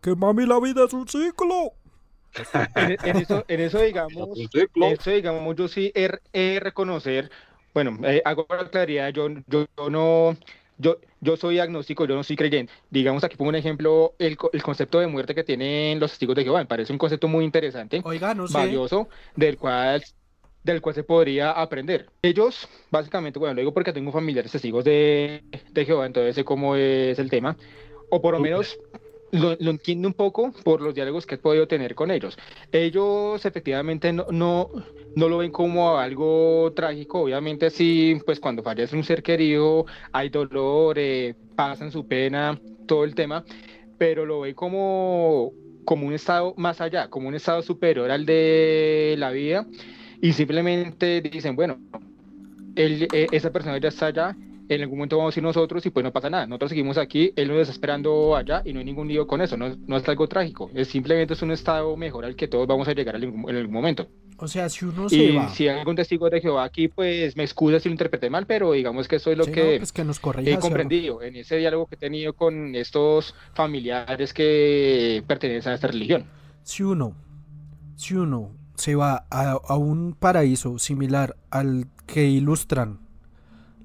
[0.00, 1.72] que mami la vida es un ciclo.
[2.74, 4.98] En, en eso, en eso digamos, Un ciclo.
[5.00, 7.30] eso digamos, yo sí he, he reconocer,
[7.74, 10.36] bueno, eh, hago la claridad, yo, yo, yo no,
[10.78, 12.72] yo, yo soy agnóstico, yo no soy creyente.
[12.90, 16.44] Digamos, aquí pongo un ejemplo, el, el concepto de muerte que tienen los testigos de
[16.44, 18.58] Jehová, me parece un concepto muy interesante, Oiga, no sé.
[18.58, 20.02] valioso, del cual,
[20.62, 22.10] del cual se podría aprender.
[22.22, 26.76] Ellos, básicamente, bueno, lo digo porque tengo familiares testigos de, de Jehová, entonces sé cómo
[26.76, 27.56] es el tema,
[28.10, 28.78] o por lo menos
[29.32, 32.36] lo, entiendo un poco por los diálogos que he podido tener con ellos.
[32.72, 34.70] Ellos efectivamente no, no,
[35.14, 40.28] no lo ven como algo trágico, obviamente sí, pues cuando fallece un ser querido hay
[40.28, 43.44] dolor, eh, pasan su pena, todo el tema,
[43.98, 45.52] pero lo ven como,
[45.84, 49.66] como un estado más allá, como un estado superior al de la vida
[50.20, 51.78] y simplemente dicen, bueno,
[52.74, 54.36] él, eh, esa persona ya está allá,
[54.68, 56.46] en algún momento vamos a ir nosotros y pues no pasa nada.
[56.46, 59.56] Nosotros seguimos aquí, él nos está esperando allá y no hay ningún lío con eso,
[59.56, 62.88] no, no es algo trágico, es simplemente es un estado mejor al que todos vamos
[62.88, 64.08] a llegar en algún, en algún momento.
[64.38, 65.48] O sea, si uno se Y va.
[65.48, 68.72] si hay algún testigo de Jehová aquí, pues me excusa si lo interpreté mal, pero
[68.72, 71.36] digamos que eso es lo Sí, no, que pues que nos corrija, he comprendido en
[71.36, 76.26] ese diálogo que he tenido con estos familiares que pertenecen a esta religión.
[76.62, 77.16] Si uno,
[77.94, 83.05] si uno se va a, a un paraíso similar al que ilustran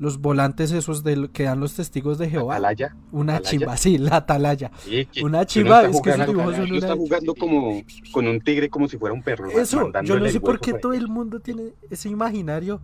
[0.02, 2.96] los volantes esos del que dan los testigos de Jehová, Atalaya.
[3.12, 3.50] una atalaya.
[3.60, 4.72] chimba, sí, la atalaya.
[4.80, 7.82] Sí, que- Una chimba, es que esos jugando- dibujos son uno está una- jugando como
[8.12, 9.48] con un tigre como si fuera un perro.
[9.52, 12.82] Eso, yo no sé por qué todo el mundo tiene ese imaginario.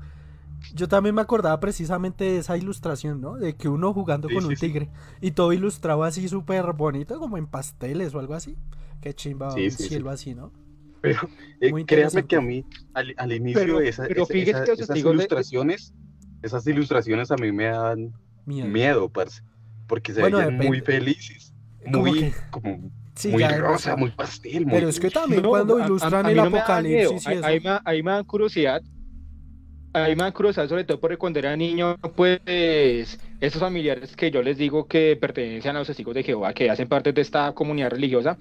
[0.76, 3.36] Yo también me acordaba precisamente de esa ilustración, ¿no?
[3.36, 4.68] De que uno jugando Sí, con sí, un sí.
[4.68, 4.90] tigre
[5.20, 8.56] y todo ilustrado así súper bonito, como en pasteles o algo así.
[9.02, 9.90] Qué chimba Sí, un sí, sí.
[9.90, 10.52] cielo así, ¿no?
[11.02, 11.20] Pero
[11.62, 12.64] eh, créanme que a mí,
[12.94, 15.94] al, al inicio Pero- de esa- pero esa- esa- que los esas testigos de- ilustraciones,
[16.42, 18.14] esas ilustraciones a mí me dan
[18.46, 18.68] Miedo.
[18.70, 19.42] miedo, parce,
[19.88, 21.54] porque se Bueno, veían muy felices,
[21.86, 24.76] muy, que- como, Sí, muy ya rosa, muy pastel, muy...
[24.76, 27.38] Pero es que también No, cuando a- a- ilustran a el no apocalipsis y ahí-
[27.38, 27.46] eso.
[27.48, 28.82] ahí me- ahí me curiosidad.
[29.94, 34.44] Ahí me da curiosidad, sobre todo porque cuando era niño, pues esos familiares que yo
[34.44, 37.90] les digo que pertenecen a los testigos de Jehová, que hacen parte de esta comunidad
[37.90, 38.38] religiosa,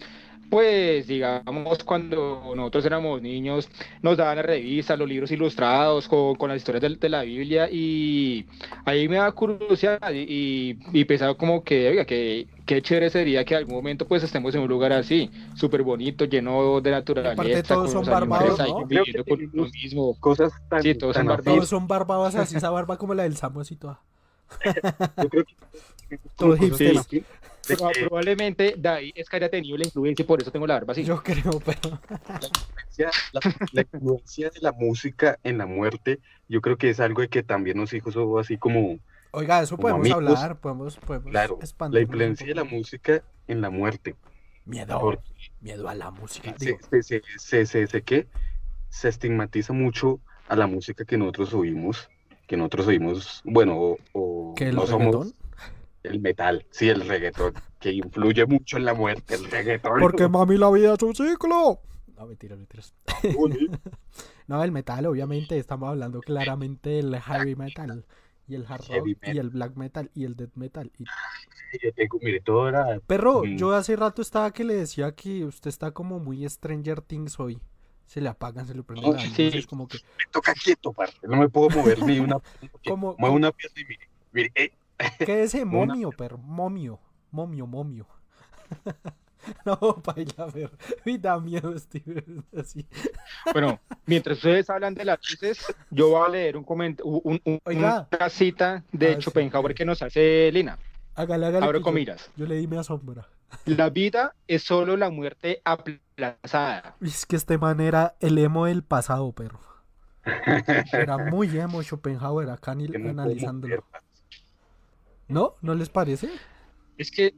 [0.50, 3.68] pues digamos cuando nosotros éramos niños
[4.02, 7.68] nos daban las revistas, los libros ilustrados con, con las historias de, de la Biblia
[7.70, 8.46] y
[8.84, 10.18] ahí me da curiosidad y,
[10.72, 14.22] y, y pensaba como que, oiga, que qué chévere sería que en algún momento pues
[14.22, 18.74] estemos en un lugar así, súper bonito, lleno de naturaleza, todos con son barbados, ahí
[18.74, 18.86] ¿no?
[18.86, 20.16] Creo con que lo mismo.
[20.20, 21.44] cosas tan, Sí, todos tan son barbados.
[21.44, 24.02] Todos son barbados así, esa barba como la del Samu así toda.
[25.20, 25.54] Yo creo que
[26.36, 26.96] Todo cosas hipster.
[26.96, 27.06] afines
[27.68, 30.66] de Proba- que Probablemente David es que haya tenido la influencia y por eso tengo
[30.66, 31.04] la barba así.
[31.04, 31.98] Yo creo, pero.
[32.10, 33.40] influencia- la,
[33.72, 37.42] la influencia de la música en la muerte, yo creo que es algo de que
[37.42, 38.98] también nos hijos son así como,
[39.32, 41.58] Oiga, eso Como podemos amigos, hablar, podemos, podemos claro,
[41.90, 44.14] la influencia de la música en la muerte.
[44.64, 44.98] Miedo.
[44.98, 45.22] Porque
[45.60, 46.54] Miedo a la música.
[46.58, 48.26] se, se, se, se, se- se- ¿qué?
[48.88, 52.08] Se estigmatiza mucho a la música que nosotros oímos,
[52.46, 55.34] que nosotros oímos, bueno, o, o ¿Que el no somos reggaetón?
[56.06, 60.00] El metal, sí, el reggaetón, que influye mucho en la muerte, el reggaetón.
[60.00, 61.80] Porque mami, la vida es un ciclo.
[62.16, 62.94] No, mentiras, mentiras.
[63.36, 63.70] Uy,
[64.46, 68.04] No, el metal, obviamente, estamos hablando claramente del heavy metal.
[68.48, 70.92] Y el hard rock, y el black metal, y el death metal.
[70.98, 71.04] Y...
[71.82, 73.56] yo tengo, mire, todo era Perro, Mm.
[73.56, 77.58] yo hace rato estaba que le decía que usted está como muy Stranger Things hoy.
[78.06, 79.46] Se le apagan, se le prenden las sí.
[79.46, 79.98] luces, como que...
[79.98, 81.18] me toca quieto, parce.
[81.26, 82.38] No me puedo mover ni una.
[82.86, 84.70] Como- Muevo una pierna y mire, mire, eh,
[85.18, 86.38] ¿Qué es ese Una- momio, perro?
[86.38, 86.98] Momio.
[87.30, 88.06] Momio, momio.
[89.64, 90.70] no, paila, ver.
[91.04, 92.44] Me da miedo, Steven.
[92.58, 92.86] Así.
[93.52, 97.60] Bueno, mientras ustedes hablan de las luces, yo voy a leer un comentario, un, un-
[97.64, 98.08] Oiga.
[98.18, 99.22] una cita de Ah, sí.
[99.22, 100.78] Schopenhauer que nos hace Lina.
[101.14, 101.64] Hágale, hágale.
[101.66, 102.30] Abro yo- comillas.
[102.36, 103.28] Yo, le di me asombra.
[103.64, 106.96] La vida es solo la muerte aplazada.
[107.00, 109.60] Es que este man era el emo del pasado, perro.
[110.92, 113.84] Era muy emo Schopenhauer acá ni- analizándolo.
[115.28, 115.56] ¿No?
[115.60, 116.40] ¿No les parece?
[116.96, 117.34] Es que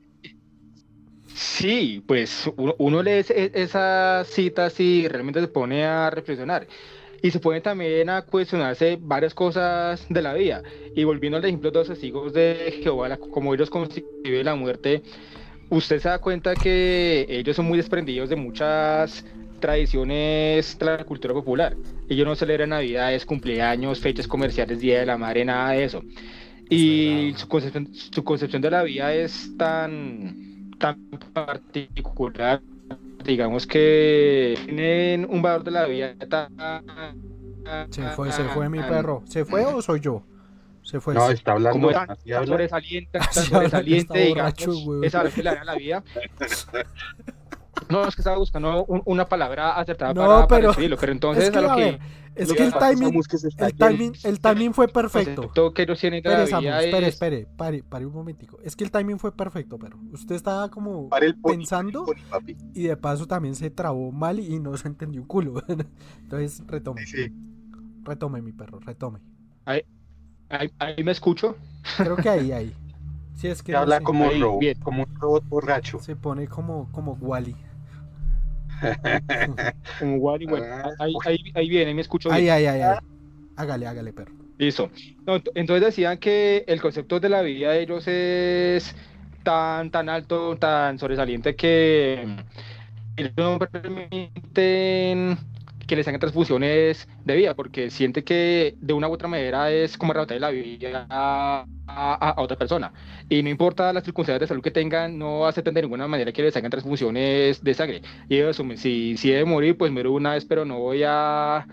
[1.34, 6.66] sí, pues uno, uno lee ese- esas citas y realmente se pone a reflexionar.
[7.22, 10.62] Y se pone también a cuestionarse varias cosas de la vida.
[10.94, 15.02] Y volviendo al ejemplo de los testigos de Jehová, como ellos conciben la muerte,
[15.70, 19.24] usted se da cuenta que ellos son muy desprendidos de muchas
[19.60, 21.78] tradiciones de la cultura popular.
[22.08, 26.06] Ellos no celebran navidades, cumpleaños, fechas comerciales, Día de la Madre, nada de eso.
[26.70, 31.00] Y su concepción, su concepción de la vida es tan, tan
[31.32, 32.60] particular,
[33.24, 36.52] digamos que tienen un valor de la vida tan...
[37.90, 39.22] Se fue, se fue mi perro.
[39.26, 40.22] ¿Se fue o soy yo?
[40.82, 41.12] Se fue.
[41.12, 42.16] No, está hablando, Como tan,
[42.46, 45.04] sobresaliente, tan sobresaliente, está borracho, digamos, weón.
[45.04, 46.02] esa que le da la vida.
[47.88, 51.12] No, es que estaba buscando un- una palabra acertada No, para, para pero- escribirlo, pero
[51.12, 51.98] entonces es que, a lo a que, ver,
[52.34, 53.14] es lo que el timing,
[53.58, 55.34] el timing, el timing fue perfecto.
[55.42, 58.58] concepto que ellos tienen Espere, Samu, vida espere, es- espere, pare, pare un momentico.
[58.62, 62.56] Es que el timing fue perfecto, pero usted estaba como Para el pensando papi.
[62.74, 65.54] y de paso también se trabó mal y no se entendió un culo.
[66.22, 67.32] Entonces, retome, Sí,
[68.04, 69.20] retome mi perro, retome.
[69.64, 69.82] ahí,
[70.78, 71.56] ahí me escucho.
[71.96, 72.72] Creo que ahí, ahí.
[73.38, 76.00] Si es que Que no habla sé, como un Ahí, robot, como un robot borracho.
[76.00, 77.54] se pone como, como Wally.
[79.98, 82.48] Como Wally, bueno, Ah, ahí, ahí, ahí viene, ahí me escucho bien.
[82.48, 82.98] ay, ay, ay.
[83.56, 84.32] Hágale, hágale, perro.
[84.58, 84.90] Listo.
[85.26, 88.94] No, entonces decían que el concepto de la vida de ellos es
[89.42, 92.22] tan, tan alto, tan sobresaliente que
[93.16, 95.38] ellos no permiten
[95.88, 99.98] que les hagan transfusiones de vida, porque siente que de una u otra manera es
[99.98, 102.92] como arrebatarle la vida a, a- a otra persona.
[103.28, 106.42] Y no importa las circunstancias de salud que tengan, no aceptan de ninguna manera que
[106.42, 108.02] les hagan transfusiones de sangre.
[108.28, 111.02] Y ellos asumen, si, si he de morir, pues muero una vez, pero no voy
[111.06, 111.66] a,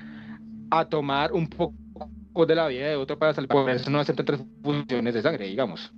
[0.72, 1.76] a tomar un poco
[2.48, 3.50] de la vida de otro para salir.
[3.50, 5.94] Por eso no aceptan transfusiones de sangre, digamos.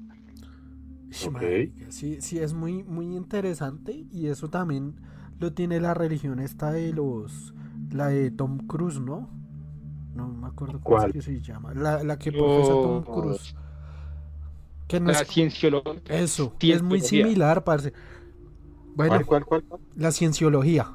[1.09, 1.29] Ish, Ok.
[1.29, 4.95] marica, Sí, sí, es muy, muy interesante y eso también
[5.39, 7.53] lo tiene la religión esta de los,
[7.91, 9.29] la de Tom Cruise, ¿no?
[10.15, 11.07] No me acuerdo cómo ¿Cuál?
[11.09, 11.73] es que se llama.
[11.73, 13.55] La, la que profesa Tom Cruise.
[14.87, 16.01] Que no La es- cienciología.
[16.07, 17.93] eso, es muy similar, parce.
[18.95, 19.81] Bueno, ¿Cuál, cuál, cuál, cuál?
[19.95, 20.87] la cienciología.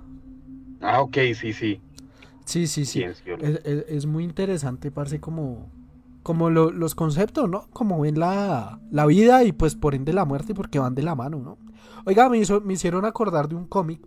[0.80, 1.80] Ah, ok, sí, sí.
[2.44, 3.02] Sí, sí, sí.
[3.04, 3.22] Es,
[3.64, 5.70] es- es muy interesante, parce, como,
[6.24, 7.68] como lo- los conceptos, ¿no?
[7.72, 11.14] Como ven la, la vida y pues por ende la muerte, porque van de la
[11.14, 11.58] mano, ¿no?
[12.04, 14.00] Oiga, me, hizo- me hicieron acordar de un cómic.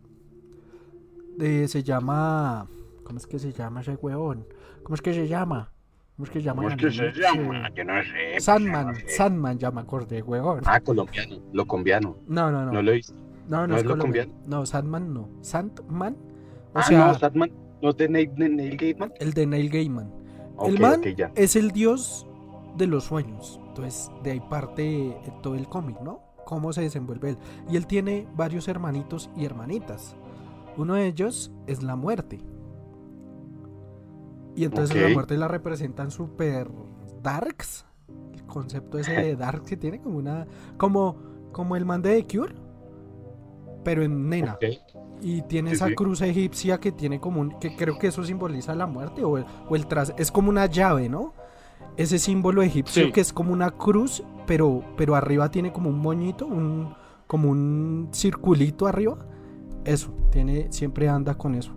[1.37, 2.67] De, se llama.
[3.03, 4.47] ¿Cómo es que se llama ese huevón?
[4.83, 5.71] ¿Cómo es que se llama?
[6.15, 6.63] ¿Cómo es que se llama?
[6.63, 7.69] ¿Cómo es que se llama?
[7.75, 8.39] Yo no sé.
[8.39, 9.09] Sandman, no sé.
[9.09, 10.61] Sandman, ya me acordé, huevón.
[10.65, 12.17] Ah, colombiano, lo colombiano.
[12.27, 12.71] No, no, no.
[12.71, 13.13] No lo he visto.
[13.47, 14.33] no, no, ¿no es es lo colombiano.
[14.47, 15.29] No, Sandman no.
[15.41, 16.15] Sandman,
[16.73, 19.13] o ah, sea, no, Sandman, ¿no es de Neil, de Neil Gaiman?
[19.19, 20.11] el de Neil Gaiman.
[20.65, 21.01] El man
[21.35, 22.25] es el dios
[22.77, 23.59] de los sueños.
[23.67, 26.21] Entonces, de ahí parte eh, todo el cómic, ¿no?
[26.45, 27.37] Cómo se desenvuelve él.
[27.69, 30.15] Y él tiene varios hermanitos y hermanitas.
[30.77, 32.39] Uno de ellos es la muerte.
[34.55, 36.69] Y entonces la muerte la representan super
[37.21, 37.85] darks.
[38.33, 40.47] El concepto ese de dark que tiene como una.
[40.77, 41.17] Como,
[41.51, 42.55] como el man de The Cure.
[43.83, 44.57] Pero en nena.
[45.21, 45.95] Y tiene Sí, esa sí.
[45.95, 49.45] cruz egipcia que tiene como un, que creo que eso simboliza la muerte o el,
[49.69, 51.33] o el tras, es como una llave, ¿no?
[51.97, 53.11] Ese símbolo egipcio Sí.
[53.11, 56.93] que es como una cruz, pero, pero arriba tiene como un moñito, un,
[57.27, 59.17] como un circulito arriba.
[59.85, 61.71] Eso, tiene, siempre anda con eso.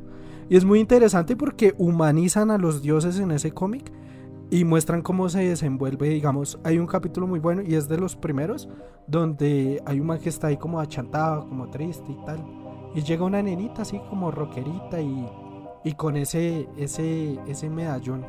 [0.49, 3.93] Y es muy interesante porque humanizan a los dioses en ese cómic
[4.51, 8.17] y muestran cómo se desenvuelve, digamos, hay un capítulo muy bueno y es de los
[8.17, 8.69] primeros
[9.07, 12.45] donde hay un man que está ahí como achantado, como triste y tal.
[12.95, 15.27] Y llega una nenita así como rockerita y,
[15.85, 18.25] y con ese, ese, ese medallón.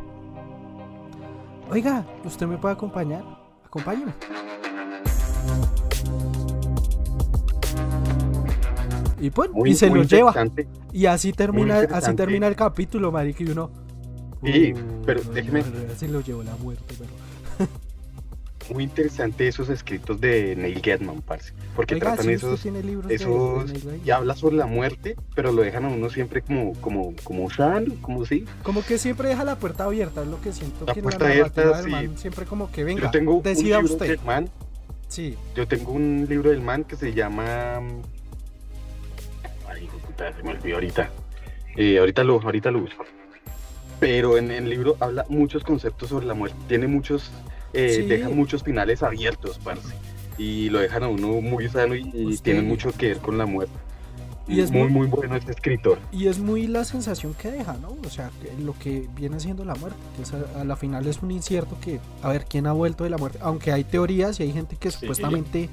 [1.72, 3.24] Oiga, ¿usted me puede acompañar?
[3.66, 4.14] Acompáñeme.
[9.20, 10.34] Y, pues, Muy- y se lo lleva.
[10.94, 13.72] Y así termina, así termina el capítulo, marica, y uno.
[14.44, 15.64] Sí, "Uh, pero no, déjeme-
[15.98, 17.10] Se lo llevó la muerte, pero.
[18.74, 21.54] Muy interesante esos escritos de Neil Gaiman, parce.
[21.76, 22.64] Porque Oiga, tratan esos,
[23.10, 27.14] esos de y habla sobre la muerte, pero lo dejan a uno siempre como, como,
[27.24, 28.46] como sano, como sí.
[28.62, 31.32] Como que siempre deja la puerta abierta, es lo que siento La que puerta la
[31.32, 31.90] abierta, sí.
[31.90, 34.08] man siempre como que venga, yo tengo un decida libro usted.
[34.08, 34.50] del man,
[35.08, 37.80] Sí, yo tengo un libro del man que se llama
[40.20, 41.10] puta, se me olvidó ahorita.
[41.76, 43.06] Eh, ahorita lo, ahorita lo busco.
[44.00, 46.58] Pero en el libro habla muchos conceptos sobre la muerte.
[46.68, 47.32] Tiene muchos,
[47.74, 48.08] eh, Sí.
[48.08, 49.94] deja muchos finales abiertos, parce.
[50.38, 53.46] Y lo dejan a uno muy sano y, y tienen mucho que ver con la
[53.46, 53.74] muerte.
[54.48, 56.00] Y es muy, muy- muy bueno este escritor.
[56.12, 57.96] y es muy la sensación que deja, ¿no?
[58.04, 58.32] O sea,
[58.64, 61.78] lo que viene siendo la muerte, que es a, a la final es un incierto
[61.80, 63.38] que, a ver, ¿quién ha vuelto de la muerte?
[63.44, 64.98] Aunque hay teorías y hay gente que Sí.
[65.02, 65.70] supuestamente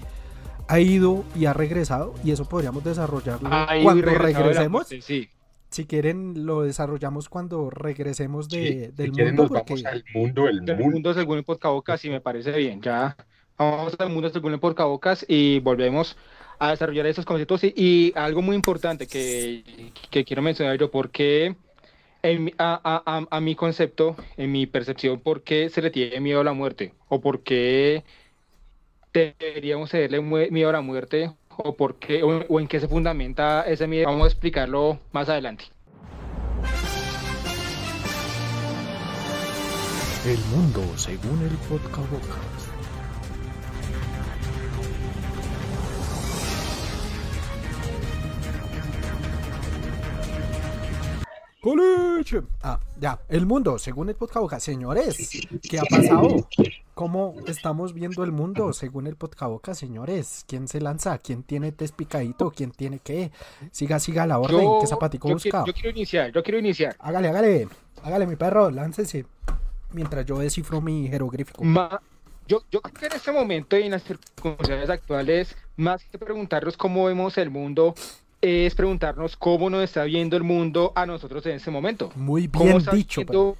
[0.68, 3.48] ha ido y ha regresado, y eso podríamos desarrollarlo
[3.82, 4.88] cuando regresemos.
[5.00, 5.28] sí.
[5.68, 9.52] Si quieren, lo desarrollamos cuando regresemos de, Sí, del si quieren mundo.
[9.54, 9.82] nos porque...
[9.82, 10.92] vamos al mundo, el Del mundo.
[10.92, 12.80] mundo según el podcabocas, sí me parece bien.
[12.80, 13.16] Ya
[13.58, 16.16] vamos al mundo según el podcabocas y volvemos
[16.60, 17.64] a desarrollar esos conceptos.
[17.64, 19.64] Y, y algo muy importante que,
[20.08, 21.56] que quiero mencionar yo, porque
[22.22, 26.20] en a, a- a- a mi concepto, en mi percepción, ¿por qué se le tiene
[26.20, 26.94] miedo a la muerte?
[27.08, 28.04] ¿O por qué
[29.40, 31.32] deberíamos tenerle mue- miedo a la muerte?
[31.58, 34.06] ¿O, por qué, o, en qué se fundamenta ese miedo?
[34.06, 35.64] Vamos a explicarlo más adelante.
[40.26, 42.55] El mundo según el podcast.
[51.70, 52.42] ¡Coliche!
[52.62, 53.18] Ah, ya.
[53.28, 54.64] El mundo según el podcast.
[54.64, 55.30] Señores,
[55.68, 56.46] ¿qué ha pasado?
[56.94, 60.44] ¿Cómo estamos viendo el mundo según el podcast, señores?
[60.46, 61.18] ¿Quién se lanza?
[61.18, 62.52] ¿Quién tiene test picadito?
[62.52, 63.32] ¿Quién tiene qué?
[63.72, 64.60] Siga, siga la orden.
[64.62, 65.50] Yo, ¿Qué zapatico yo busca?
[65.50, 66.94] quiero, yo quiero iniciar, yo quiero iniciar.
[67.00, 67.68] Hágale, hágale.
[68.04, 68.70] Hágale, mi perro.
[68.70, 69.26] Láncese.
[69.90, 71.64] Mientras yo descifro mi jeroglífico.
[71.64, 72.00] Ma-
[72.46, 76.76] yo, yo creo que en este momento y en las circunstancias actuales, más que preguntarnos
[76.76, 77.92] cómo vemos el mundo,
[78.40, 82.12] es preguntarnos cómo nos está viendo el mundo a nosotros en este momento.
[82.14, 83.20] Muy ¿Cómo bien está dicho.
[83.22, 83.56] viendo,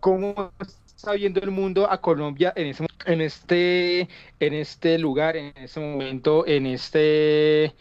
[0.00, 0.52] cómo
[0.86, 5.80] está viendo el mundo a Colombia en, ese, en, este, en este lugar, en este
[5.80, 7.74] momento, en este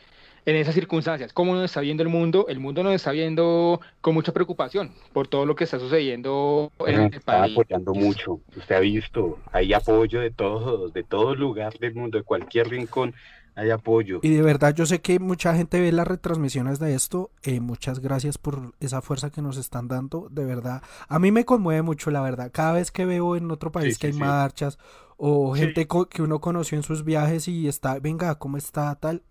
[0.46, 4.16] en esas circunstancias, cómo nos está viendo el mundo, el mundo nos está viendo con
[4.16, 7.54] mucha preocupación por todo lo que está sucediendo en el está país.
[7.54, 8.40] apoyando mucho.
[8.58, 13.14] Usted ha visto, hay apoyo de todos, de todo lugar del mundo, de cualquier rincón,
[13.60, 14.20] hay apoyo.
[14.22, 17.32] Y de verdad, yo sé que mucha gente ve las retransmisiones de esto.
[17.44, 20.28] eh, muchas gracias por esa fuerza que nos están dando.
[20.30, 22.52] De verdad, a mí me conmueve mucho, la verdad.
[22.52, 24.20] Cada vez que veo en otro país Sí, que sí, hay sí.
[24.20, 24.78] marchas
[25.18, 28.96] o gente co- que uno conoció en sus viajes y está, venga, ¿cómo está?
[28.96, 29.24] Tal.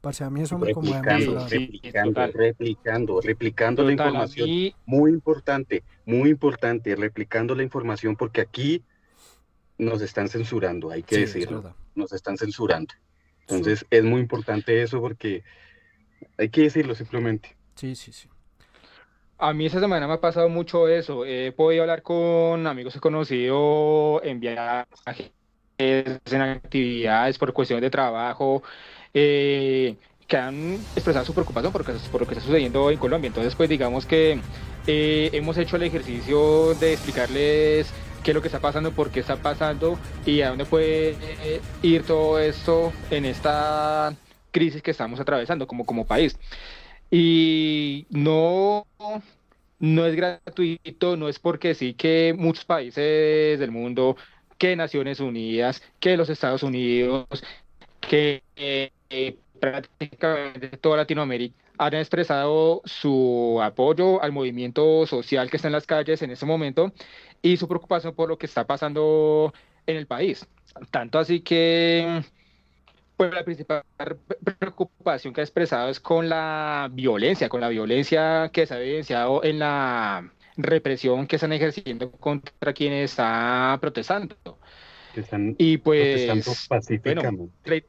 [0.00, 1.32] Parce, a mí eso me conmueve mucho.
[1.32, 2.32] replicando, la replicando, total.
[2.32, 4.48] replicando, la Total, a información.
[4.48, 8.84] mí- Muy importante, muy importante, replicando la información porque aquí
[9.78, 12.94] nos están censurando, hay que decirlo, nos están censurando.
[13.48, 15.44] Entonces es muy importante eso porque
[16.38, 17.56] hay que decirlo simplemente.
[17.76, 18.28] Sí, sí, sí.
[19.40, 21.24] A mí esta semana me ha pasado mucho eso.
[21.24, 25.32] He podido hablar con amigos que he conocido en viajes,
[25.78, 28.62] en actividades por cuestiones de trabajo,
[29.14, 29.96] eh,
[30.26, 33.28] que han expresado su preocupación por, lo que- por lo que está sucediendo en Colombia.
[33.28, 34.44] Entonces, pues digamos que
[34.86, 39.20] eh, hemos hecho el ejercicio de explicarles qué es lo que está pasando, por qué
[39.20, 44.14] está pasando y a dónde puede eh, ir todo esto en esta
[44.50, 46.38] crisis que estamos atravesando como, como país.
[47.10, 48.86] Y no,
[49.78, 54.16] no es gratuito, no es porque sí que muchos países del mundo,
[54.58, 57.26] que Naciones Unidas, que los Estados Unidos,
[58.00, 65.68] que eh, eh, prácticamente toda Latinoamérica han expresado su apoyo al movimiento social que está
[65.68, 66.92] en las calles en este momento
[67.42, 69.52] y su preocupación por lo que está pasando
[69.86, 70.46] en el país.
[70.90, 72.22] Tanto así que
[73.16, 73.82] pues la principal
[74.58, 79.42] preocupación que ha expresado es con la violencia, con la violencia que se ha evidenciado
[79.42, 84.36] en la represión que están ejerciendo contra quienes están protestando.
[85.16, 87.52] Están Y protestando pues, pacíficamente.
[87.64, 87.86] re-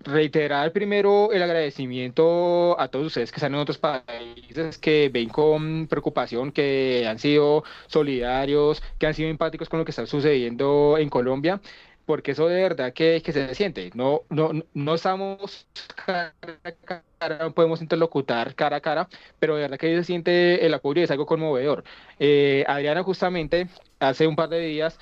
[0.00, 5.86] reiterar primero el agradecimiento a todos ustedes que están en otros países, que ven con
[5.88, 11.08] preocupación, que han sido solidarios, que han sido empáticos con lo que está sucediendo en
[11.10, 11.60] Colombia.
[12.04, 13.90] porque eso de verdad que, que se siente.
[13.94, 16.34] No, no, no estamos cara
[16.64, 16.72] a
[17.18, 21.00] cara, no podemos interlocutar cara a cara, pero de verdad que se siente el apoyo
[21.00, 21.84] y es algo conmovedor.
[22.18, 23.68] Eh, Adriana justamente
[24.00, 24.98] hace un par de días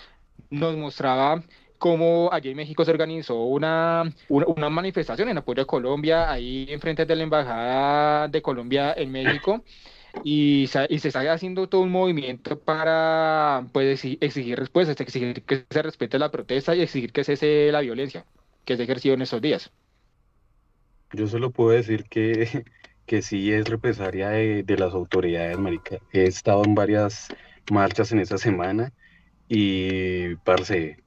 [0.51, 1.43] nos mostraba
[1.79, 6.66] cómo allí en México se organizó una, una, una manifestación en apoyo a Colombia, ahí
[6.70, 9.64] enfrente de la Embajada de Colombia en México
[10.22, 15.66] y, y se está haciendo todo un movimiento para pues, exi- exigir respuestas, exigir que
[15.70, 18.26] se respete la protesta y exigir que cese la violencia
[18.64, 19.72] que se ha ejercido en estos días.
[21.12, 22.64] Yo solo puedo decir que,
[23.07, 25.99] que sí es represalia de, de las autoridades, marica.
[26.12, 27.33] He estado en varias
[27.66, 28.93] marchas en esta semana
[29.49, 30.99] y, parce,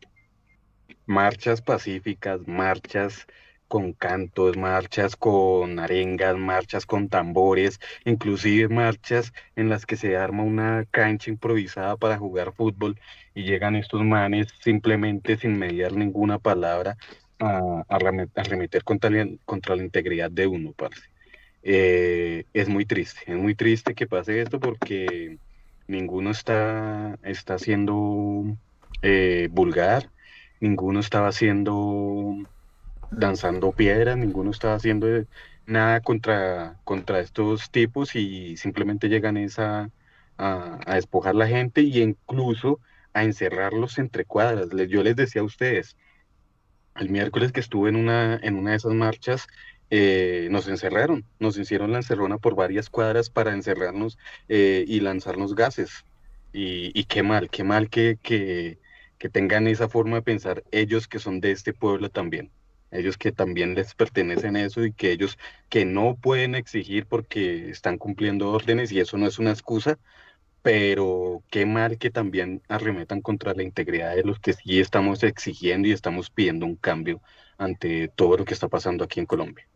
[1.11, 3.25] marchas pacíficas, marchas
[3.67, 10.43] con cantos, marchas con arengas, marchas con tambores, inclusive marchas en las que se arma
[10.43, 12.99] una cancha improvisada para jugar fútbol
[13.33, 16.97] y llegan estos manes simplemente sin mediar ninguna palabra
[17.39, 21.01] a, a reme- a arremeter contra la integridad de uno, parce.
[21.63, 25.39] Eh, es muy triste, es muy triste que pase esto porque
[25.87, 28.45] ninguno está, está siendo
[29.01, 30.11] eh, vulgar,
[30.61, 32.37] ninguno estaba haciendo,
[33.11, 35.27] lanzando piedras, ninguno estaba haciendo eh,
[35.65, 39.89] nada contra, contra estos tipos y simplemente llegan es a,
[40.37, 42.79] a, despojar la gente y incluso
[43.13, 44.69] a encerrarlos entre cuadras.
[44.89, 45.97] Yo les decía a ustedes,
[46.95, 49.47] el miércoles que estuve en una, en una de esas marchas,
[49.89, 55.53] eh, nos encerraron, nos hicieron la encerrona por varias cuadras para encerrarnos eh, y lanzarnos
[55.53, 56.05] gases.
[56.53, 58.77] Y, qué mal, qué mal que,
[59.21, 62.49] que tengan esa forma de pensar ellos que son de este pueblo también.
[62.89, 65.37] Ellos que también les pertenecen eso y que ellos
[65.69, 69.99] que no pueden exigir porque están cumpliendo órdenes y eso no es una excusa,
[70.63, 75.87] pero qué mal que también arremetan contra la integridad de los que sí estamos exigiendo
[75.87, 77.21] y estamos pidiendo un cambio
[77.59, 79.67] ante todo lo que está pasando aquí en Colombia.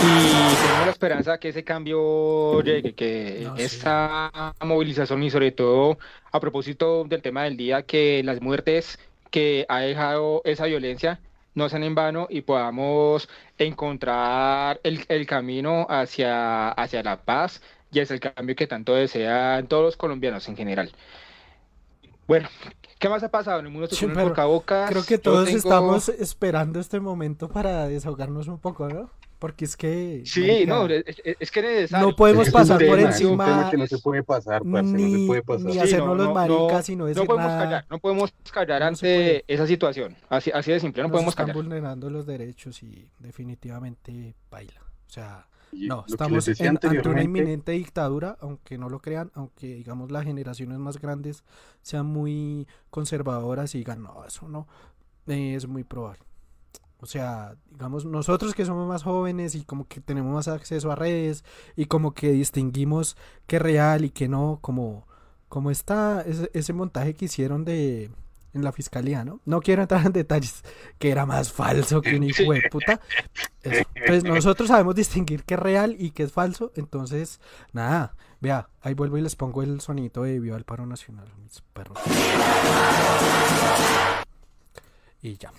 [0.00, 3.62] Y tenemos la esperanza que ese cambio llegue, que No, sí.
[3.64, 5.98] esta movilización y sobre todo
[6.30, 8.98] a propósito del tema del día, que las muertes
[9.30, 11.20] que ha dejado esa violencia
[11.54, 13.28] no sean en vano y podamos
[13.58, 19.66] encontrar el, el camino hacia, hacia la paz y hacia el cambio que tanto desean
[19.66, 20.92] todos los colombianos en general.
[22.28, 22.48] Bueno,
[22.98, 24.86] ¿qué más ha pasado en el mundo Sí, el pero boca a boca?
[24.88, 29.10] Creo que todos tengo- estamos esperando este momento para desahogarnos un poco, ¿no?
[29.38, 30.22] Porque es que...
[30.26, 32.08] Sí, marica, no, es, que es necesario.
[32.08, 34.82] No podemos pasar por tema, es un encima tema que no se puede pasar, parce,
[34.92, 35.66] no se ni, puede pasar.
[35.66, 37.62] ni Sí, hacernos no, los no, maricas no, y no No podemos nada.
[37.64, 40.16] callar, no podemos callar No ante esa situación.
[40.28, 41.56] Así, así de simple, no Nos podemos están callar.
[41.62, 44.80] vulnerando los derechos y definitivamente baila.
[45.06, 50.10] O sea, no, estamos en- ante una inminente dictadura, aunque no lo crean, aunque digamos
[50.10, 51.44] las generaciones más grandes
[51.82, 54.66] sean muy conservadoras y digan, no, eso no,
[55.28, 56.20] eh, es muy probable.
[57.00, 60.96] O sea, digamos, nosotros que somos más jóvenes y como que tenemos más acceso a
[60.96, 61.44] redes
[61.76, 65.06] y como que distinguimos qué es real y qué no, como,
[65.48, 68.10] como está ese, ese montaje que hicieron de
[68.54, 69.40] en la fiscalía, ¿no?
[69.44, 70.62] No quiero entrar en detalles,
[70.98, 73.00] que era más falso que un hijo de puta.
[73.62, 73.84] Eso.
[74.06, 77.40] Pues nosotros sabemos distinguir qué es real y qué es falso, entonces,
[77.72, 81.60] nada, vea, ahí vuelvo y les pongo el sonito de Viva el Paro Nacional, mis
[81.72, 81.98] perros.
[85.20, 85.52] Y ya.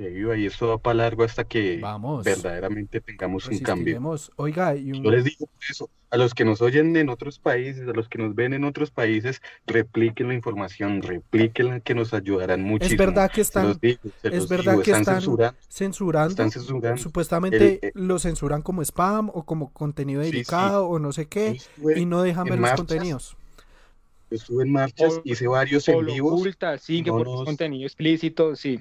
[0.00, 2.24] Que viva y esto va para largo hasta que Vamos.
[2.24, 4.00] verdaderamente tengamos un cambio.
[4.36, 5.02] Oiga, y un...
[5.04, 8.16] Yo les digo eso, a los que nos oyen en otros países, a los que
[8.16, 12.94] nos ven en otros países, repliquen la información, repliquen que nos ayudarán muchísimo.
[13.02, 16.30] es verdad que están, digo, se es verdad digo, que están censurando, censurando.
[16.30, 17.02] están censurando.
[17.02, 20.32] Supuestamente El- eh, lo censuran como spam o como contenido Sí, sí.
[20.32, 23.36] delicado o no sé qué estuve y no dejan ver los marchas, contenidos.
[24.30, 26.32] yo estuve en marchas, O- hice varios O en vivos.
[26.40, 28.80] oculta, sí, que no por nos- contenido explícito, sí.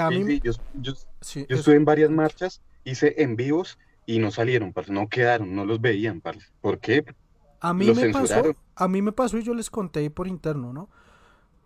[0.00, 3.78] A mí, sí, yo, yo- sí, yo eso- estuve en varias marchas, hice en vivos
[4.06, 6.46] y no salieron, parce, no quedaron, no los veían, parce.
[6.60, 7.04] ¿Por qué?
[7.60, 8.42] a mí los me pasó,
[8.74, 10.88] a mí me pasó y yo les conté por interno, ¿no?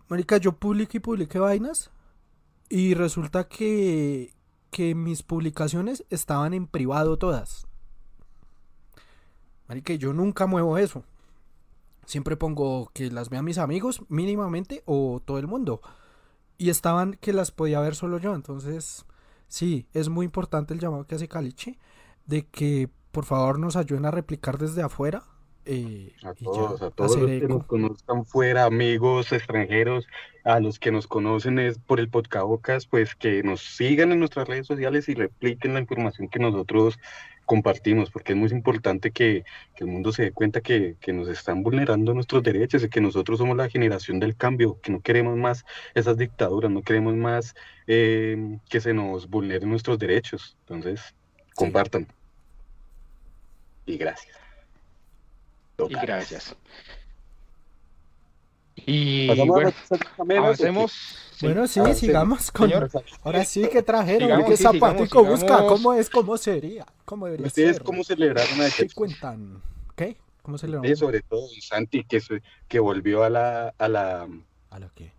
[0.08, 1.90] Marica, yo publiqué y publiqué vainas
[2.68, 4.32] y resulta que
[4.70, 7.66] que mis publicaciones estaban en privado todas.
[9.68, 11.02] Marica, yo nunca muevo eso.
[12.04, 15.80] Siempre pongo que las vean mis amigos mínimamente o todo el mundo.
[16.59, 18.34] Y estaban que las podía ver solo yo.
[18.34, 19.04] Entonces,
[19.48, 21.78] sí, es muy importante el llamado que hace Caliche
[22.26, 25.24] de que por favor nos ayuden a replicar desde afuera.
[25.64, 30.07] eh, A todos, a todos los que nos conozcan fuera, amigos extranjeros,
[30.44, 34.48] a los que nos conocen es por el podcast, pues que nos sigan en nuestras
[34.48, 36.98] redes sociales y repliquen la información que nosotros
[37.47, 39.44] compartimos, porque es muy importante que,
[39.74, 43.01] que el mundo se dé cuenta que, que nos están vulnerando nuestros derechos y que
[43.01, 47.55] nosotros somos la generación del cambio, que no queremos más esas dictaduras, no queremos más
[47.86, 50.57] eh, que se nos vulneren nuestros derechos.
[50.61, 51.14] Entonces,
[51.55, 52.07] compartan.
[53.86, 54.36] Y gracias.
[55.78, 56.57] Y gracias.
[58.84, 60.92] Y Pasamos a bueno, avancemos.
[61.36, 61.46] Sí.
[61.46, 62.68] Bueno, sí, sigamos con...
[62.70, 62.90] Señor.
[63.22, 64.22] Ahora sí, que trajeron?
[64.28, 65.46] Sigamos, ¿Qué sí, zapatico sigamos, busca?
[65.56, 65.72] sigamos.
[65.72, 66.10] ¿Cómo es?
[66.10, 66.86] ¿Cómo sería?
[67.04, 67.84] ¿Cómo debería ¿Ustedes ser?
[67.84, 68.94] cómo celebraron ¿Qué ayer?
[68.94, 69.62] cuentan?
[69.94, 70.16] ¿Qué?
[70.42, 74.28] ¿Cómo se le Eh, sobre todo Santi, que, se- que volvió a la, a la,
[74.70, 75.12] ¿A lo que?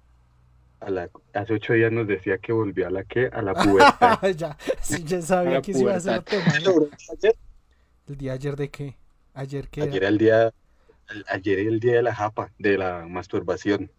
[0.79, 4.19] a la, hace ocho días nos decía que volvió a la que, a la pubertad.
[4.37, 6.45] ya, sí, ya sabía que se iba a hacer tema.
[8.07, 8.95] ¿El día ayer de qué?
[9.33, 9.81] ¿Ayer qué?
[9.81, 10.07] ayer era?
[10.07, 10.53] el día,
[11.27, 13.91] ayer el día de la japa, de la masturbación.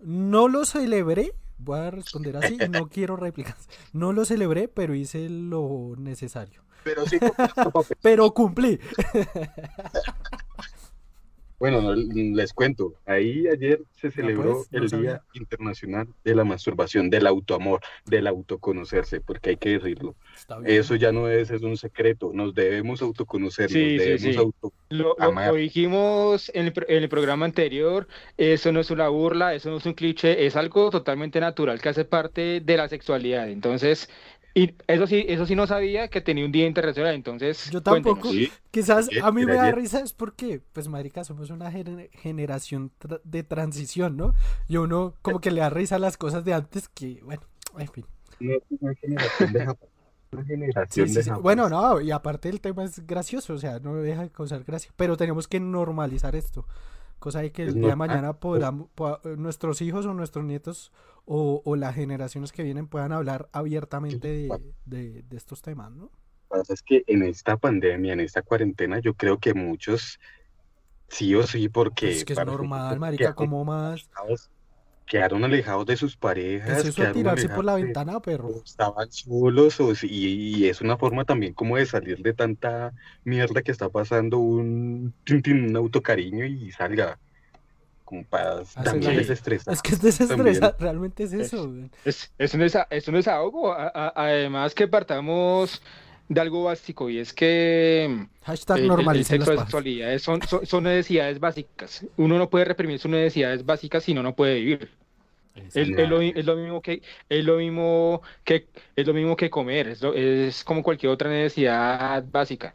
[0.00, 3.68] No lo celebré, voy a responder así, no quiero réplicas.
[3.92, 6.62] No lo celebré, pero hice lo necesario.
[6.84, 7.18] Pero sí.
[8.02, 8.78] Pero cumplí.
[11.64, 15.10] bueno, no, les cuento, ahí ayer se celebró pues, no el sabía.
[15.10, 20.14] Día Internacional de la Masturbación, del autoamor, del autoconocerse, porque hay que decirlo.
[20.66, 24.36] Eso ya no es, es un secreto, nos debemos autoconocer, Sí, nos debemos sí.
[24.36, 24.72] auto...
[24.90, 25.48] Lo, lo- Amar.
[25.48, 28.06] lo dijimos en el, pro- en el programa anterior,
[28.36, 31.88] eso no es una burla, eso no es un cliché, es algo totalmente natural que
[31.88, 33.48] hace parte de la sexualidad.
[33.48, 34.10] Entonces,
[34.54, 38.30] y eso sí, eso sí no sabía que tenía un día internacional, entonces Yo tampoco.
[38.30, 42.90] Sí, Quizás a mí me da risa es porque, pues, marica, somos una gener- generación
[43.00, 44.34] tra- de transición, ¿no?
[44.68, 47.42] Y uno como que le da risa a las cosas de antes que, bueno,
[47.78, 48.06] en fin.
[48.40, 49.86] no es una generación de japa,
[50.32, 51.30] una Sí, generación sí, de sí.
[51.30, 51.42] japas.
[51.42, 54.92] Bueno, no, y aparte el tema es gracioso, o sea, no deja de causar gracia,
[54.96, 56.66] pero tenemos que normalizar esto,
[57.18, 60.92] cosa de que el día de mañana podamos, poda- eh, nuestros hijos o nuestros nietos
[61.24, 64.48] o, o las generaciones que vienen puedan hablar abiertamente de,
[64.84, 66.04] de- de estos temas, ¿no?
[66.04, 70.20] Lo que pasa es que en esta pandemia, en esta cuarentena, yo creo que muchos,
[71.08, 72.06] sí o sí, porque...
[72.06, 74.10] Pues es que es normal, marica, como más...
[75.06, 78.62] Quedaron alejados de sus ¿Qué parejas, es eso de quedaron tirarse por la ventana, perro?
[78.64, 80.06] estaban solos, o y,
[80.56, 82.92] y es una forma también como de salir de tanta
[83.22, 87.18] mierda que está pasando un, un autocariño y salga,
[88.04, 89.16] como para también sí.
[89.18, 89.74] desestresar.
[89.74, 91.70] Es que es desestresa, realmente es eso.
[92.04, 95.82] Es, es un desa- es un desahogo, a- a- además que partamos
[96.28, 99.68] de algo básico y es que Hashtag el- el- el normalicen sexo las y pajas.
[99.70, 102.06] sexualidad son, son, son necesidades básicas.
[102.16, 104.90] Uno no puede reprimir sus necesidades básicas si no, no puede vivir.
[105.54, 108.66] Es, es lo, es lo mismo que es lo mismo que
[108.96, 112.74] es lo mismo que comer, es, lo- es como cualquier otra necesidad básica.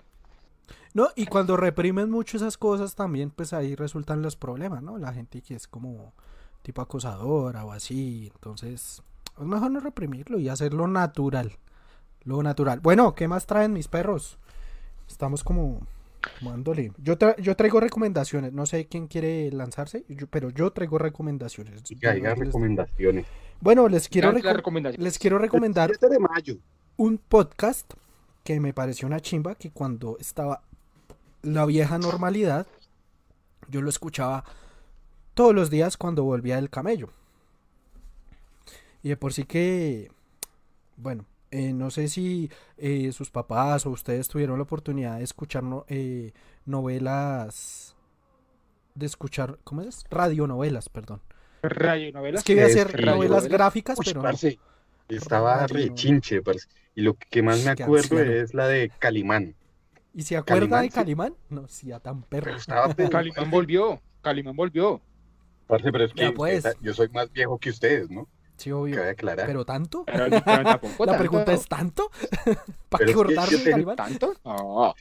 [0.94, 4.98] No, y cuando reprimen mucho esas cosas también, pues ahí resultan los problemas, ¿no?
[4.98, 6.14] La gente que es como
[6.64, 9.04] tipo acosadora o así, entonces
[9.40, 11.52] es mejor no reprimirlo y hacerlo natural.
[12.24, 12.80] Lo natural.
[12.82, 14.38] Bueno, ¿qué más traen mis perros?
[15.08, 15.82] Estamos como,
[16.40, 16.92] como dándole.
[16.98, 21.82] Yo, tra- yo traigo recomendaciones, no sé quién quiere lanzarse, yo- pero yo traigo recomendaciones.
[21.90, 23.26] Y que haya Les- recomendaciones.
[23.62, 26.58] Bueno, les quiero, reco- les quiero recomendar 7 de mayo.
[26.98, 27.92] un podcast
[28.44, 30.62] que me pareció una chimba que cuando estaba
[31.42, 32.68] la vieja normalidad
[33.70, 34.44] yo lo escuchaba
[35.34, 37.10] todos los días cuando volvía del camello
[39.04, 40.12] y de por sí que
[40.98, 45.64] bueno eh, no sé si eh, sus papás o ustedes tuvieron la oportunidad de escuchar
[45.64, 46.32] no- eh,
[46.66, 47.96] novelas
[48.96, 50.04] de escuchar ¿cómo es?
[50.10, 51.22] radionovelas perdón
[51.62, 52.40] Radionovelas.
[52.40, 54.24] es que iba a que novelas gráficas Uy, pero no.
[54.30, 54.60] parce,
[55.10, 56.68] estaba rechinche, parce.
[56.96, 59.56] Y lo que más me acuerdo es la de Calimán.
[60.14, 61.36] ¿Y se acuerda de Calimán, Calimán?
[61.50, 62.46] No, sí, a tan perro.
[62.46, 65.02] Pero estaba Calimán volvió, Calimán volvió.
[65.68, 66.66] parce, pero es que Ya, pues.
[66.66, 68.28] usted- yo soy más viejo que ustedes, ¿no?
[68.60, 68.96] Sí, obvio.
[68.98, 69.48] Cabe aclarar.
[69.48, 70.04] ¿Pero tanto?
[70.06, 71.18] Pero, pero tampoco La tanto.
[71.18, 72.10] pregunta es ¿tanto?
[72.90, 73.96] ¿Para Pero es que Calimán?
[73.96, 74.34] ¿Tanto?
[74.34, 74.40] Sí,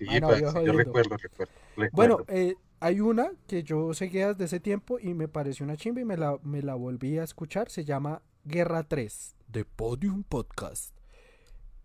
[0.09, 1.90] Ah, no, parce, yo recuerdo, recuerdo, recuerdo.
[1.93, 6.01] Bueno, eh, hay una que yo seguía desde ese tiempo y me pareció una chimba
[6.01, 7.68] y me la, me la volví a escuchar.
[7.70, 10.94] Se llama Guerra 3 de Podium Podcast.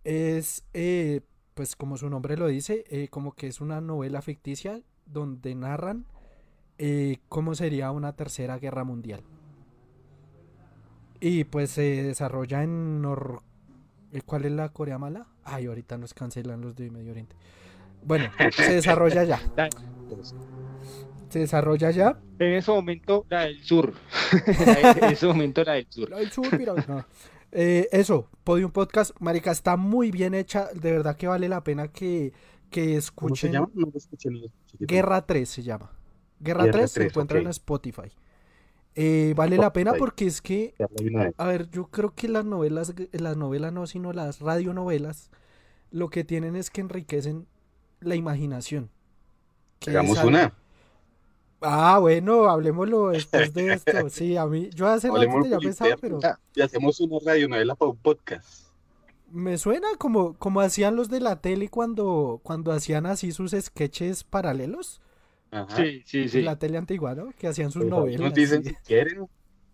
[0.04, 1.22] Es, eh,
[1.54, 6.06] pues como su nombre lo dice, eh, como que es una novela ficticia donde narran
[6.78, 9.24] eh, cómo sería una tercera guerra mundial.
[11.26, 13.44] Y pues se desarrolla en Nor...
[14.12, 15.26] eh, ¿Cuál es la Corea mala?
[15.46, 17.34] Ay, ahorita nos cancelan los de Medio Oriente.
[18.04, 19.42] Bueno, se desarrolla allá.
[21.30, 22.20] Se desarrolla allá.
[22.38, 23.94] En ese momento la del sur.
[25.02, 26.10] en ese momento la del sur.
[26.10, 27.06] La del sur, mira, no.
[27.54, 30.68] Eh, eso, Podium Podcast, marica, está muy bien hecha.
[30.74, 32.34] De verdad que vale la pena que,
[32.70, 33.52] que ¿Cómo se escuchen.
[33.54, 33.70] llama?
[33.74, 34.86] No lo escuché, no lo escuché.
[34.86, 35.90] Guerra 3 se llama.
[36.40, 38.12] Guerra, Guerra 3 se 3, encuentra en Spotify.
[38.96, 40.76] Eh, vale la pena porque es que.
[41.38, 45.32] A ver, yo creo que las novelas, las novelas no, sino las radionovelas,
[45.92, 47.48] lo que tienen es que enriquecen
[48.02, 48.90] la imaginación.
[49.88, 50.54] Hagamos una.
[51.66, 53.92] Ah, bueno, hablemoslo después de esto.
[54.10, 57.92] Sí, a mí, yo hace rato ya pensaba, pero interno y hacemos una radionovela para
[57.92, 58.68] un podcast.
[59.32, 64.24] me suena como, como hacían los de la tele cuando, cuando hacían así sus sketches
[64.24, 65.02] paralelos.
[65.54, 65.76] Ajá.
[65.78, 66.42] Sí, sí, sí.
[66.42, 67.32] La tele antigua, ¿no?
[67.38, 68.22] Que hacían sus Pues novelas.
[68.22, 69.28] Nos dicen si quieren.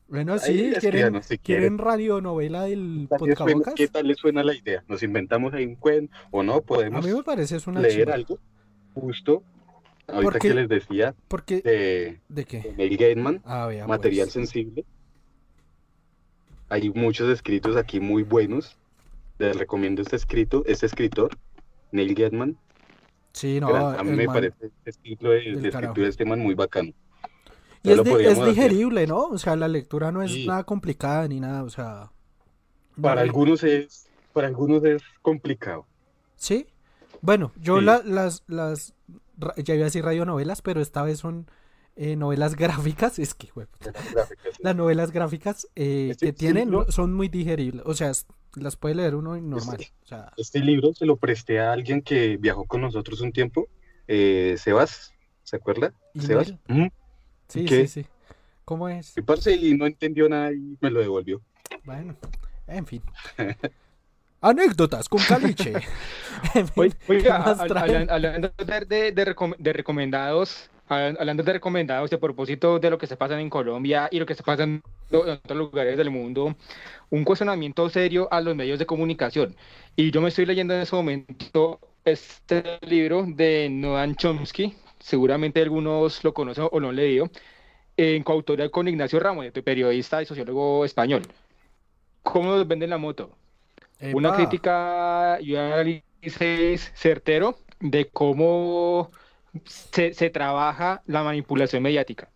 [0.08, 1.78] Bueno, sí, quieren, si quieren quieren.
[1.78, 3.74] radionovela del ¿Qué tal, les suena, Podcabocas.
[3.76, 4.84] ¿Qué tal les suena la idea?
[4.88, 6.56] ¿Nos inventamos ahí un cuento o no?
[6.56, 8.40] A ¿Podemos mí me parece es una leer algo?
[8.96, 9.44] Justo.
[10.08, 12.62] Ahorita Porque- que les decía Porque, de, ¿de qué?
[12.62, 14.34] de Neil Gaiman, Ah, vea, material pues.
[14.34, 14.84] sensible.
[16.70, 18.78] Hay muchos escritos aquí muy buenos.
[19.38, 21.38] Les recomiendo este escrito, este escritor,
[21.92, 22.58] Neil Gaiman.
[23.40, 26.26] Sí, no, Gran- a mí me man- parece este estilo de, de escritura de este
[26.26, 26.92] man muy bacano.
[27.84, 28.50] Y es, di- es hacer.
[28.50, 29.20] digerible, ¿no?
[29.28, 30.46] O sea, la lectura no es Sí.
[30.46, 32.12] nada complicada ni nada, o sea...
[33.02, 35.86] Para algunos es, para algunos es complicado.
[36.36, 36.68] Sí.
[37.22, 37.86] Bueno, yo Sí.
[37.86, 38.94] la- las, las,
[39.64, 41.48] ya iba a decir radionovelas, pero esta vez son
[41.96, 43.68] eh, novelas gráficas, es que, güey,
[44.60, 48.12] las novelas gráficas eh, Este que tienen libro- son muy digeribles, o sea,
[48.56, 52.38] las puede leer uno normal, o sea, Este libro se lo presté a alguien que
[52.38, 53.68] viajó con nosotros un tiempo,
[54.08, 55.14] eh, Sebas,
[55.44, 55.94] ¿se acuerda?
[56.14, 56.54] ¿Y Sebas.
[57.48, 57.88] Sí, ¿qué?
[57.88, 58.10] sí, sí.
[58.66, 59.18] ¿Cómo es?
[59.18, 61.42] Y parce, y no entendió nada y me lo devolvió.
[61.84, 62.16] Bueno,
[62.68, 63.02] en fin.
[64.42, 65.74] Anécdotas con Caliche.
[66.56, 72.80] En fin, Oiga, hablando de, de- de recom- de recomendados, hablando de recomendados, de propósito
[72.80, 75.98] de lo que se pasa en Colombia y lo que se pasa en otros lugares
[75.98, 76.56] del mundo,
[77.10, 79.56] un cuestionamiento serio a los medios de comunicación.
[79.96, 86.24] Y yo me estoy leyendo en ese momento este libro de Noam Chomsky, seguramente algunos
[86.24, 87.30] lo conocen o lo han leído,
[87.96, 91.22] en coautoría con Ignacio Ramos, periodista y sociólogo español.
[92.24, 93.32] ¿Cómo nos venden la moto?
[94.14, 94.38] Una Epa.
[94.38, 99.12] crítica y un análisis certero de cómo
[99.66, 102.30] se, se trabaja la manipulación mediática,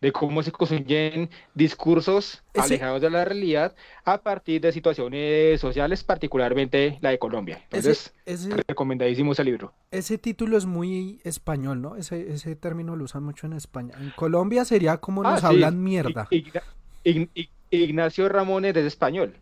[0.00, 3.74] de cómo se construyen discursos Ese- alejados de la realidad
[4.04, 7.56] a partir de situaciones sociales, particularmente la de Colombia.
[7.70, 9.72] Ese, Entonces, ese, recomendadísimo ese libro.
[9.90, 11.96] ese título es muy español, ¿no?
[11.96, 13.94] Ese, ese término lo usan mucho en España.
[13.98, 15.46] En Colombia sería como Ah, nos sí.
[15.46, 16.28] hablan mierda.
[16.30, 16.62] Igna-
[17.04, 19.34] Ign- Ign- Ignacio Ramones es español.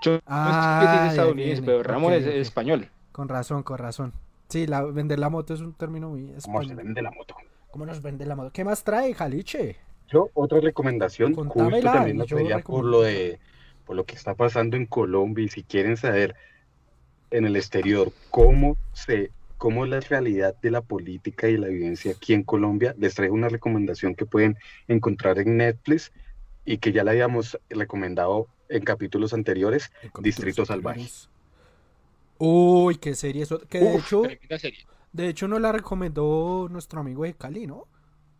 [0.00, 1.66] Yo no Ah, sé si es estadounidense, viene.
[1.66, 2.12] pero ok.
[2.12, 2.88] es español.
[3.12, 4.12] Con razón, con razón.
[4.48, 6.76] Sí, la, vender la moto es un término muy ¿Cómo se español.
[6.76, 7.36] vende la moto?
[7.70, 8.50] ¿Cómo nos vende la moto?
[8.52, 9.76] ¿Qué más trae, Jaliche?
[10.10, 13.38] Yo, otra recomendación, justo Contámela también y la yo traía por lo de,
[13.84, 16.34] por lo que está pasando en Colombia y si quieren saber
[17.30, 22.12] en el exterior cómo se, cómo es la realidad de la política y la vivencia
[22.12, 24.56] aquí en Colombia, les traigo una recomendación que pueden
[24.86, 26.10] encontrar en Netflix
[26.64, 29.90] y que ya la habíamos recomendado en capítulos anteriores,
[30.22, 31.06] Distrito Salvaje.
[32.38, 33.60] Uy, qué serie eso.
[33.68, 34.86] Que de Uf, hecho, serie.
[35.12, 37.88] de hecho nos la recomendó nuestro amigo de Cali, ¿no?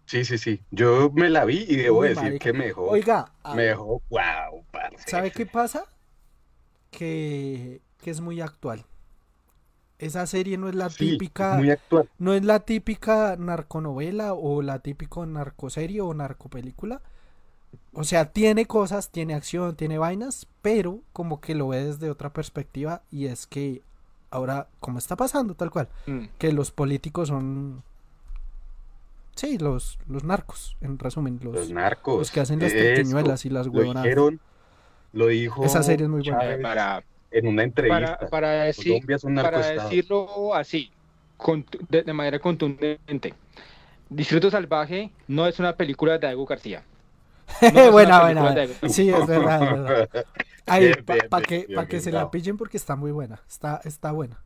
[0.06, 0.64] Sí, sí, sí.
[0.70, 2.38] Yo me la vi y debo Uy, decir marica.
[2.38, 5.06] que me dejó, Oiga, me dejó, wow, parce.
[5.06, 5.84] ¿sabe qué pasa?
[6.90, 8.86] Que, que es muy actual.
[9.98, 12.10] Esa serie no es la Sí, típica, es muy actual.
[12.18, 17.02] no es la típica narconovela o la típica narcoserie o narcopelícula.
[17.94, 22.32] O sea, tiene cosas, tiene acción, tiene vainas, pero como que lo ve desde otra
[22.32, 23.82] perspectiva y es que
[24.30, 26.24] ahora, como está pasando tal cual, Mm.
[26.38, 27.82] que los políticos son...
[29.34, 32.18] Sí, los, los narcos, en resumen, los, Los narcos.
[32.18, 34.02] los que hacen las eso, triquiñuelas y las Lo huevonadas.
[34.04, 34.40] dijeron,
[35.12, 36.40] lo dijo Esa serie es muy buena.
[36.40, 38.16] Chávez Para, en una entrevista.
[38.18, 40.90] para, para decir, Colombia es un para decirlo así,
[41.88, 43.32] de, de manera contundente,
[44.10, 46.82] Distrito Salvaje no es una película de Diego García.
[47.74, 48.66] No buena, buena.
[48.88, 50.26] Sí, es verdad, es verdad.
[50.66, 50.92] Ahí,
[51.28, 53.42] para que, pa' que se la pillen porque está muy buena.
[53.48, 54.44] Está, está buena.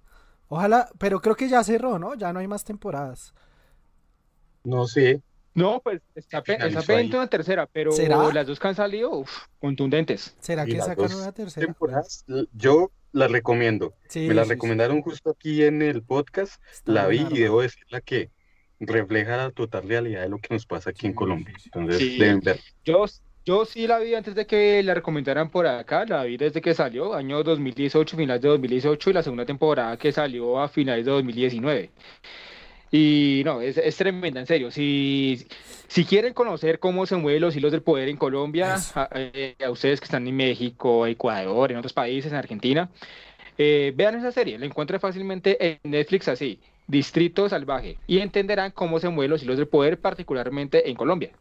[0.48, 2.14] Ojalá, pero creo que ya cerró, ¿no?
[2.14, 3.34] Ya no hay más temporadas.
[4.64, 5.22] No sé,
[5.54, 8.32] No, pues está, pendiente una tercera, pero ¿Será?
[8.32, 10.36] las dos que han salido, uf, contundentes.
[10.40, 11.66] ¿Será que dos una tercera?
[11.66, 13.94] temporadas, yo las recomiendo.
[14.08, 14.54] Sí, Me la sí, sí.
[14.54, 18.30] recomendaron justo aquí en el podcast, Está la vi y debo decirla que
[18.86, 21.54] refleja la total realidad de lo que nos pasa aquí en Colombia.
[21.64, 22.18] Entonces Sí.
[22.18, 22.60] deben ver.
[22.84, 23.04] Yo,
[23.44, 26.74] yo sí la vi antes de que la recomendaran por acá, la vi desde que
[26.74, 31.12] salió, año 2018, finales de 2018, y la segunda temporada que salió a finales de
[31.12, 31.90] 2019.
[32.90, 34.70] Y no, es, es tremenda, en serio.
[34.70, 35.46] Si,
[35.88, 39.70] si quieren conocer cómo se mueven los hilos del poder en Colombia, a, eh, a
[39.70, 42.90] ustedes que están en México, Ecuador, en otros países, en Argentina,
[43.56, 48.98] eh, vean esa serie, la encuentran fácilmente en Netflix así, Distrito Salvaje, y entenderán cómo
[49.00, 51.32] se mueven los hilos del poder, particularmente en Colombia.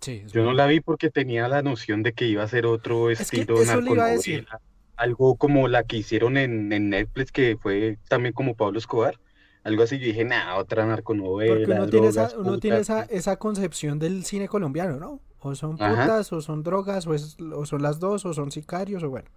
[0.00, 2.66] Sí, es Yo no la vi porque tenía la noción de que iba a ser
[2.66, 4.60] otro que estilo narconovela,
[4.96, 9.18] algo como la que hicieron en, en Netflix, que fue también como Pablo Escobar,
[9.62, 9.98] algo así.
[9.98, 11.54] Yo dije, nah, otra narconovela.
[11.54, 12.80] Porque uno tiene, esa, uno tiene putas".
[12.80, 15.20] esa, esa concepción del cine colombiano, ¿no?
[15.40, 16.02] O son Ajá.
[16.02, 19.28] putas, o son drogas, o, es- o son las dos, o son sicarios, o bueno.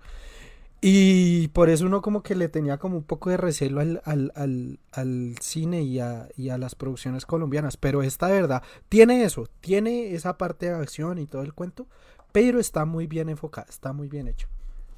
[0.86, 4.34] Y por eso uno como que le tenía como un poco de recelo al, al,
[4.36, 7.78] al, al cine y a, y a las producciones colombianas.
[7.78, 11.88] Pero esta de verdad tiene eso, tiene esa parte de acción y todo el cuento,
[12.34, 14.50] pero está muy bien enfocada, está muy bien hecho.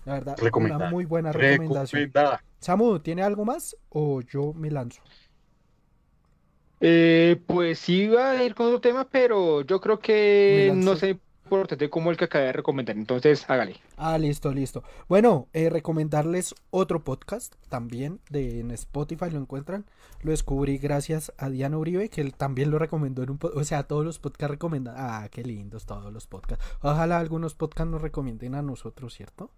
[0.05, 2.01] La verdad, una muy buena recomendación.
[2.01, 2.43] Recomendada.
[2.59, 5.03] Samu, ¿tiene algo más o yo me lanzo?
[6.81, 11.19] Eh, pues sí iba a ir con otro tema, pero yo creo que no sé
[11.45, 12.95] importante como el que acabé de recomendar.
[12.97, 13.77] Entonces, hágale.
[13.97, 14.83] Ah, listo, listo.
[15.07, 19.85] Bueno, eh, recomendarles otro podcast también de en Spotify lo encuentran.
[20.21, 23.61] Lo descubrí gracias a Diana Uribe, que él también lo recomendó en un podcast.
[23.61, 24.95] O sea, todos los podcasts recomendan.
[24.97, 26.65] Ah, qué lindos todos los podcasts.
[26.81, 29.51] Ojalá algunos podcasts nos recomienden a nosotros, ¿cierto?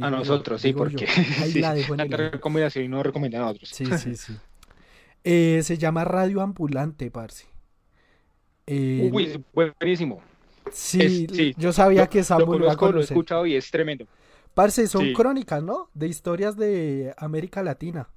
[0.00, 1.06] A Digo nosotros, sí, porque
[1.40, 2.30] Ahí sí, la dejo en el aire.
[2.30, 3.68] recomendación y no recomiendan a otros.
[3.68, 4.36] Sí, sí, sí.
[5.24, 7.46] Eh, se llama Radio Ambulante, parce.
[8.66, 10.22] Eh, Uy, buenísimo.
[10.72, 11.54] Sí, es- sí.
[11.56, 14.06] yo sabía que Lo Samu lo iba a conozco, lo he escuchado y es tremendo.
[14.54, 15.12] Parce, son Sí.
[15.12, 15.88] crónicas, ¿no?
[15.94, 18.08] De historias de América Latina.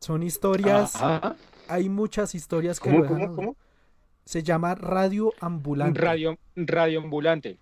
[0.00, 1.36] Son historias, Ajá.
[1.68, 3.56] hay muchas historias que ¿Cómo, lo cómo, cómo?
[4.24, 6.00] Se llama Radio Ambulante.
[6.00, 7.58] Radio, radio ambulante.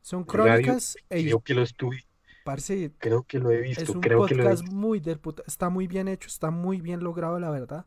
[0.00, 2.04] Son crónicas e Creo que lo estuve,
[2.44, 4.76] parce, creo que lo he es visto, un creo que lo he podcast visto.
[4.76, 7.86] muy del puta, está muy bien hecho, está muy bien logrado, la verdad.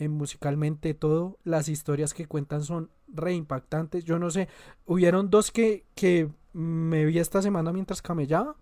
[0.00, 4.02] Eh, musicalmente todo, las historias que cuentan son re impactantes.
[4.02, 4.48] Yo no sé,
[4.86, 8.56] hubieron dos que, que me vi esta semana mientras camellaba.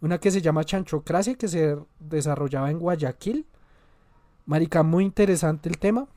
[0.00, 3.46] Una que se llama Chanchocracia, que se desarrollaba en Guayaquil.
[4.46, 6.08] Marica, muy interesante el tema.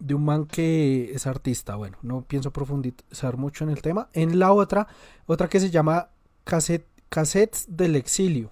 [0.00, 1.76] De un man que es artista.
[1.76, 4.08] Bueno, no pienso profundizar mucho en el tema.
[4.14, 4.88] En la otra,
[5.26, 6.08] otra que se llama
[6.42, 8.50] Cassette, Cassettes del Exilio.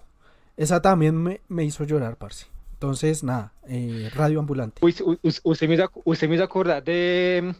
[0.55, 2.52] Esa también me, me hizo llorar, parce.
[2.87, 4.83] Entonces, nada, eh, Radio Ambulante.
[4.83, 4.93] Uy,
[5.43, 7.55] usted me hizo, ac- usted me hizo acordar de...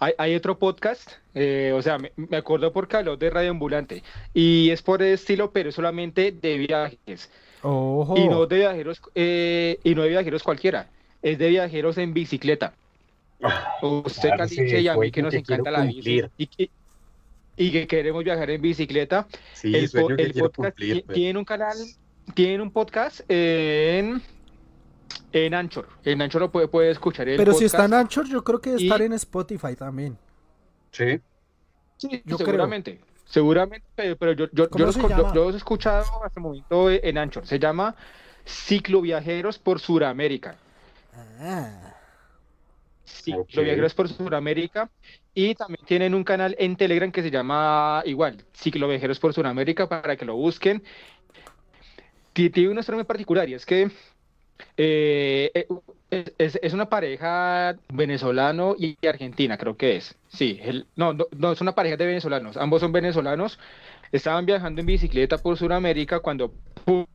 [0.00, 4.02] Hay, hay otro podcast, eh, o sea, me, me acuerdo porque habló de Radio Ambulante.
[4.34, 7.30] Y es por el estilo, pero es solamente de viajes.
[7.62, 8.16] Ojo.
[8.18, 10.88] Y no de viajeros, eh, y no de viajeros cualquiera.
[11.22, 12.74] Es de viajeros en bicicleta.
[13.80, 16.20] Usted, parce, Caliche, y a mí que nos que encanta la bici.
[16.36, 16.70] Y, y-
[17.56, 19.28] y que queremos viajar en bicicleta.
[19.52, 21.14] Sí, el, po- podcast cumplir, pues.
[21.14, 21.76] tiene un canal,
[22.34, 24.20] tiene un podcast en,
[25.34, 25.88] en Anchor.
[26.04, 28.70] En Anchor lo puede, puede escuchar el Pero si está en Anchor, yo creo que
[28.70, 30.16] debe Y- estar en Spotify también.
[30.92, 31.20] Sí,
[31.96, 32.46] Sí, yo creo.
[32.46, 33.00] seguramente.
[33.26, 37.18] Seguramente, pero, yo, yo, yo, ¿Cómo los yo- los he escuchado hasta el momento en
[37.18, 37.46] Anchor.
[37.46, 37.96] Se llama
[38.46, 40.56] Cicloviajeros por Suramérica.
[41.40, 41.94] Ah,
[43.04, 44.90] Cicloviajeros por Suramérica.
[45.34, 50.16] Y también tienen un canal en Telegram que se llama igual, Cicloviajeros por Suramérica, para
[50.16, 50.82] que lo busquen.
[52.32, 53.90] Ti- Tiene una historia muy particular y es que
[54.76, 55.50] eh,
[56.10, 60.16] eh, es, es una pareja venezolano y argentina, creo que es.
[60.28, 62.56] Sí, el- no, no, no, es una pareja de venezolanos.
[62.56, 63.58] Ambos son venezolanos.
[64.12, 66.52] Estaban viajando en bicicleta por Sudamérica cuando
[66.84, 67.06] ¡pum!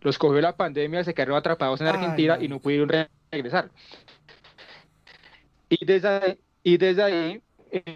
[0.00, 3.70] los cogió la pandemia, se quedaron atrapados en Ay, Argentina y no pudieron re- regresar.
[5.68, 7.42] Y desde ahí, y desde ahí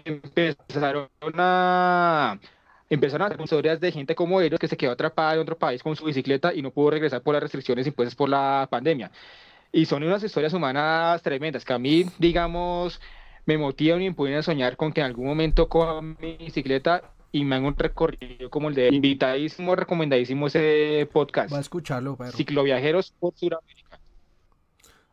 [0.05, 2.37] empezaron a
[2.89, 5.83] empezaron a hacer historias de gente como ellos que se quedó atrapada en otro país
[5.83, 9.11] con su bicicleta y no pudo regresar por las restricciones impuestas por la pandemia.
[9.71, 12.99] Y son unas historias humanas tremendas que a mí, digamos,
[13.45, 17.45] me motivan y me pueden soñar con que en algún momento coja mi bicicleta y
[17.45, 21.53] me haga un recorrido como el de invitadísimo, recomendadísimo ese podcast.
[21.53, 22.31] va a escucharlo, perro.
[22.31, 23.78] Cicloviajeros por Sudamérica.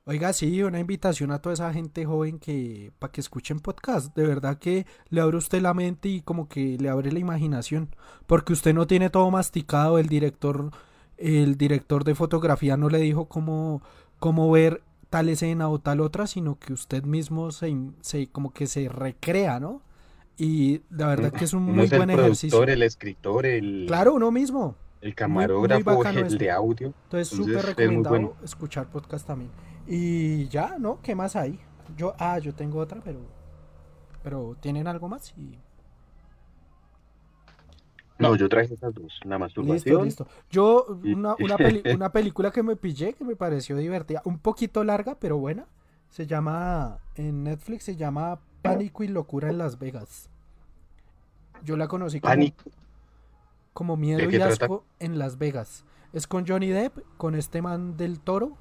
[0.08, 4.14] Oiga, sí, una invitación a toda esa gente joven que para que escuchen podcast.
[4.14, 7.88] De verdad que le abre usted la mente y como que le abre la imaginación,
[8.28, 9.98] porque usted no tiene todo masticado.
[9.98, 10.70] El director,
[11.16, 13.82] el director de fotografía no le dijo cómo,
[14.20, 14.80] cómo ver
[15.10, 19.58] tal escena o tal otra, sino que usted mismo se, se como que se recrea,
[19.58, 19.82] ¿no?
[20.38, 22.62] Y la verdad que es un muy es el buen ejercicio.
[22.62, 24.76] el escritor, el, Claro, uno mismo.
[25.00, 26.94] el muy camarógrafo, el de audio.
[27.06, 28.36] Entonces, súper es muy recomendado bueno.
[28.44, 29.50] escuchar podcast también.
[29.86, 31.00] Y ya, ¿no?
[31.02, 31.60] ¿Qué más hay?
[31.96, 33.20] Yo, ah, yo tengo otra, pero.
[34.22, 35.32] Pero, ¿tienen algo más?
[35.36, 35.58] Y...
[38.18, 40.04] No, yo traje esas dos, la Listo, masturbación.
[40.04, 40.26] listo.
[40.50, 44.38] Yo, Y- una, una, peli- una película que me pillé, que me pareció divertida, un
[44.38, 45.66] poquito larga, pero buena.
[46.08, 50.30] Se llama, en Netflix se llama Pánico y Locura en Las Vegas.
[51.62, 52.70] Yo la conocí como, Pánico.
[53.72, 54.64] como Miedo ¿De y trata?
[54.64, 55.84] Asco en Las Vegas.
[56.12, 58.56] Es con Johnny Depp, con este man del toro.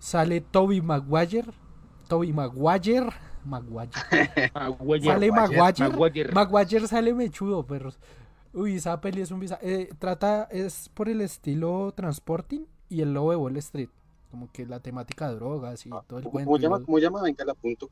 [0.00, 1.46] Sale Toby Maguire.
[2.08, 3.10] Toby Maguire.
[3.44, 3.90] Maguire.
[5.04, 5.88] Sale Maguire.
[5.88, 6.32] Maguire.
[6.32, 8.00] Maguire sale mechudo, perros.
[8.52, 9.58] Uy, esa peli es un visa.
[9.62, 13.88] eh, trata, es por el estilo Transporting y el lobo de Wall Street.
[14.32, 16.56] como que la temática de drogas y todo el ¿Cómo, cuento.
[16.56, 16.78] llama?
[16.78, 17.22] lo- ¿Cómo llama?
[17.22, 17.88] Venga, la apunto.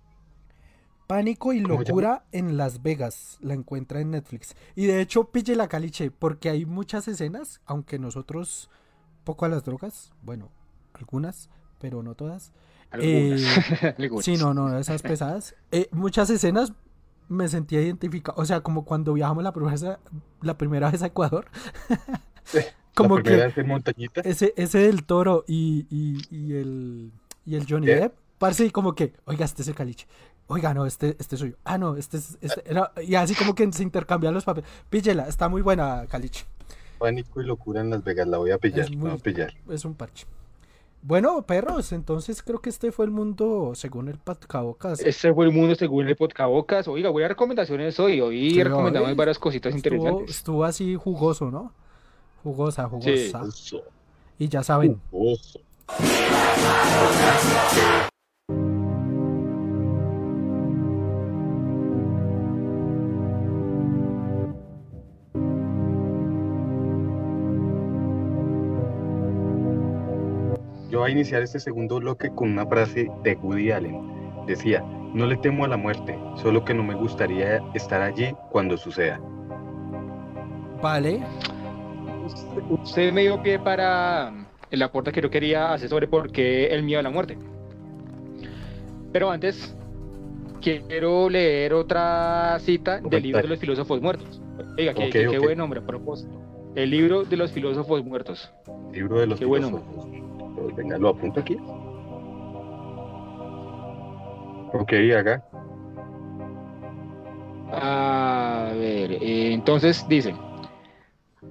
[1.06, 3.38] Pánico y locura en Las Vegas.
[3.40, 4.54] La encuentra en Netflix.
[4.76, 8.68] Y de hecho, pille la caliche, porque hay muchas escenas, aunque nosotros
[9.24, 10.50] poco a las drogas, bueno,
[10.92, 11.48] algunas,
[11.78, 12.52] pero no todas.
[12.90, 13.42] Algunas.
[13.98, 14.24] Algunas.
[14.24, 15.54] Sí, no, no, esas pesadas.
[15.72, 16.72] Eh, muchas escenas
[17.28, 18.40] me sentía identificado.
[18.40, 19.98] O sea, como cuando viajamos la primera vez a,
[20.40, 21.46] la primera vez a Ecuador.
[22.94, 24.20] como la primera que vez en montañita.
[24.22, 27.12] ese, ese del toro y, y, y el,
[27.44, 27.86] y el Johnny.
[27.86, 30.06] Depp, parce, y como que, oiga, este es el caliche.
[30.46, 31.56] Oiga, no, este, este soy yo.
[31.64, 32.38] Ah, no, este es.
[32.40, 34.68] Este, era- y así como que se intercambian los papeles.
[34.88, 36.46] Píllela, está muy buena, caliche.
[36.98, 38.26] Pánico y locura en Las Vegas.
[38.26, 38.80] La voy a pillar.
[38.80, 39.54] Es la muy- voy a pillar.
[39.68, 40.26] Es un parche.
[41.02, 45.00] Bueno, perros, entonces creo que este fue el mundo según el Patcabocas.
[45.00, 46.88] Este fue el mundo según el podcabocas.
[46.88, 48.20] Oiga, voy a recomendaciones hoy.
[48.20, 50.36] Hoy Sí, recomendamos varias cositas Estuvo, interesantes.
[50.36, 51.72] estuvo así jugoso, ¿no?
[52.42, 53.50] Jugosa, jugosa.
[53.52, 53.80] Sí.
[54.38, 55.60] Y ya saben, oso.
[70.98, 74.00] Yo voy a iniciar este segundo bloque con una frase de Woody Allen.
[74.48, 74.82] Decía,
[75.14, 79.20] no le temo a la muerte, solo que no me gustaría estar allí cuando suceda.
[80.82, 81.20] vale.
[82.82, 84.32] Usted me dio pie para
[84.72, 87.38] el aporte que yo quería hacer sobre por qué el miedo a la muerte.
[89.12, 89.76] Pero antes,
[90.60, 94.42] quiero leer otra cita del libro de los filósofos muertos.
[94.76, 96.32] Oiga, qué, qué- buen nombre, a propósito.
[96.74, 98.52] El libro de los filósofos muertos.
[98.92, 99.68] Libro de los Qué bueno.
[99.68, 100.06] filósofos.
[100.06, 100.17] Pues
[100.74, 101.56] venga, lo apunto aquí.
[104.72, 105.44] Ok, haga.
[107.72, 110.34] A ver, eh, entonces dice,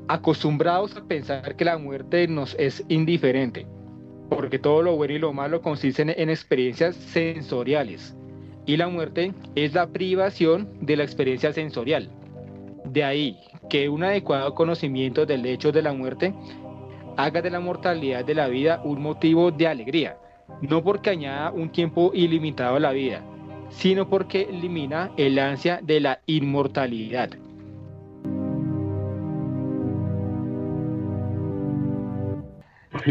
[0.08, 3.68] acostumbrados a pensar que la muerte nos es indiferente,
[4.30, 8.16] porque todo lo bueno y lo malo consisten en experiencias sensoriales,
[8.66, 12.10] y la muerte es la privación de la experiencia sensorial.
[12.86, 13.38] De ahí
[13.70, 16.34] que un adecuado conocimiento del hecho de la muerte
[17.18, 20.18] haga de la mortalidad de la vida un motivo de alegría,
[20.62, 23.22] no porque añada un tiempo ilimitado a la vida,
[23.70, 27.30] sino porque elimina el ansia de la inmortalidad.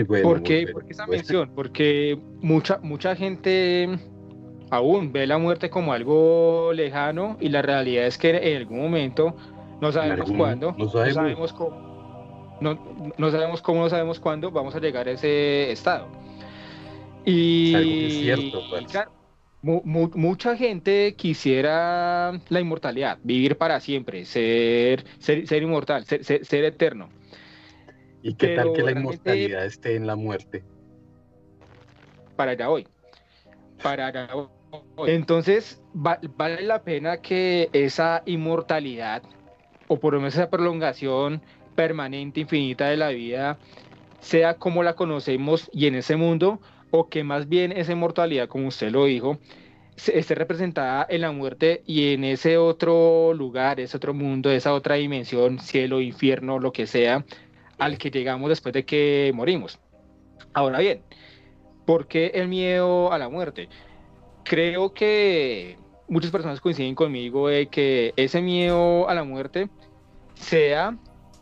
[0.07, 0.73] Bueno, ¿Por qué, bueno.
[0.73, 1.53] por qué esa mención?
[1.55, 3.89] Porque mucha, mucha gente
[4.71, 9.37] aún ve la muerte como algo lejano y la realidad es que en algún momento,
[9.81, 11.53] no sabemos algún- cuándo, no sabemos.
[11.53, 11.86] cómo,
[12.61, 12.79] no,
[13.17, 16.09] no sabemos cómo, no sabemos cuándo vamos a llegar a ese estado.
[17.25, 18.63] Y Es algo que es cierto,
[19.63, 26.25] mu- mu- mucha gente quisiera la inmortalidad, vivir para siempre, ser, ser, ser inmortal, ser,
[26.25, 27.09] ser- ser eterno.
[28.23, 30.65] ¿Y qué tal que la inmortalidad esté en la muerte?
[32.37, 32.87] para allá hoy.
[33.83, 35.11] Para allá voy.
[35.11, 39.23] Entonces, va- vale la pena que esa inmortalidad,
[39.89, 41.41] o por lo menos esa prolongación
[41.77, 43.59] permanente, infinita de la vida,
[44.19, 48.69] sea como la conocemos y en ese mundo, o que más bien esa inmortalidad, como
[48.69, 49.39] usted lo dijo,
[49.97, 54.97] esté representada en la muerte y en ese otro lugar, ese otro mundo, esa otra
[54.97, 57.25] dimensión, cielo, infierno, lo que sea,
[57.79, 59.79] al que llegamos después de que morimos.
[60.53, 61.03] Ahora bien,
[61.85, 63.69] ¿por qué el miedo a la muerte?
[64.45, 65.77] Creo que
[66.09, 69.69] muchas personas coinciden conmigo de que ese miedo a la muerte
[70.35, 70.97] sea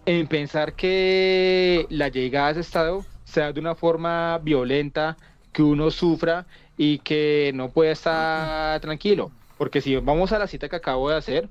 [0.07, 5.17] en pensar que la llegada a ese estado sea de una forma violenta,
[5.53, 9.31] que uno sufra y que no pueda estar tranquilo.
[9.59, 11.49] Porque si vamos a la cita que acabo de hacer,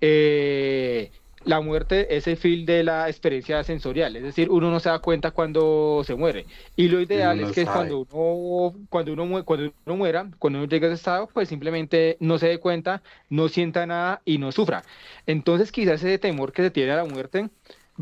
[0.00, 1.10] eh,
[1.44, 4.98] la muerte es el fin de la experiencia sensorial, es decir, uno no se da
[4.98, 6.46] cuenta cuando se muere.
[6.76, 7.90] Y lo ideal es que sabe.
[7.90, 12.16] cuando uno, cuando, uno, cuando uno muera, cuando uno llegue a ese estado, pues simplemente
[12.20, 14.82] no se dé cuenta, no sienta nada y no sufra.
[15.26, 17.50] Entonces quizás ese temor que se tiene a la muerte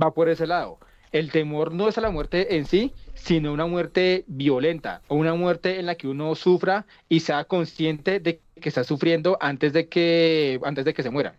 [0.01, 0.79] va por ese lado.
[1.13, 5.35] El temor no es a la muerte en sí, sino una muerte violenta o una
[5.35, 9.89] muerte en la que uno sufra y sea consciente de que está sufriendo antes de
[9.89, 11.37] que, antes de que se muera.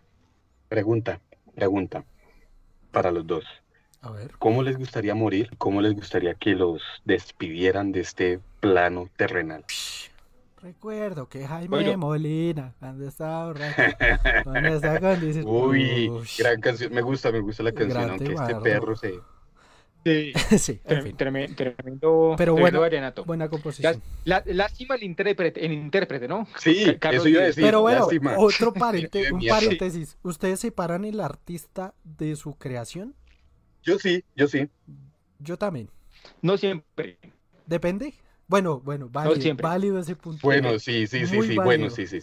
[0.68, 1.20] Pregunta,
[1.58, 2.04] pregunta
[2.92, 3.44] para los dos.
[4.00, 4.30] A ver.
[4.38, 5.50] ¿Cómo les gustaría morir?
[5.58, 9.64] ¿Cómo les gustaría que los despidieran de este plano terrenal?
[10.62, 11.96] Recuerdo que Jaime Oiga.
[11.96, 13.82] Molina, cuando estaba borracho.
[15.48, 16.92] Uy, gran canción.
[16.92, 19.14] Me gusta, me gusta la canción, aunque este perro se...
[20.04, 21.16] Sí, sí, en fin.
[21.16, 23.24] tremendo, tremendo, Pero tremendo bueno, vallenato.
[23.24, 24.00] Buena composición.
[24.24, 26.46] La- lástima el intérprete, el intérprete, ¿no?
[26.58, 27.64] Sí, Ca- Carlos eso iba a decir.
[27.64, 28.34] Pero bueno, lástima.
[28.38, 28.72] otro
[29.12, 30.16] Qué un paréntesis.
[30.22, 33.14] ¿Ustedes separan el artista de su creación?
[33.82, 34.68] Yo sí, yo sí.
[35.40, 35.90] Yo también.
[36.42, 37.18] No siempre.
[37.66, 38.14] Depende.
[38.46, 39.64] Bueno, bueno, válido, siempre.
[39.66, 40.40] válido ese punto.
[40.42, 42.18] Bueno, sí, sí, sí, sí, bueno, sí, sí.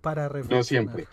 [0.00, 0.58] Para reflexionar.
[0.58, 1.06] No siempre.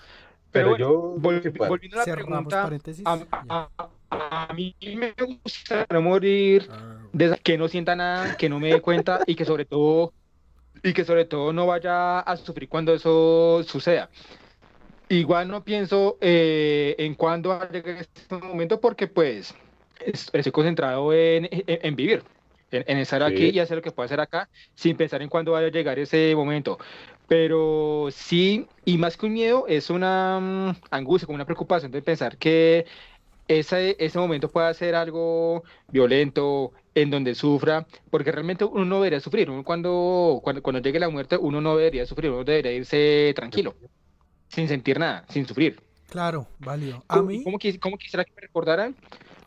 [0.51, 3.05] Pero, Pero bueno, yo, volviendo a la Cerramos pregunta, paréntesis.
[3.05, 5.13] a, a- a- a mí me
[5.43, 9.35] gusta no morir Ah, de que no sienta nada, que no me dé cuenta y
[9.35, 10.13] que sobre todo
[10.83, 14.11] y que sobre todo no vaya a sufrir cuando eso suceda.
[15.11, 19.55] Igual no pienso eh, en cuándo va a llegar este momento porque pues
[19.99, 22.27] es- estoy concentrado en, en- en vivir,
[22.71, 23.33] en, en estar Sí.
[23.33, 25.97] aquí y hacer lo que pueda hacer acá sin pensar en cuándo vaya a llegar
[25.99, 26.77] ese momento.
[27.27, 32.01] Pero sí, y más que un miedo, es una mm, angustia, como una preocupación de
[32.03, 32.85] pensar que
[33.49, 39.19] ese, ese momento pueda ser algo violento, en donde sufra, porque realmente uno no debería
[39.21, 39.49] sufrir.
[39.49, 43.75] Uno cuando, cuando, cuando llegue la muerte, uno no debería sufrir, uno debería irse tranquilo,
[44.49, 45.81] sin sentir nada, sin sufrir.
[46.07, 47.03] Claro, válido.
[47.07, 47.43] A ¿Cómo, mí.
[47.43, 48.95] cómo quis- cómo quisiera que me recordaran?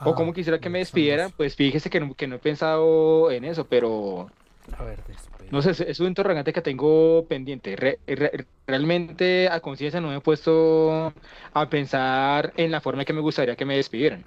[0.05, 1.33] o Ah, cómo quisiera que me despidieran?
[1.33, 4.29] Pues fíjese que no, que no he pensado en eso, pero
[4.78, 5.51] A ver, despedida.
[5.51, 7.76] no sé, es- un interrogante que tengo pendiente.
[7.76, 11.12] Re- re- realmente a conciencia no me he puesto
[11.52, 14.24] a pensar en la forma en que me gustaría que me despidieran.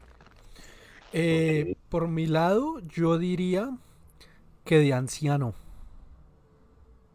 [1.14, 3.70] Eh, por mi lado, yo diría
[4.66, 5.54] que de anciano.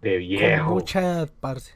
[0.00, 0.70] De Con viejo.
[0.70, 1.74] mucha edad, parce.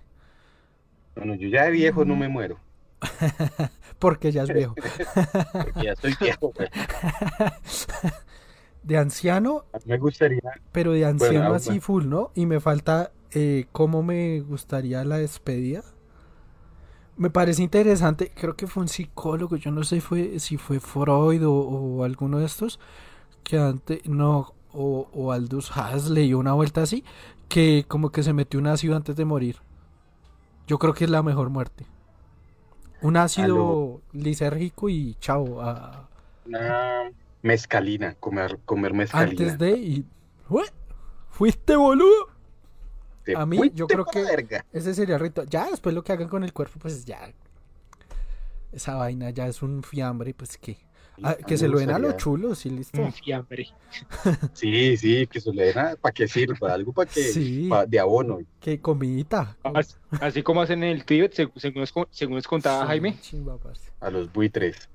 [1.14, 2.58] Bueno, yo ya de viejo no me muero.
[3.98, 4.74] Porque ya es viejo.
[5.52, 6.52] Porque ya estoy viejo.
[8.84, 10.40] De anciano, me gustaría.
[10.72, 11.80] pero de anciano ah, así bueno.
[11.80, 12.30] full, ¿no?
[12.34, 15.82] Y me falta eh, cómo me gustaría la despedida.
[17.16, 21.46] Me parece interesante, creo que fue un psicólogo, yo no sé fue, si fue Freud
[21.46, 22.80] o, o alguno de estos,
[23.44, 27.04] que antes, no, o, o Aldous Huxley una vuelta así,
[27.48, 29.58] que como que se metió un ácido antes de morir.
[30.66, 31.86] Yo creo que es la mejor muerte.
[33.02, 35.60] Un ácido lisérgico y chao.
[35.60, 36.08] a-
[36.46, 37.10] Una
[37.44, 39.30] mezcalina, comer, comer mezcalina.
[39.42, 40.04] antes de y...
[41.28, 42.28] ¿Fuiste boludo?
[43.24, 44.64] Te a mí, yo creo que- verga.
[44.72, 45.48] Ese sería el ritual.
[45.48, 47.32] Ya después lo que hagan con el cuerpo, pues ya.
[48.72, 50.76] Esa vaina ya es un fiambre, pues que.
[51.22, 53.00] Ah, que se lo den a lo gustaría- chulo, sí, listo.
[53.00, 53.68] Un fiambre.
[54.52, 57.66] Sí, sí, que se le den a- para que sirva, algo para que Sí.
[57.68, 58.38] pa- de abono.
[58.60, 59.56] Que comidita.
[59.62, 63.18] Así, así como hacen en el Tíbet, seg- según, según nos contaba Sí, Jaime.
[63.20, 63.56] chimba,
[64.00, 64.88] a los buitres.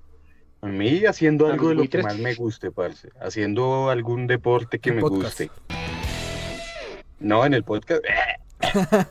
[0.61, 3.09] A mí haciendo algo de lo que más me guste, parce.
[3.21, 5.39] Haciendo algún deporte que me podcast.
[5.39, 5.51] guste.
[7.19, 8.03] No, en el podcast.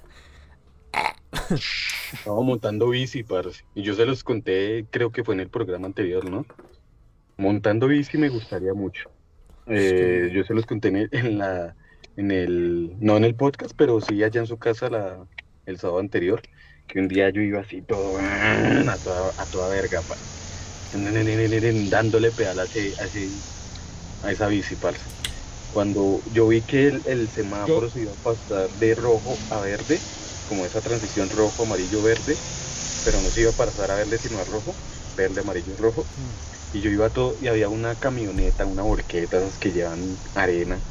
[2.13, 3.65] Estaba montando bici, parce.
[3.75, 6.45] Y yo se los conté, creo que fue en el programa anterior, ¿no?
[7.39, 9.11] Montando bici me gustaría mucho.
[9.67, 11.75] Eh, yo se los conté en la,
[12.17, 15.27] en el, no en el podcast, pero sí allá en su casa la,
[15.67, 16.43] el sábado anterior,
[16.87, 20.15] que un día yo iba así todo a toda, a toda verga, pa.
[20.91, 23.45] Dándole pedal a, ese- a ese-
[24.23, 25.11] a esa bici, parce.
[25.69, 30.05] Cuando yo vi que el, el semáforo se iba a pasar de rojo a verde,
[30.45, 32.41] como esa transición rojo, amarillo, verde,
[33.03, 34.79] pero no se iba a pasar a verde sino a rojo,
[35.17, 36.11] verde, amarillo, rojo,
[36.73, 40.85] y yo iba todo, y había una camioneta, una borqueta, esas que llevan arena,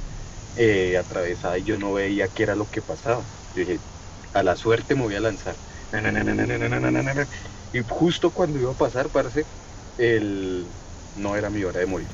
[0.55, 3.29] eh, atravesada, y yo no veía qué era lo que pasaba.
[3.53, 3.83] Yo dije,
[4.33, 5.61] a la suerte me voy a lanzar.
[7.71, 9.47] Y justo cuando iba a pasar, parce,
[9.97, 10.65] el...
[11.17, 12.07] no era mi hora de morir.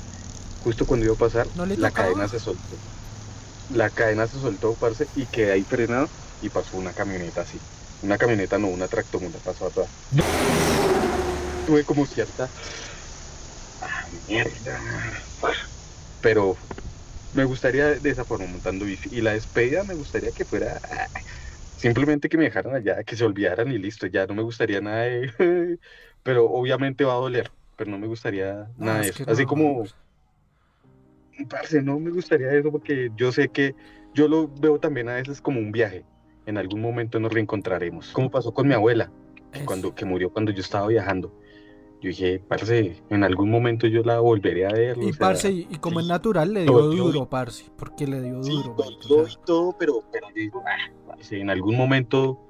[0.64, 2.61] Justo cuando iba a pasar, ¿No le la cadena se soltó.
[3.73, 6.07] La cadena se soltó, parce, y quedé ahí frenado
[6.41, 7.60] y pasó una camioneta así.
[8.01, 9.88] Una camioneta, no, una tractomula pasó atrás.
[11.65, 12.49] Tuve como cierta...
[13.81, 14.80] Ah, mierda.
[16.22, 16.57] Pero
[17.34, 19.10] me gustaría de esa forma montando bici.
[19.11, 20.81] Y la despedida me gustaría que fuera
[21.77, 24.07] simplemente que me dejaran allá, que se olvidaran y listo.
[24.07, 25.80] Ya no me gustaría nada de...
[26.23, 27.51] Pero obviamente va a doler.
[27.76, 29.30] Pero no me gustaría No, nada de es eso.
[29.30, 29.48] Así no.
[29.48, 29.84] como...
[31.50, 33.76] Parce, no me gustaría eso porque yo sé que
[34.14, 36.06] yo lo veo también a veces como un viaje.
[36.45, 38.12] En algún momento nos reencontraremos.
[38.12, 39.12] Como pasó con mi abuela,
[39.52, 41.34] que, cuando, que murió cuando yo estaba viajando.
[42.02, 44.98] Yo dije, parce, en algún momento yo la volveré a ver.
[44.98, 47.72] Y o sea, parce, y, y como es sí, natural, le dio dolió duro, parce.
[47.78, 51.50] Porque le dio Sí, duro, dolió y todo, pero, pero yo digo, ah, parce, en
[51.50, 52.45] algún momento,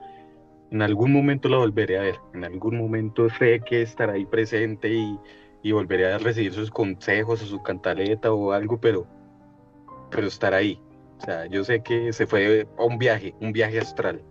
[0.74, 2.16] en algún momento la volveré a ver.
[2.34, 5.20] En algún momento sé que estará ahí presente y,
[5.62, 9.08] y volveré a recibir sus consejos o su cantaleta o algo, pero,
[10.10, 10.82] pero estará ahí.
[11.20, 14.24] O sea, yo sé que se fue a un viaje, un viaje astral.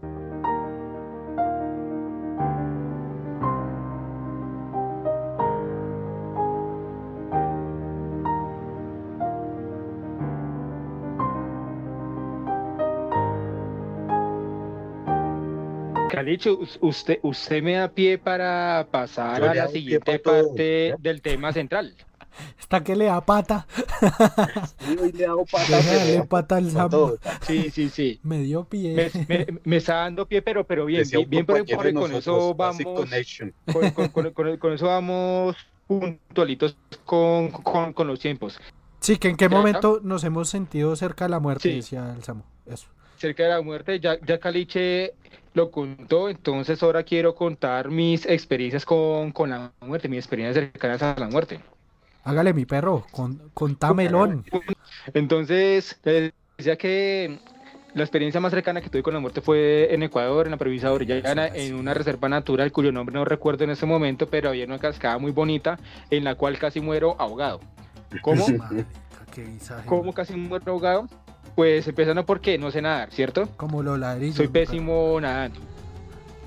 [16.32, 21.20] Calicho, us- usted, usted me da pie para pasar Yo a la siguiente parte del
[21.20, 21.94] tema central.
[22.58, 23.66] Está que le da pata.
[24.78, 26.90] Sí, hoy le hago pata, al con Sam.
[26.90, 27.18] todo.
[27.42, 28.18] Sí, sí, sí.
[28.22, 29.10] Me dio pie.
[29.28, 32.54] Me, me- me está dando pie, pero, pero bien, Decía bien, de con nosotros, eso
[32.54, 35.54] vamos, con, con- con- con- con eso vamos
[35.86, 38.58] puntualitos con, con, con los tiempos.
[39.00, 41.74] Sí, que en qué momento nos hemos sentido cerca de la muerte, Sí.
[41.76, 42.44] decía el Samu.
[42.64, 42.86] Eso.
[43.22, 45.14] Cerca de la muerte, ya, ya Caliche
[45.54, 51.02] lo contó, entonces ahora quiero contar mis experiencias con, con la muerte, mis experiencias cercanas
[51.02, 51.60] a la muerte.
[52.24, 54.44] Hágale mi perro, con, contámelón.
[55.14, 57.38] Entonces, decía que
[57.94, 60.88] la experiencia más cercana que tuve con la muerte fue en Ecuador, en la provincia
[60.88, 64.64] de Orellana, en una reserva natural cuyo nombre no recuerdo en este momento, pero había
[64.64, 65.78] una cascada muy bonita
[66.10, 67.60] en la cual casi muero ahogado.
[68.22, 68.46] ¿Cómo?
[69.86, 71.08] ¿Cómo casi muero ahogado?
[71.54, 73.48] Pues empezando porque no sé nadar, ¿cierto?
[73.56, 74.36] Como los ladrillos.
[74.36, 75.60] Soy pésimo nadando.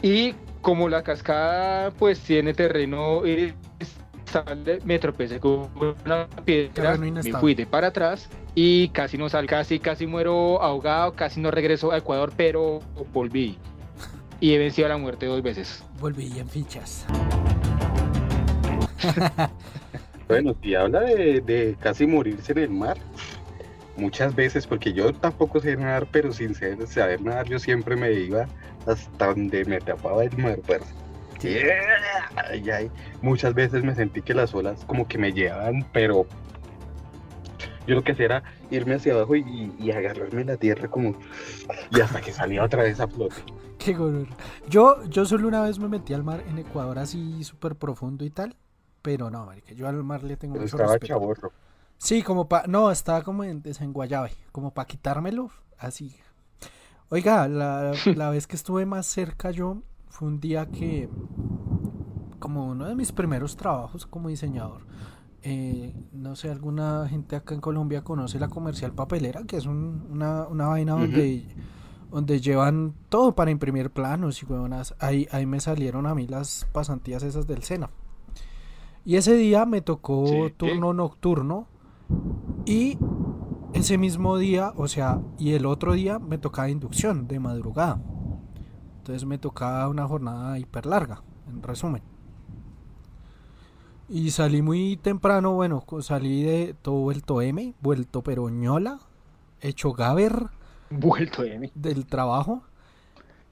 [0.02, 5.70] Y como la cascada pues tiene terreno estable, me tropecé con
[6.06, 7.40] una piedra, me inestable.
[7.40, 11.92] fui de para atrás y casi no salgo, casi, casi muero ahogado, casi no regreso
[11.92, 12.80] a Ecuador, pero
[13.14, 13.58] volví.
[14.40, 15.84] Y he vencido a la muerte dos veces.
[16.00, 17.06] Volví en fichas.
[20.28, 22.98] Bueno, si habla de, de casi morirse en el mar,
[23.98, 28.12] muchas veces, porque yo tampoco sé nadar, pero sin ser- saber nadar, yo siempre me
[28.12, 28.48] iba
[28.86, 30.94] hasta donde me tapaba el mar, parce.
[32.36, 32.92] Ay, ay.
[33.22, 36.26] Muchas veces me sentí que las olas como que me llevaban, pero
[37.88, 41.16] yo lo que hacía era irme hacia abajo y, y agarrarme la tierra como
[41.92, 43.36] y hasta que salía otra vez a flote.
[43.78, 44.26] Qué gorro.
[44.68, 48.32] Yo, yo solo una vez me metí al mar en Ecuador así súper profundo y
[48.32, 48.56] tal.
[49.04, 51.14] Pero no, marica, yo al mar le tengo Pero mucho estaba respeto.
[51.14, 51.52] chaborro.
[51.98, 52.64] Sí, como pa...
[52.68, 54.32] No, estaba como en desenguayabe.
[54.52, 56.16] Como para quitármelo, así.
[57.10, 61.10] Oiga, la, la vez que estuve más cerca yo fue un día que...
[62.40, 64.86] Como uno de mis primeros trabajos como diseñador.
[65.42, 70.08] eh, no sé, alguna gente acá en Colombia conoce la comercial papelera, que es un-
[70.12, 71.46] una, una vaina donde,
[72.12, 74.96] donde llevan todo para imprimir planos y huevonas.
[75.00, 77.90] Ahí, ahí me salieron a mí las pasantías esas del SENA.
[79.06, 80.54] Y ese día me tocó Sí.
[80.58, 81.68] turno nocturno
[82.66, 82.98] y
[83.74, 88.02] ese mismo día, o sea, y el otro día me tocaba inducción de madrugada.
[88.98, 92.02] Entonces me tocaba una jornada hiper larga, en resumen.
[94.08, 99.00] Y salí muy temprano, bueno, salí de todo vuelto M, vuelto peroñola,
[99.62, 100.50] hecho gaber
[100.90, 101.72] Vuelto mí.
[101.76, 102.64] del trabajo.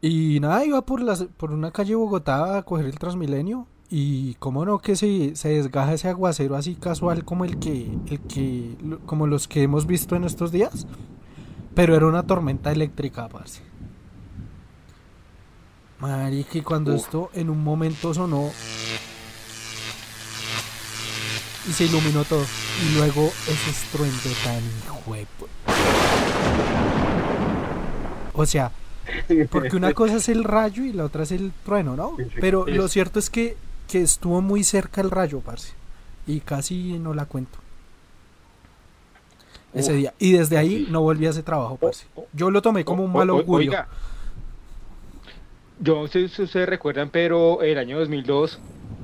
[0.01, 3.67] Y nada, iba por, las, por una calle de Bogotá a coger el Transmilenio.
[3.95, 8.19] Y cómo no que se, se desgaja ese aguacero así casual como el que, el
[8.21, 8.75] que,
[9.05, 10.87] como los que hemos visto en estos días.
[11.75, 13.61] Pero era una tormenta eléctrica, parce.
[15.99, 17.01] Marica, y cuando Uf.
[17.01, 18.51] esto en un momento sonó
[21.69, 22.43] y se iluminó todo.
[22.83, 25.47] Y luego ese estruendo tan hijuepo.
[28.33, 28.71] O sea,
[29.51, 32.17] porque una cosa es el rayo y la otra es el trueno, ¿no?
[32.41, 33.55] Pero lo cierto es que,
[33.93, 35.71] que estuvo muy cerca el rayo, parce.
[36.25, 37.59] Y casi no la cuento.
[39.71, 40.13] Ese Uf, día.
[40.17, 40.87] Y desde ahí sí.
[40.89, 42.07] no volví a ese trabajo, parce.
[42.33, 43.69] Yo lo tomé como un O- mal o- augurio.
[43.69, 43.87] Oiga,
[45.79, 48.59] yo no sé si ustedes recuerdan, pero el año 2002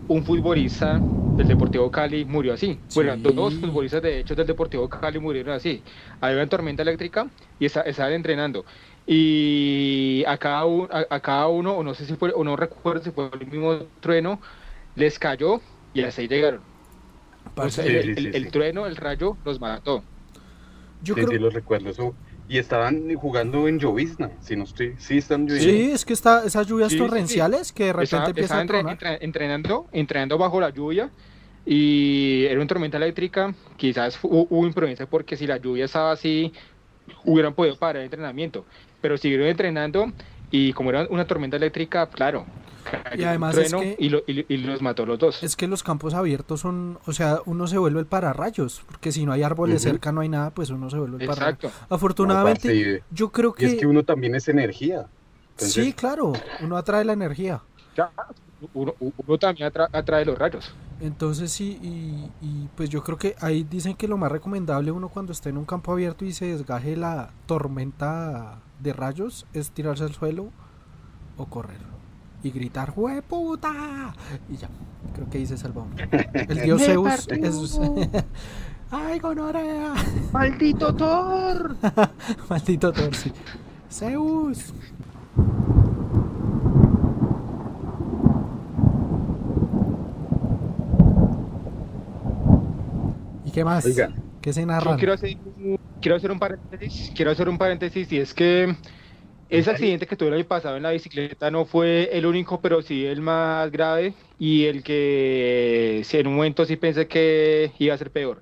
[0.07, 1.03] un futbolista
[1.37, 2.79] del Deportivo Cali murió así.
[2.95, 3.21] Bueno, Sí.
[3.35, 5.83] dos futbolistas de hecho del Deportivo Cali murieron así.
[6.19, 7.27] Había una tormenta eléctrica
[7.59, 8.65] y esta- estaban entrenando.
[9.05, 12.55] Y a cada, uno, a, a cada uno, o no sé si fue, o no
[12.55, 14.39] recuerdo si fue el mismo trueno,
[14.99, 15.61] les cayó
[15.93, 16.61] y hasta ahí llegaron.
[17.55, 20.03] O sea, el, sí, el- sí, el trueno, el rayo, los mató.
[21.01, 22.13] Yo sí, creo, sí, lo recuerdo eso.
[22.47, 25.63] Y estaban jugando en llovizna, si no estoy, sí están lloviendo.
[25.71, 27.07] Sí, es que está, esas lluvias Sí, sí, sí.
[27.09, 28.93] torrenciales que de repente Estaba, empiezan estaba a entre- tronar.
[29.13, 31.11] entre- entrenando, entrenando bajo la lluvia
[31.65, 33.53] y era una tormenta eléctrica.
[33.77, 36.51] Quizás hu- hubo imprudencia porque si la lluvia estaba así,
[37.23, 38.65] hubieran podido parar el entrenamiento.
[39.01, 40.11] Pero siguieron entrenando
[40.51, 42.45] y como era una tormenta eléctrica, claro.
[43.15, 45.43] Y además es que- y, lo- y- y los mató los dos.
[45.43, 49.25] Es que los campos abiertos son, o sea, uno se vuelve el pararrayos, porque si
[49.25, 51.63] no hay árboles cerca, no hay nada, pues uno se vuelve el pararrayos.
[51.65, 51.93] Exacto.
[51.93, 55.05] Afortunadamente, No, parce, yo creo y, y es que, que uno también es energía.
[55.51, 57.61] Entonces, sí, claro, uno atrae la energía.
[57.95, 58.09] Ya,
[58.73, 60.73] uno, uno también atra- atrae los rayos.
[61.01, 65.09] Entonces sí, y, y pues yo creo que ahí dicen que lo más recomendable uno
[65.09, 70.03] cuando esté en un campo abierto y se desgaje la tormenta de rayos es tirarse
[70.03, 70.49] al suelo
[71.37, 71.81] o correr
[72.43, 72.93] y gritar
[73.27, 74.13] puta
[74.49, 74.69] y ya,
[75.13, 75.95] creo que ahí se salva uno.
[76.33, 77.79] El dios Zeus es...
[78.91, 79.93] ¡Ay, gonorrea!
[80.31, 81.75] ¡Maldito Thor!
[82.49, 83.31] Maldito Thor, sí.
[83.91, 84.73] Zeus.
[93.53, 93.85] ¿Qué más?
[93.85, 94.97] Oigan, ¿Qué se Yo narran?
[94.97, 98.75] quiero hacer, un- quiero hacer un paréntesis, quiero hacer un paréntesis y es que
[99.49, 102.81] ese accidente que tuve el año pasado en la bicicleta no fue el único, pero
[102.81, 107.97] sí el más grave y el que en un momento sí pensé que iba a
[107.97, 108.41] ser peor.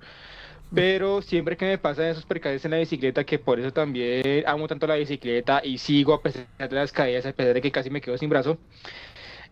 [0.74, 4.68] Pero siempre que me pasan esos percances en la bicicleta, que por eso también amo
[4.68, 7.90] tanto la bicicleta y sigo a pesar de las caídas, a pesar de que casi
[7.90, 8.62] me quedo sin brazo,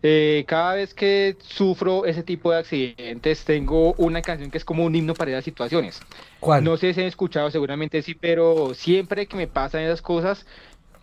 [0.02, 4.84] eh, cada vez que sufro ese tipo de accidentes, tengo una canción que es como
[4.84, 6.00] un himno para esas situaciones.
[6.40, 6.64] ¿Cuál?
[6.64, 10.46] No sé si han escuchado, seguramente sí, pero siempre que me pasan esas cosas,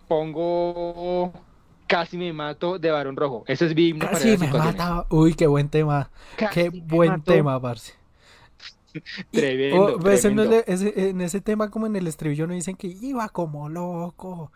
[0.08, 1.32] pongo
[1.86, 3.44] Casi me mato de Barón Rojo.
[3.46, 4.82] Ese es mi himno para Casi esas me situaciones.
[4.82, 5.06] mata.
[5.10, 6.10] Uy, qué buen tema.
[6.36, 7.24] Casi Qué buen mato.
[7.24, 7.92] tema, parce.
[9.30, 10.64] Tremendo, oh, pues, en, tremendo.
[10.66, 14.50] ese- en ese tema, como en el estribillo, no dicen que iba como loco.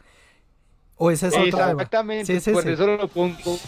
[0.97, 1.71] O ese es otro tema.
[1.73, 3.59] Exactamente, Sí, por eso lo pongo.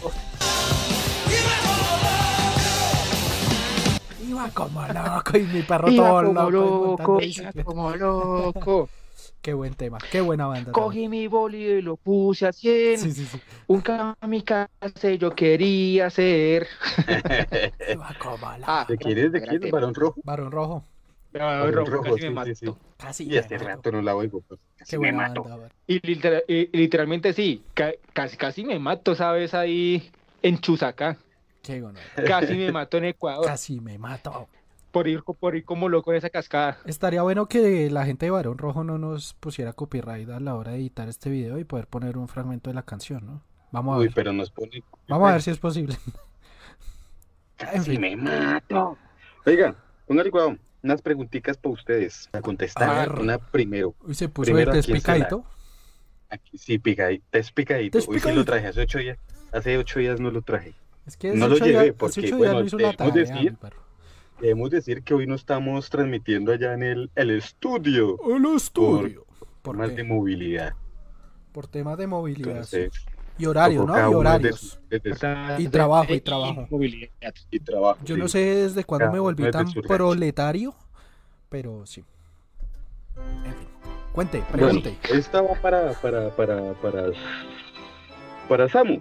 [4.41, 6.97] Iba como loco y mi perro Iba todo como loco.
[6.97, 8.89] loco, como loco.
[9.43, 10.73] Qué buen tema, qué buena banda.
[10.73, 13.01] Cogí mi boli y lo puse a 100.
[13.01, 13.15] también.
[13.15, 13.41] Sí, sí, sí.
[13.69, 16.67] Un kamikaze yo quería ser.
[17.93, 18.65] Iba como loco.
[18.67, 19.33] Ah, ¿De quién es?
[19.33, 19.71] ¿De quién es?
[19.71, 20.21] Varón Rojo.
[20.25, 20.85] Barón Rojo.
[21.33, 22.67] Barón Rojo, Rojo, casi me sí.
[22.99, 23.59] Casi Y mato.
[23.65, 24.43] rato no la oigo.
[24.47, 25.45] pues, casi Qué me mato.
[25.45, 25.69] banda.
[25.87, 29.55] Y, litera- y- y literalmente sí, ca- casi, casi me mato, ¿sabes?
[29.55, 30.11] Ahí
[30.43, 31.17] en Chusacá.
[32.27, 34.49] Casi me mato en Ecuador Casi me mato.
[34.91, 36.79] por ir, por ir como loco en esa cascada.
[36.85, 40.73] Estaría bueno que la gente de Barón Rojo no nos pusiera copyright a la hora
[40.73, 43.43] de editar este video y poder poner un fragmento de la canción, ¿no?
[43.73, 44.15] Vamos a Uy, ver.
[44.15, 44.83] pero nos pone.
[45.09, 45.97] Vamos a ver si es posible.
[47.59, 48.01] En Casi fin.
[48.01, 48.97] me mato.
[49.47, 49.77] Oigan,
[50.07, 50.57] póngale cuidado.
[50.83, 52.29] Unas preguntitas para ustedes.
[52.33, 53.19] Para A contestar.
[53.21, 53.95] Una primero.
[54.03, 55.45] Uy, se puso Primero, de ¿a quién se la- despicadito.
[56.31, 57.25] Aquí sí, picadito.
[57.33, 57.99] Es picadito.
[57.99, 58.39] Hoy sí Despicadito.
[58.41, 58.67] lo traje.
[58.69, 59.19] Hace ocho días.
[59.53, 60.73] Hace ocho días no lo traje.
[61.07, 63.57] Es que No lo llevé porque, bueno, debemos tarea, decir-.
[64.41, 68.19] Debemos decir que hoy no estamos transmitiendo allá en el, el estudio.
[68.35, 69.27] El estudio.
[69.63, 69.95] Por, qué?
[69.95, 70.75] de movilidad.
[71.53, 72.51] Por temas de movilidad.
[72.51, 72.91] Entonces,
[73.37, 73.99] y horario, ¿no?
[73.99, 74.81] Y horarios.
[75.59, 76.67] Y trabajo, y trabajo.
[76.71, 77.35] movilidad.
[77.51, 77.99] y trabajo.
[78.05, 78.21] Yo sí.
[78.21, 80.75] no sé desde cuándo me volví tan proletario,
[81.49, 82.05] pero sí.
[83.17, 83.69] En fin.
[84.13, 84.99] Cuente, Bueno, pregunte.
[85.11, 87.05] esta va para, para, para, para,
[88.49, 89.01] para Samu,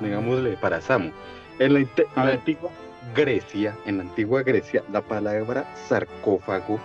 [0.00, 1.10] digámosle, para Samu.
[1.58, 2.70] En la, A antigua
[3.14, 6.78] Grecia, en la antigua Grecia, la palabra sarcófago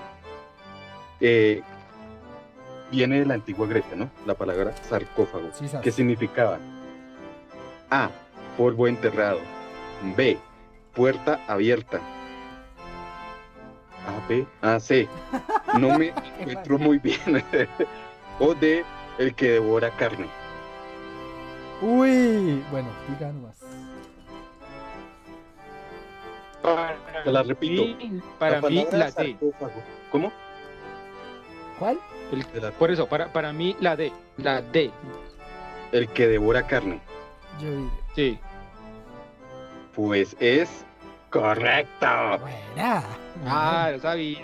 [1.19, 1.61] eh,
[2.89, 4.09] viene de la antigua Grecia, ¿no?
[4.25, 6.57] La palabra sarcófago, Sí, que significaba
[7.89, 8.09] A,
[8.57, 9.39] polvo enterrado,
[10.15, 10.37] B,
[10.95, 11.99] puerta abierta,
[14.07, 15.07] A, B, A, C,
[15.77, 17.43] no me encuentro muy bien,
[18.39, 18.85] o D,
[19.17, 20.27] el que devora carne.
[21.81, 23.55] Uy, bueno, diga nomás.
[26.61, 27.83] Para Te la repito.
[27.83, 29.37] mí- para La mí, la D.
[30.11, 30.31] ¿Cómo?
[31.79, 31.99] ¿Cuál?
[32.31, 34.11] El- por eso, para, para mí, la D.
[34.37, 34.91] La D.
[35.91, 37.01] El que devora carne.
[37.59, 37.89] Yo.
[38.15, 38.39] Sí.
[39.95, 40.85] Pues es
[41.29, 42.07] correcto.
[42.39, 43.03] Buena.
[43.45, 44.39] Ah, lo sabía.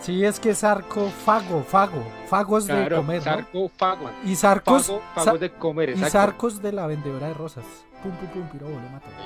[0.00, 2.02] Sí, es que es sarcófago, fago.
[2.28, 3.22] Fagos de Claro, comer, ¿no?
[3.24, 4.10] sarcófago.
[4.24, 7.64] Y sarcos, Fago, sa- fagos de comer, y sarcos de la vendedora de rosas.
[8.02, 8.76] Pum, pum, pum, piro, lo.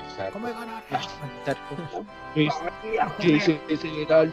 [0.07, 0.39] Exacto.
[3.69, 4.33] Ese era el-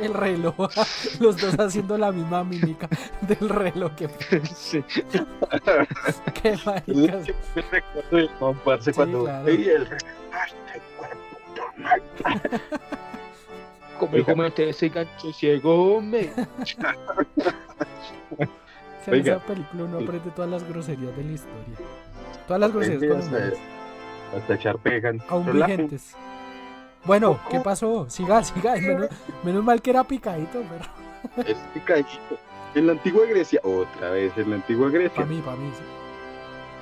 [0.00, 0.56] El reloj.
[1.20, 2.88] Los dos haciendo la misma mímica
[3.22, 3.92] del reloj.
[3.96, 4.08] Que,
[4.54, 4.82] Sí.
[6.42, 7.28] qué maricas.
[7.54, 9.48] Me recuerdo del comparse Sí, cuando claro.
[9.48, 9.98] "Ey, el re-
[10.32, 12.60] ¡Ay, hijo de puta madre".
[13.98, 14.24] Como Oiga.
[14.32, 16.32] comete ese gancho ciego, hombre.
[19.06, 19.36] En Oiga.
[19.36, 21.76] esa película uno aprende todas las groserías de la historia.
[22.46, 23.52] Todas las groserías hasta,
[24.36, 25.22] hasta echar pegan.
[25.28, 26.14] Aún vigentes.
[27.04, 28.08] Bueno, ¿qué pasó?
[28.10, 28.76] Siga, siga.
[28.76, 29.08] Menos,
[29.42, 31.46] menos mal que era picadito, pero.
[31.48, 32.08] Es picadito.
[32.74, 35.14] En la antigua Grecia, otra vez, en la antigua Grecia.
[35.16, 35.70] Para mí, para mí.
[35.76, 35.82] sí.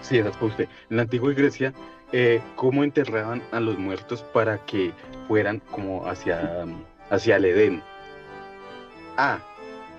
[0.02, 0.68] Sí, esa es para usted.
[0.90, 1.72] En la antigua Grecia,
[2.12, 4.92] eh, ¿cómo enterraban a los muertos para que
[5.26, 6.66] fueran como hacia,
[7.10, 7.82] hacia el Edén?
[9.16, 9.38] A.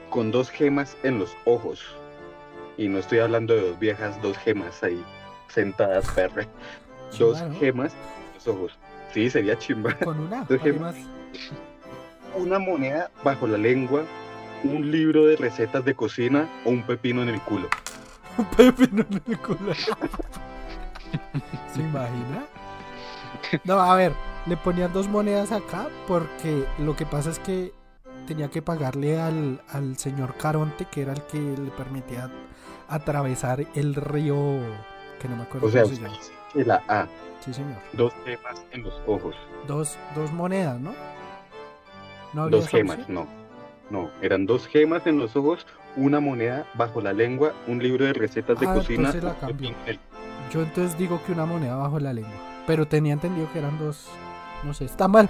[0.10, 1.84] Con dos gemas en los ojos.
[2.80, 5.03] Y no estoy hablando de dos viejas, dos gemas ahí
[5.49, 6.47] sentadas, perre.
[7.19, 7.60] Dos ¿no?
[7.60, 7.93] gemas
[8.35, 8.80] los ojos.
[9.14, 9.93] Sí, sería chimba.
[9.95, 10.45] Con una.
[10.45, 10.95] Dos además.
[12.38, 14.03] Una moneda bajo la lengua,
[14.64, 17.68] un libro de recetas de cocina o un pepino en el culo.
[18.38, 19.73] Un pepino en el culo.
[21.73, 22.45] ¿Se imagina?
[23.65, 24.14] No, a ver,
[24.45, 27.73] le ponían dos monedas acá porque lo que pasa es que
[28.26, 32.31] tenía que pagarle al, al señor Caronte, que era el que le permitía
[32.90, 34.36] atravesar el río,
[35.22, 36.18] que no me acuerdo O sea, cómo se llama.
[36.53, 37.07] que la A,
[37.45, 37.78] Sí, señor.
[37.94, 39.36] dos gemas en los ojos.
[39.68, 40.94] Dos, dos monedas, ¿no?
[42.34, 43.28] No había Dos gemas, no.
[43.90, 48.14] No, eran dos gemas en los ojos, una moneda bajo la lengua, un libro de
[48.14, 49.10] recetas de Ah, cocina.
[49.10, 49.72] entonces la cambio.
[50.52, 52.34] Yo entonces digo que una moneda bajo la lengua.
[52.68, 54.07] Pero tenía entendido que eran dos.
[54.64, 55.28] No sé, está mal.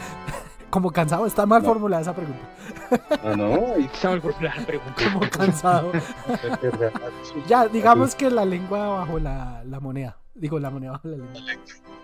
[0.69, 1.69] Como cansado, está mal No.
[1.69, 2.41] formulada esa pregunta.
[3.23, 5.03] Ah, no, ahí Está mal por la pregunta.
[5.13, 5.91] Como cansado.
[7.47, 10.17] ya, digamos que la lengua bajo la, la moneda.
[10.35, 11.41] Digo, la moneda bajo la lengua.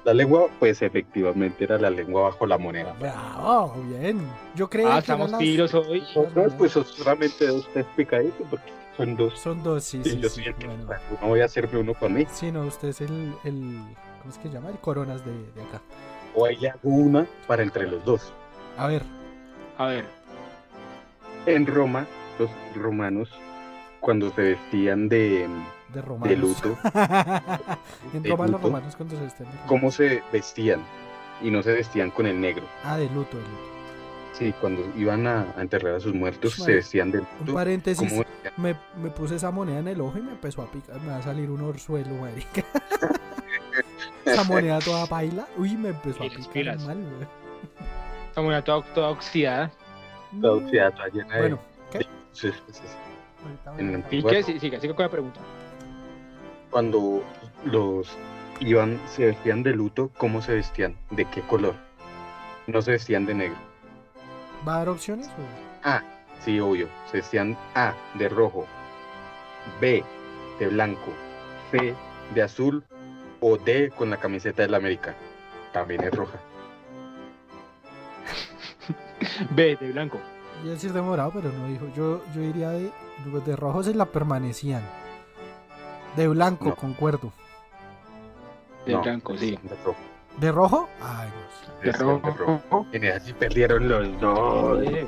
[0.04, 2.94] La lengua, pues efectivamente era la lengua bajo la moneda.
[3.00, 4.20] Bravo, bien.
[4.56, 6.04] Yo creía Ah, que estamos las- pilos hoy.
[6.16, 9.40] Otros, pues solamente dos test picaditos, porque son dos.
[9.40, 10.20] Son dos, sí, Y sí.
[10.20, 10.86] yo sí, soy el que- bueno.
[11.22, 12.26] no voy a hacerme uno para mí.
[12.32, 13.80] Sí, no, usted es el, el.
[14.20, 14.70] ¿Cómo es que se llama?
[14.70, 15.82] El coronas de, de acá.
[16.36, 18.34] O ahí le hago una para entre los dos.
[18.78, 19.04] A ver,
[19.78, 20.06] A ver,
[21.46, 22.06] En Roma,
[22.40, 23.30] los romanos,
[24.00, 25.48] cuando se vestían de,
[25.94, 26.30] de romanos.
[26.30, 26.78] de luto,
[28.14, 29.68] en De Roma los romanos cuando se vestían de luto.
[29.68, 30.82] ¿cómo se vestían?
[31.42, 32.64] Y no se vestían con el negro.
[32.84, 33.76] Ah, de luto, de luto.
[34.34, 37.54] Sí, cuando iban a, a enterrar a sus muertos, Bueno, se vestían de Un luto.
[37.54, 38.10] paréntesis.
[38.12, 38.24] ¿Cómo?
[38.58, 41.00] Me, me puse esa moneda en el ojo y me empezó a picar.
[41.02, 42.64] Me va a salir un orzuelo, marica.
[44.26, 45.48] esa moneda toda baila.
[45.58, 47.45] Uy, me empezó a picar mal, güey.
[48.36, 49.72] Esta moneda toda, toda oxidada.
[50.42, 51.60] La oxidada está llena de- Bueno,
[51.90, 52.00] ¿qué?
[52.34, 52.82] Sí, sí, sí.
[53.78, 54.38] En ¿Y Bueno.
[54.38, 54.44] qué?
[54.44, 55.40] Sí, siga con la pregunta.
[56.70, 57.24] Cuando
[57.64, 58.18] los
[58.60, 60.98] iban, se vestían de luto, ¿cómo se vestían?
[61.12, 61.76] ¿De qué color?
[62.68, 63.56] No se vestían de negro.
[64.68, 65.28] ¿Va a dar opciones?
[65.30, 65.88] o?
[65.88, 66.04] A,
[66.42, 66.90] sí, obvio.
[67.12, 68.66] Se vestían A, de rojo.
[69.80, 70.04] B,
[70.60, 71.14] de blanco.
[71.72, 71.96] C,
[72.34, 72.84] de azul.
[73.40, 75.16] O D, con la camiseta del América.
[75.72, 76.38] También es roja.
[79.52, 80.20] B, de blanco.
[80.62, 81.88] Iba a decir de morado, pero no dijo.
[81.96, 82.92] Yo, yo diría de,
[83.46, 84.84] de rojo se la permanecían.
[86.16, 86.76] De blanco, No.
[86.76, 87.34] concuerdo.
[88.86, 89.58] De No, blanco, sí.
[89.62, 89.96] De rojo.
[90.40, 90.90] ¿De rojo?
[91.02, 91.86] Ay, no sé.
[91.88, 91.92] De
[92.32, 92.88] rojo.
[92.92, 94.78] En esa sí perdieron los dos.
[94.84, 94.92] Pues.
[94.94, 95.04] Bueno,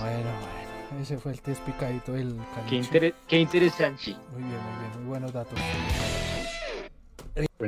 [0.00, 1.00] bueno.
[1.00, 2.36] Ese fue el test picadito del
[2.68, 4.14] Qué, intere- qué interesante.
[4.32, 4.98] Muy bien, muy bien.
[5.00, 5.58] Muy buenos datos.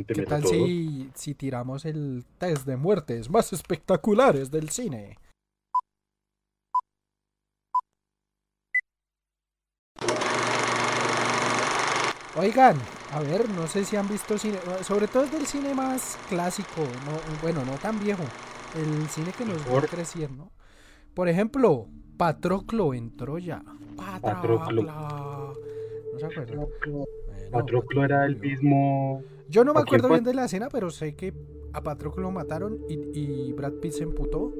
[0.06, 5.16] ¿Qué tal si, si tiramos el test de muertes más espectaculares del cine?
[12.36, 12.76] Oigan,
[13.12, 16.82] a ver, no sé si han visto cine, sobre todo es del cine más clásico,
[17.06, 17.12] no,
[17.42, 18.24] bueno, no tan viejo,
[18.74, 19.88] el cine que nos vio Mejor.
[19.88, 20.50] crecer, ¿no?
[21.14, 21.86] Por ejemplo,
[22.16, 23.62] Patroclo en Troya.
[24.20, 24.84] Patroclo.
[24.84, 25.54] Patroclo.
[26.12, 26.66] ¿No se acuerdan?
[26.86, 27.06] Bueno,
[27.50, 29.22] Patroclo era el mismo.
[29.48, 31.32] yo no me ¿A acuerdo bien de la escena, pero sé que
[31.72, 34.52] a Patroclo lo mataron y, y Brad Pitt se emputó.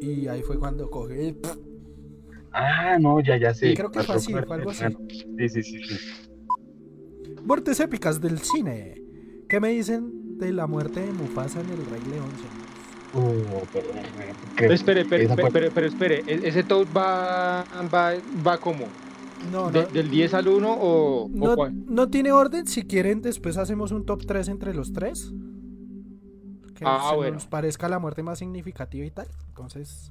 [0.00, 1.36] Y ahí fue cuando coge.
[2.52, 3.74] Ah, no, ya, ya sé.
[3.74, 4.84] Creo que fue así, Patroclo fue algo así.
[5.38, 5.80] Sí, sí, sí.
[5.84, 6.25] sí.
[7.46, 9.00] Muertes épicas del cine.
[9.48, 12.28] ¿Qué me dicen de la muerte de Mufasa en El Rey León?
[13.14, 13.86] Uh, pero,
[14.56, 18.12] Pero espere, espere, fue- pero, pero espere, ¿e- ¿ese top va, va,
[18.46, 18.84] va como?
[19.52, 21.72] No, ¿De- no, ¿Del 10 al 1 o, o no, cuál?
[21.86, 22.66] no tiene orden.
[22.66, 25.32] Si quieren, después hacemos un top 3 entre los tres.
[26.74, 27.34] Que Ah, se bueno.
[27.34, 29.28] nos parezca la muerte más significativa y tal.
[29.48, 30.10] Entonces.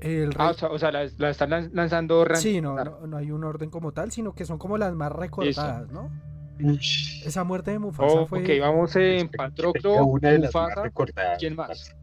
[0.00, 2.76] El Ah, rey- o sea, o sea, la, la están lan- lanzando ran- Sí, no,
[2.84, 6.10] no, no hay un orden como tal, sino que son como las más recordadas, ¿no?
[6.60, 8.40] Ush, Esa muerte de Mufasa Oh, fue.
[8.42, 10.82] ok, vamos en Patroclo, una de las más Mufasa.
[10.82, 11.38] recordadas.
[11.38, 11.94] ¿quién más?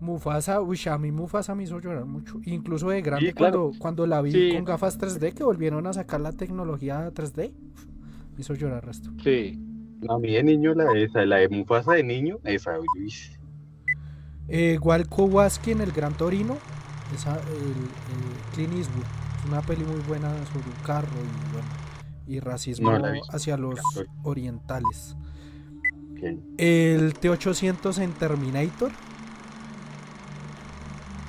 [0.00, 2.38] Mufasa, uy, a mí Mufasa me hizo llorar mucho.
[2.44, 3.62] Incluso de grande, Sí, claro.
[3.70, 4.50] cuando, cuando la vi Sí.
[4.54, 7.54] con gafas 3D, que volvieron a sacar la tecnología 3D,
[8.34, 9.10] me hizo llorar resto.
[9.22, 9.58] Sí.
[10.08, 12.78] A mí de niño, la, esa, la de Mufasa de niño, esa.
[12.78, 13.12] uy,
[14.48, 16.58] Eh, igual Kowalski en El Gran Torino,
[17.12, 19.04] esa, el, el Clint Eastwood.
[19.38, 21.68] Es una peli muy buena sobre un carro y, bueno,
[22.26, 23.78] y racismo No hacia los
[24.22, 25.16] orientales.
[26.56, 28.92] El T-800 en Terminator.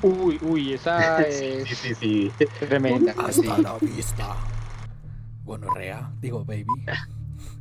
[0.02, 2.32] Uy, uy, esa Sí, es sí, sí, sí.
[2.60, 3.14] tremenda.
[3.30, 3.48] sí.
[3.48, 4.36] Hasta la vista.
[5.44, 6.66] Gonorrea, digo baby.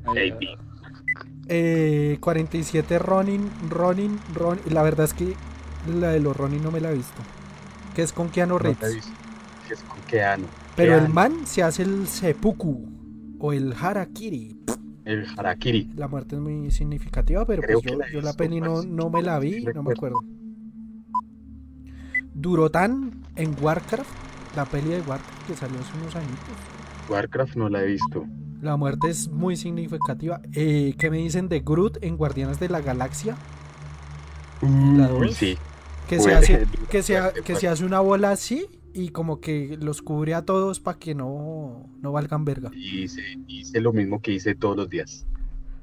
[0.05, 0.57] Baby.
[1.49, 4.63] Eh, 47 Ronin, Ronin, Ronin.
[4.73, 5.37] La verdad es que
[5.87, 7.21] la de los Ronin no me la he visto.
[7.95, 8.95] Que es con Keanu No la he Reeves.
[8.95, 9.13] visto.
[9.71, 10.47] Es con Keanu.
[10.75, 12.91] Pero el man se hace el seppuku
[13.39, 14.61] o el harakiri.
[15.05, 15.91] El Harakiri.
[15.97, 18.83] La muerte es muy significativa, pero Creo pues yo, que la yo la peli no,
[18.83, 20.19] no me la vi, no me acuerdo.
[22.35, 24.11] Durotan en Warcraft,
[24.57, 26.73] la peli de Warcraft que salió hace unos añitos.
[27.09, 28.27] Warcraft no la he visto.
[28.61, 30.41] La muerte es muy significativa.
[30.53, 33.37] Eh, ¿Qué me dicen de Groot en Guardianes de la Galaxia?
[34.61, 35.35] La Uy, dos.
[35.35, 35.59] sí.
[36.09, 40.03] Que se, hace, que, se, que se hace una bola así y como que los
[40.03, 42.71] cubre a todos para que no, no valgan verga.
[42.75, 45.27] Y hice, hice lo mismo que hice todos los días.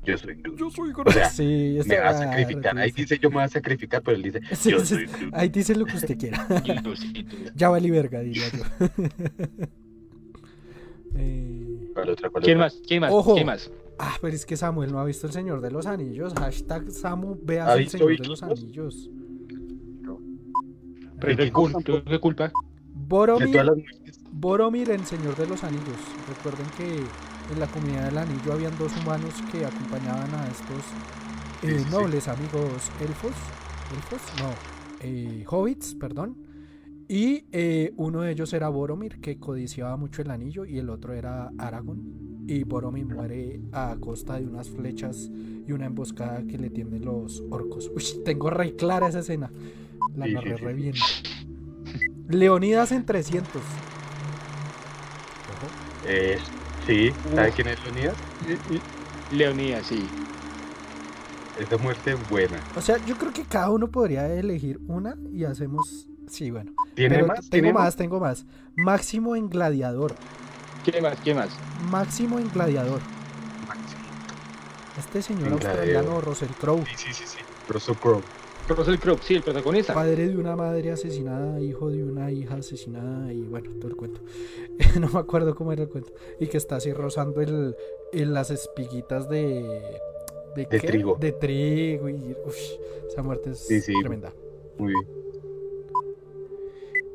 [0.06, 0.58] yo soy Groot.
[0.58, 2.78] Yo soy O sea, sí, me va a sacrificar.
[2.78, 5.34] Ahí dice yo me voy a sacrificar, pero él dice sí, yo sí, soy Groot.
[5.34, 6.48] Ahí dice lo que usted quiera.
[7.56, 8.64] Ya vale verga, diría yo.
[11.14, 12.68] Eh, ¿Cuál otra, cuál ¿Quién otra?
[12.68, 12.82] más?
[12.88, 13.12] ¿Quién más?
[13.12, 13.34] Ojo.
[13.34, 13.70] ¿Quién más?
[14.00, 16.34] Ah, pero es que Samuel no ha visto El Señor de los Anillos.
[16.34, 18.42] Hashtag Samu, veas ¿Ha El Señor de los?
[18.42, 19.10] Anillos.
[21.22, 21.72] Pero ¿De ¿qué qué culpa?
[21.72, 22.04] tampoco?
[22.06, 22.54] ¿Qué culpa?
[23.38, 23.78] De Boromir, las.
[24.32, 26.18] Boromir en Señor de los Anillos.
[26.26, 27.14] Recuerden que
[27.48, 30.98] en la comunidad del anillo habían dos humanos que acompañaban a estos
[31.62, 31.90] eh, sí, sí.
[31.90, 33.56] nobles amigos elfos.
[33.90, 34.34] ¿Elfos?
[34.34, 34.60] No.
[35.00, 36.38] eh, hobbits, perdón.
[37.08, 41.14] Y eh, uno de ellos era Boromir, que codiciaba mucho el anillo, y el otro
[41.14, 42.06] era Aragorn.
[42.48, 45.32] Y Boromir muere a costa de unas flechas
[45.66, 47.92] y una emboscada que le tienden los orcos.
[47.96, 49.54] Uy, tengo re clara esa escena.
[50.16, 50.64] La Sí, narré sí.
[50.64, 50.94] re bien.
[52.28, 53.62] Leonidas en 300.
[53.62, 53.64] Ojo.
[56.08, 56.38] Eh,
[56.88, 58.16] sí, ¿sabe quién es Leonidas?
[59.32, 60.08] Leonidas, sí.
[61.60, 62.58] Esa muerte es buena.
[62.76, 66.08] O sea, yo creo que cada uno podría elegir una y hacemos.
[66.28, 66.72] Sí, bueno.
[66.96, 67.40] ¿Tiene Pero más?
[67.42, 68.46] Tengo ¿Tiene más, tengo más.
[68.76, 70.16] Máximo en gladiador.
[70.86, 71.18] ¿Quién más?
[71.24, 71.50] ¿Quién más?
[71.90, 73.02] Máximo en gladiador.
[74.98, 76.26] Este señor En australiano, Gladiador.
[76.26, 77.38] Russell Crowe, Sí, sí, sí, sí.
[77.70, 78.22] Russell Crowe.
[78.76, 79.94] Russell Crowe, sí, el protagonista.
[79.94, 84.22] padre de una madre asesinada, hijo de una hija asesinada y bueno, todo el cuento.
[85.00, 86.12] no me acuerdo cómo era el cuento.
[86.40, 87.76] Y que está así rozando el,
[88.14, 89.64] en las espiguitas de...
[90.56, 91.18] ¿De, De trigo.
[91.20, 92.36] De trigo y...
[92.46, 92.58] uf,
[93.08, 93.94] esa muerte es Sí, sí.
[94.02, 94.34] tremenda.
[94.78, 95.08] Muy bien.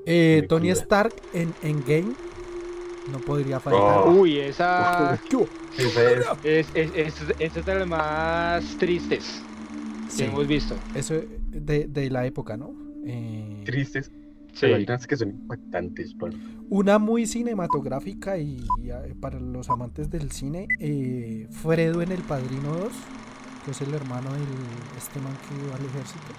[0.07, 0.71] Eh, Muy Tony.
[0.71, 2.15] Stark en Endgame
[3.13, 4.03] no podría faltar.
[4.07, 4.13] Oh.
[4.13, 5.15] Uy, esa
[5.79, 5.97] es
[6.45, 9.43] es, es, es, esa es de las más tristes
[10.09, 10.75] sí, que hemos visto.
[10.95, 11.15] eso
[11.61, 12.75] de, de la época, ¿no?
[13.05, 14.11] Eh, tristes,
[14.53, 14.61] Sí.
[14.63, 16.15] pero hay unas que son impactantes.
[16.15, 16.39] Pablo.
[16.71, 22.75] una muy cinematográfica y eh, para los amantes del cine, eh, Fredo en El Padrino
[22.75, 22.93] 2,
[23.65, 24.43] que es el hermano del
[24.97, 26.33] este man que va al ejército,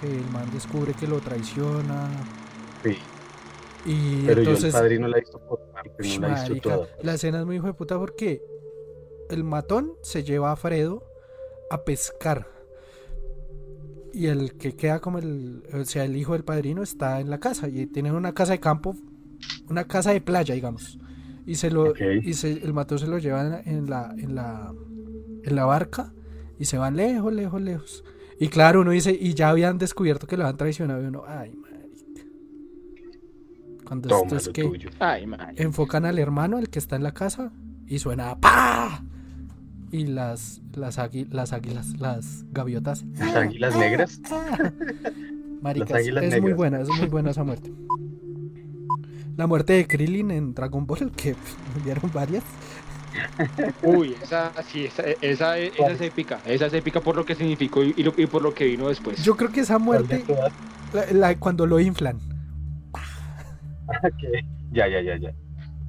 [0.00, 2.08] que el man descubre que lo traiciona
[2.82, 2.98] Sí,
[3.86, 6.50] y pero yo entonces el padrino la he visto por parte, Ush, no la he
[6.50, 6.88] visto marica, toda.
[7.02, 8.42] la escena es muy hijo de puta porque
[9.30, 11.02] el matón se lleva a Fredo
[11.70, 12.46] a pescar.
[14.16, 17.38] Y el que queda como el, o sea, el hijo del padrino está en la
[17.38, 18.96] casa y tienen una casa de campo,
[19.68, 20.98] una casa de playa, digamos.
[21.46, 21.92] Y se lo
[22.24, 24.74] y se- el matón se lo lleva en la, en la en la
[25.44, 26.12] en la barca
[26.58, 28.04] y se van lejos, lejos, lejos.
[28.40, 31.54] Y claro, uno dice, y ya habían descubierto que lo han traicionado y uno, ay,
[31.54, 31.76] marica.
[33.84, 34.90] Cuando esto Toma es que tuyo.
[34.98, 35.26] Ay,
[35.56, 37.52] enfocan al hermano, el que está en la casa,
[37.86, 39.04] y suena ¡pa!
[39.92, 43.04] Y las, las, águi- las águilas, las gaviotas.
[43.18, 44.20] Las águilas negras.
[45.62, 46.56] Maricas, Las águilas es muy negras.
[46.56, 47.72] buena, es muy buena esa muerte.
[49.36, 52.42] La muerte de Krillin en Dragon Ball, que pff, vieron varias.
[53.82, 56.38] Uy, esa, sí, esa, esa, esa es épica.
[56.44, 58.88] Esa es épica por lo que significó y, y lo- y por lo que vino
[58.88, 59.22] después.
[59.24, 60.24] Yo creo que esa muerte,
[60.92, 62.18] la, la- cuando lo inflan,
[63.88, 64.44] Ok.
[64.72, 65.32] Ya, ya, ya, ya.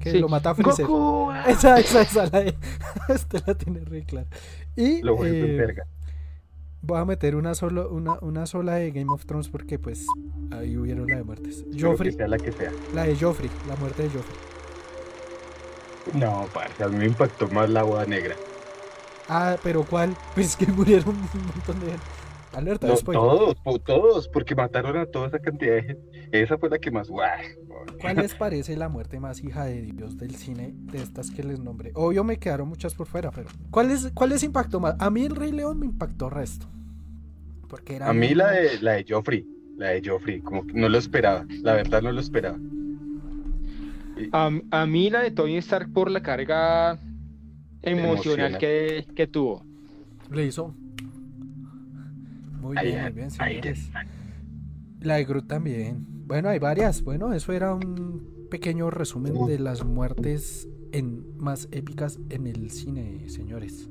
[0.00, 0.18] Que Sí.
[0.18, 0.86] lo mata a Freezer.
[0.86, 2.56] Goku, Esa, esa, esa, la de-
[3.08, 4.28] este la tiene re clara.
[4.76, 5.86] Y Lo vuelve eh, verga.
[6.82, 10.06] voy a meter una, solo, una, una sola de Game of Thrones porque pues
[10.52, 11.64] ahí hubieron la de muertes.
[11.78, 12.70] Joffrey, sea la que sea.
[12.94, 14.36] la de Joffrey, la muerte de Joffrey.
[16.14, 18.34] No, parce, a mí me impactó más la boda negra.
[19.28, 20.16] Ah, pero ¿cuál?
[20.34, 22.02] Pues que murieron un montón de gente.
[22.58, 23.22] Alerta, No, spoiler.
[23.22, 26.28] todos, todos, porque mataron a toda esa cantidad de gente.
[26.32, 27.08] Esa fue la que más.
[27.08, 27.28] ¡guau!
[28.00, 31.58] ¿Cuál les parece la muerte más hija de Dios del cine de estas que les
[31.60, 31.92] nombré?
[31.94, 34.94] Obvio me quedaron muchas por fuera, pero ¿cuál les, cuál les impactó más?
[34.98, 36.66] A mí el Rey León me impactó resto.
[37.68, 39.46] Porque era A mí la de, la de Joffrey.
[39.76, 41.44] La de Joffrey, como que no lo esperaba.
[41.62, 42.58] La verdad no lo esperaba.
[44.32, 46.98] A, a mí la de Tony Stark por la carga
[47.82, 48.58] emocional Emocional.
[48.58, 49.64] que, que tuvo.
[50.32, 50.74] le hizo.
[52.60, 53.90] Muy Ahí, bien, muy bien, señores.
[55.00, 56.04] La de Groot también.
[56.26, 57.02] Bueno, hay varias.
[57.02, 63.28] Bueno, eso era un pequeño resumen de las muertes en, más épicas en el cine,
[63.28, 63.88] señores.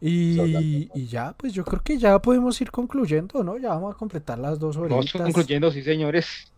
[0.00, 3.56] Y, y ya, pues yo creo que ya podemos ir concluyendo, ¿no?
[3.58, 5.22] Ya vamos a completar las dos Vamos horitas.
[5.22, 6.52] concluyendo, sí, señores.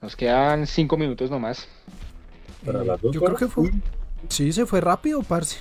[0.00, 1.68] Nos quedan cinco minutos nomás.
[2.64, 3.70] Para Eh, las dos yo creo horas, que fue.
[4.28, 5.58] Sí, se fue rápido, parce.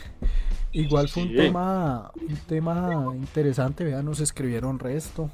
[0.71, 5.29] Igual fue un tema, un tema interesante, vean, nos escribieron resto.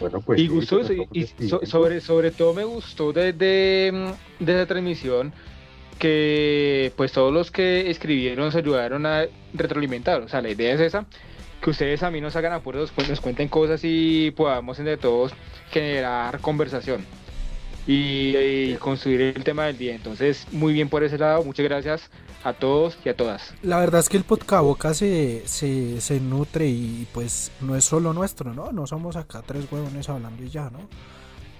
[0.00, 0.40] Bueno, pues.
[0.40, 0.80] y gustó,
[1.12, 5.32] y- so- sobre, sobre todo me gustó de, de, de esa transmisión
[5.98, 10.22] que pues todos los que escribieron se ayudaron a retroalimentar.
[10.22, 11.04] O sea, la idea es esa,
[11.60, 15.32] que ustedes a mí nos hagan apuestos, pues nos cuenten cosas y podamos entre todos
[15.72, 17.04] generar conversación.
[17.88, 19.94] Y, y construir el tema del día.
[19.94, 21.42] Entonces, muy bien por ese lado.
[21.42, 22.10] Muchas gracias
[22.44, 23.54] a todos y a todas.
[23.62, 27.84] La verdad es que el podcast boca se, se, se nutre y pues no es
[27.84, 28.70] solo nuestro, ¿no?
[28.72, 30.80] No somos acá tres huevones hablando y ya, ¿no?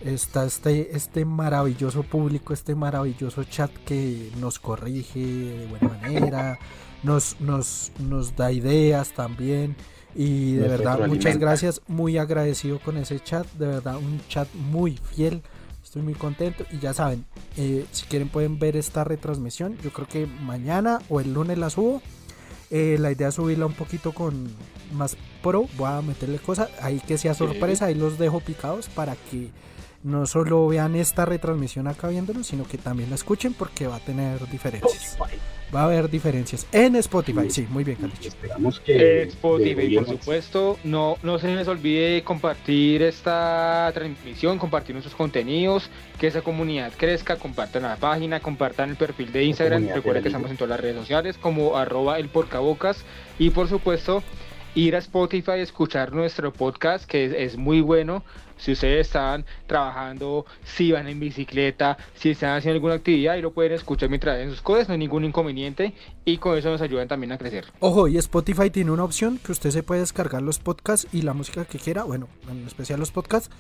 [0.04, 6.58] Está este, este maravilloso público, este maravilloso chat que nos corrige de buena manera,
[7.02, 9.74] nos, nos, nos da ideas también.
[10.14, 14.48] Y de Nos verdad, muchas gracias, muy agradecido con ese chat, de verdad, un chat
[14.54, 15.42] muy fiel.
[15.88, 17.24] Estoy muy contento y ya saben,
[17.56, 19.78] eh, si quieren pueden ver esta retransmisión.
[19.82, 22.02] Yo creo que mañana o el lunes la subo.
[22.68, 24.50] Eh, la idea es subirla un poquito con
[24.92, 25.66] más pro.
[25.78, 27.86] Voy a meterle cosas ahí que sea sorpresa.
[27.86, 29.50] Ahí los dejo picados para que
[30.08, 34.00] no solo vean esta retransmisión acá viéndolo, sino que también la escuchen porque va a
[34.00, 35.18] tener diferencias.
[35.74, 37.50] Va a haber diferencias en Spotify.
[37.50, 38.24] Sí, muy bien, Calich.
[38.24, 38.96] Esperamos que.
[38.96, 40.78] Eh, Spotify, por supuesto.
[40.82, 47.36] No, no se les olvide compartir esta transmisión, compartir nuestros contenidos, que esa comunidad crezca,
[47.36, 49.88] compartan la página, compartan el perfil de Instagram.
[49.94, 53.04] Recuerden que estamos en todas las redes sociales como arroba el porcabocas.
[53.38, 54.22] Y por supuesto,
[54.78, 58.22] ir a Spotify y escuchar nuestro podcast, que es, es muy bueno.
[58.56, 63.52] Si ustedes están trabajando, si van en bicicleta, si están haciendo alguna actividad y lo
[63.52, 65.94] pueden escuchar mientras hacen sus cosas, no hay ningún inconveniente
[66.24, 67.66] y con eso nos ayudan también a crecer.
[67.80, 71.34] Ojo, y Spotify tiene una opción que usted se puede descargar los podcasts y la
[71.34, 73.50] música que quiera, bueno, en especial los podcasts,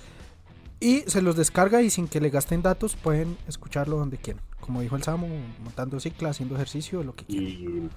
[0.80, 4.42] y se los descarga y sin que le gasten datos pueden escucharlo donde quieran.
[4.60, 5.28] Como dijo el Samu,
[5.62, 7.48] montando cicla, haciendo ejercicio, lo que quieran.
[7.48, 7.88] Y,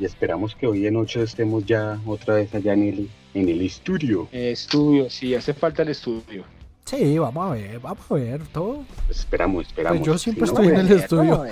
[0.00, 3.60] y esperamos que hoy en noche estemos ya otra vez allá en el, en el
[3.60, 4.28] estudio.
[4.32, 6.44] Estudio, sí, hace falta el estudio.
[6.86, 8.84] Sí, vamos a ver, vamos a ver todo.
[9.10, 9.98] Esperamos, esperamos.
[9.98, 11.46] Pues yo siempre Si no, estoy en el pues, estudio.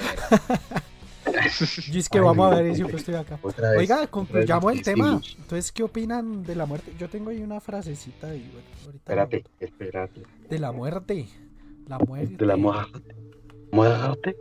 [1.92, 3.38] Y es que Ay, vamos a ver y siempre pues, estoy acá.
[3.44, 3.78] Vez.
[3.78, 5.20] Oiga, concluyamos el tema.
[5.36, 6.92] Entonces, ¿qué opinan de la muerte?
[6.98, 10.22] Yo tengo ahí una frasecita y bueno, ahorita Espérate, espérate.
[10.48, 11.28] de la muerte.
[11.86, 12.34] La muerte.
[12.34, 13.14] De la muerte.
[13.70, 14.36] ¿Muerte?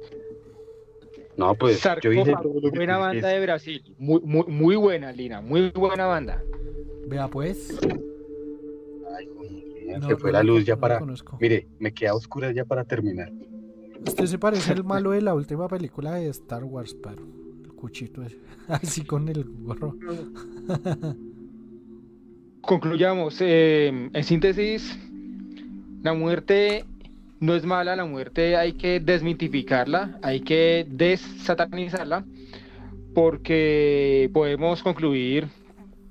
[1.37, 3.95] No, pues yo hice Sarcófago, todo lo que buena que banda de Brasil.
[3.99, 5.39] Muy, muy, muy buena, Lina.
[5.39, 6.43] Muy buena banda.
[7.07, 7.77] Vea pues.
[9.15, 9.27] Ay,
[9.99, 10.99] No, se fue no la luz ya no para.
[11.39, 13.31] Mire, me queda oscura ya para terminar.
[14.05, 17.23] Usted se parece al malo de la última película de Star Wars, pero
[17.63, 18.39] el cuchito ese.
[18.67, 19.95] Así con el gorro.
[22.61, 23.37] Concluyamos.
[23.41, 24.97] eh, en síntesis,
[26.03, 26.85] la muerte
[27.39, 32.25] no es mala, la muerte hay que desmitificarla, hay que desatanizarla,
[33.13, 35.47] porque podemos concluir,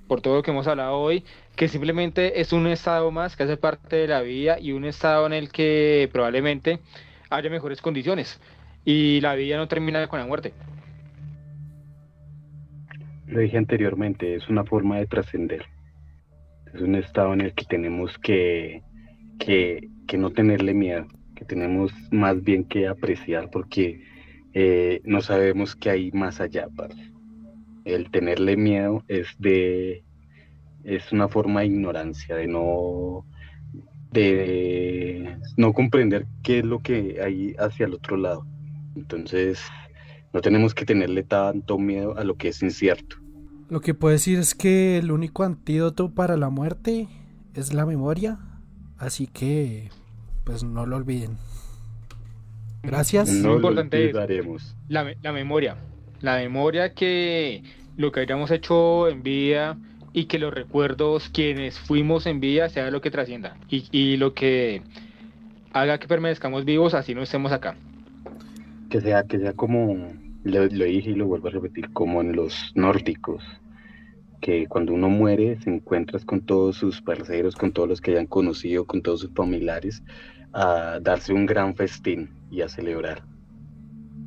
[0.06, 1.24] por todo lo que hemos hablado hoy,
[1.56, 5.26] que simplemente es un estado más que hace parte de la vida y un estado
[5.26, 6.80] en el que probablemente
[7.30, 8.40] haya mejores condiciones.
[8.84, 10.52] Y la vida no termina con la muerte.
[13.26, 15.64] Lo dije anteriormente, es una forma de trascender.
[16.72, 18.82] Es un estado en el que tenemos que,
[19.40, 24.02] que, que no tenerle miedo, que tenemos más bien que apreciar porque
[24.54, 26.68] eh, no sabemos qué hay más allá.
[26.74, 27.12] parce.
[27.84, 30.02] El tenerle miedo es de
[30.82, 33.24] es una forma de ignorancia, de no
[34.12, 38.46] de no comprender qué es lo que hay hacia el otro lado.
[38.96, 39.60] Entonces,
[40.32, 43.16] no tenemos que tenerle tanto miedo a lo que es incierto.
[43.68, 47.08] Lo que puedo decir es que el único antídoto para la muerte
[47.54, 48.38] es la memoria.
[48.96, 49.90] Así que,
[50.46, 51.36] pues no lo olviden.
[52.84, 53.28] Gracias.
[53.30, 54.76] No lo importante es-.
[54.88, 55.76] La, la memoria.
[56.20, 57.64] La memoria que
[57.96, 59.76] lo que hayamos hecho en vida
[60.12, 63.56] y que los recuerdos, quienes fuimos en vida, sea lo que trascienda.
[63.68, 64.82] Y, y lo que
[65.72, 67.74] haga que permanezcamos vivos, así no estemos acá.
[68.88, 70.12] Que sea, que sea como,
[70.44, 73.42] lo, lo dije y lo vuelvo a repetir, como en los nórdicos,
[74.40, 78.26] que cuando uno muere se encuentras con todos sus parceros, con todos los que hayan
[78.26, 80.02] conocido, con todos sus familiares,
[80.56, 83.22] a darse un gran festín y a celebrar.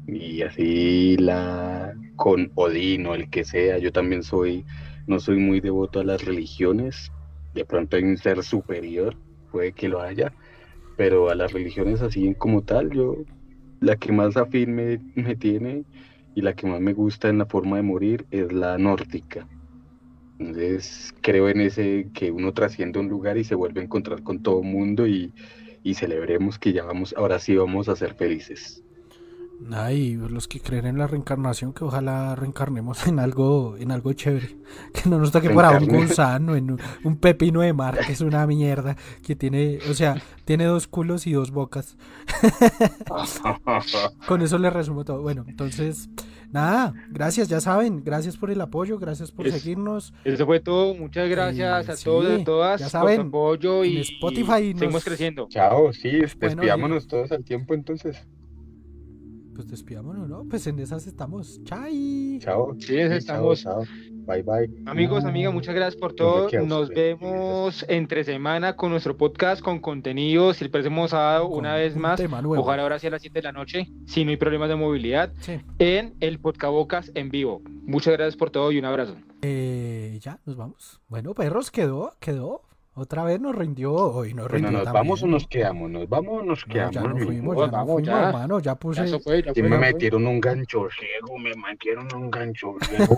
[0.05, 4.63] Y así la con Odín o el que sea, yo también soy,
[5.07, 7.11] no soy muy devoto a las religiones,
[7.55, 9.15] de pronto hay un ser superior,
[9.51, 10.31] puede que lo haya,
[10.97, 13.15] pero a las religiones así como tal, yo
[13.79, 15.83] la que más afín me, me tiene
[16.35, 19.47] y la que más me gusta en la forma de morir es la nórdica.
[20.37, 24.43] Entonces creo en ese que uno trasciende un lugar y se vuelve a encontrar con
[24.43, 25.33] todo el mundo y,
[25.83, 28.83] y celebremos que ya vamos, ahora sí vamos a ser felices.
[29.71, 34.57] Ay, los que creen en la reencarnación, que ojalá reencarnemos en algo, en algo chévere.
[34.93, 38.13] Que no nos toque por ahí un gusano, en un, un pepino de mar, que
[38.13, 38.95] es una mierda,
[39.25, 41.97] que tiene, o sea, tiene dos culos y dos bocas.
[44.27, 45.21] Con eso le resumo todo.
[45.21, 46.09] Bueno, entonces,
[46.51, 50.13] Nada, gracias, ya saben, gracias por el apoyo, gracias por Es- seguirnos.
[50.23, 50.95] Eso fue todo.
[50.95, 53.91] Muchas gracias Eh, a sí, todos y a todas ya por saben, su apoyo en
[53.91, 55.47] y Spotify nos- seguimos creciendo.
[55.49, 58.27] Chao, sí, Bueno, despidámonos todos al tiempo entonces.
[59.53, 60.45] Pues despidámonos, ¿no?
[60.49, 61.61] Pues en esas estamos.
[61.65, 62.39] Chai.
[62.41, 62.75] Chao.
[62.79, 63.61] Sí, estamos.
[63.61, 63.93] Chao, chao.
[64.29, 64.69] Bye, bye.
[64.85, 66.47] Amigos, amigas, muchas gracias por todo.
[66.65, 70.53] Nos vemos entre semana con nuestro podcast, con contenido.
[70.53, 72.21] Si el hemos dado una vez un más,
[72.57, 75.33] ojalá ahora sea a las 7 de la noche, si no hay problemas de movilidad,
[75.39, 75.59] Sí.
[75.79, 77.61] en el Podcast Bocas en vivo.
[77.65, 79.15] Muchas gracias por todo y un abrazo.
[79.41, 81.01] Eh, ya, nos vamos.
[81.07, 82.61] Bueno, perros, quedó, quedó.
[82.99, 83.93] Otra vez nos rindió.
[83.93, 85.89] Hoy nos Bueno, rindió ¿nos vamos o nos quedamos?
[85.89, 86.95] ¿Nos vamos o nos No, quedamos?
[86.95, 88.27] ya no mi fuimos, ya vamos, fuimos, ya.
[88.27, 88.59] hermano.
[88.59, 93.15] Ya puse, fue, ya fue, me metieron un gancho ciego, me metieron un gancho ciego.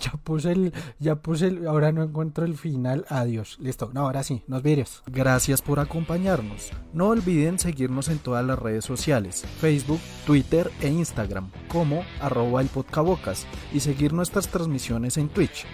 [0.00, 3.04] ya puse el, ya puse el, ahora no encuentro el final.
[3.08, 3.56] Adiós.
[3.60, 3.90] Listo.
[3.94, 5.02] No, ahora sí, nos vires.
[5.06, 6.72] Gracias por acompañarnos.
[6.92, 12.66] No olviden seguirnos en todas las redes sociales, Facebook, Twitter e Instagram, como arroba el
[12.68, 15.66] podcabocas y seguir nuestras transmisiones en Twitch.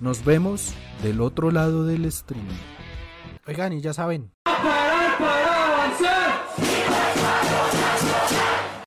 [0.00, 2.46] Nos vemos del otro lado del stream.
[3.46, 4.32] Oigan, y ya saben.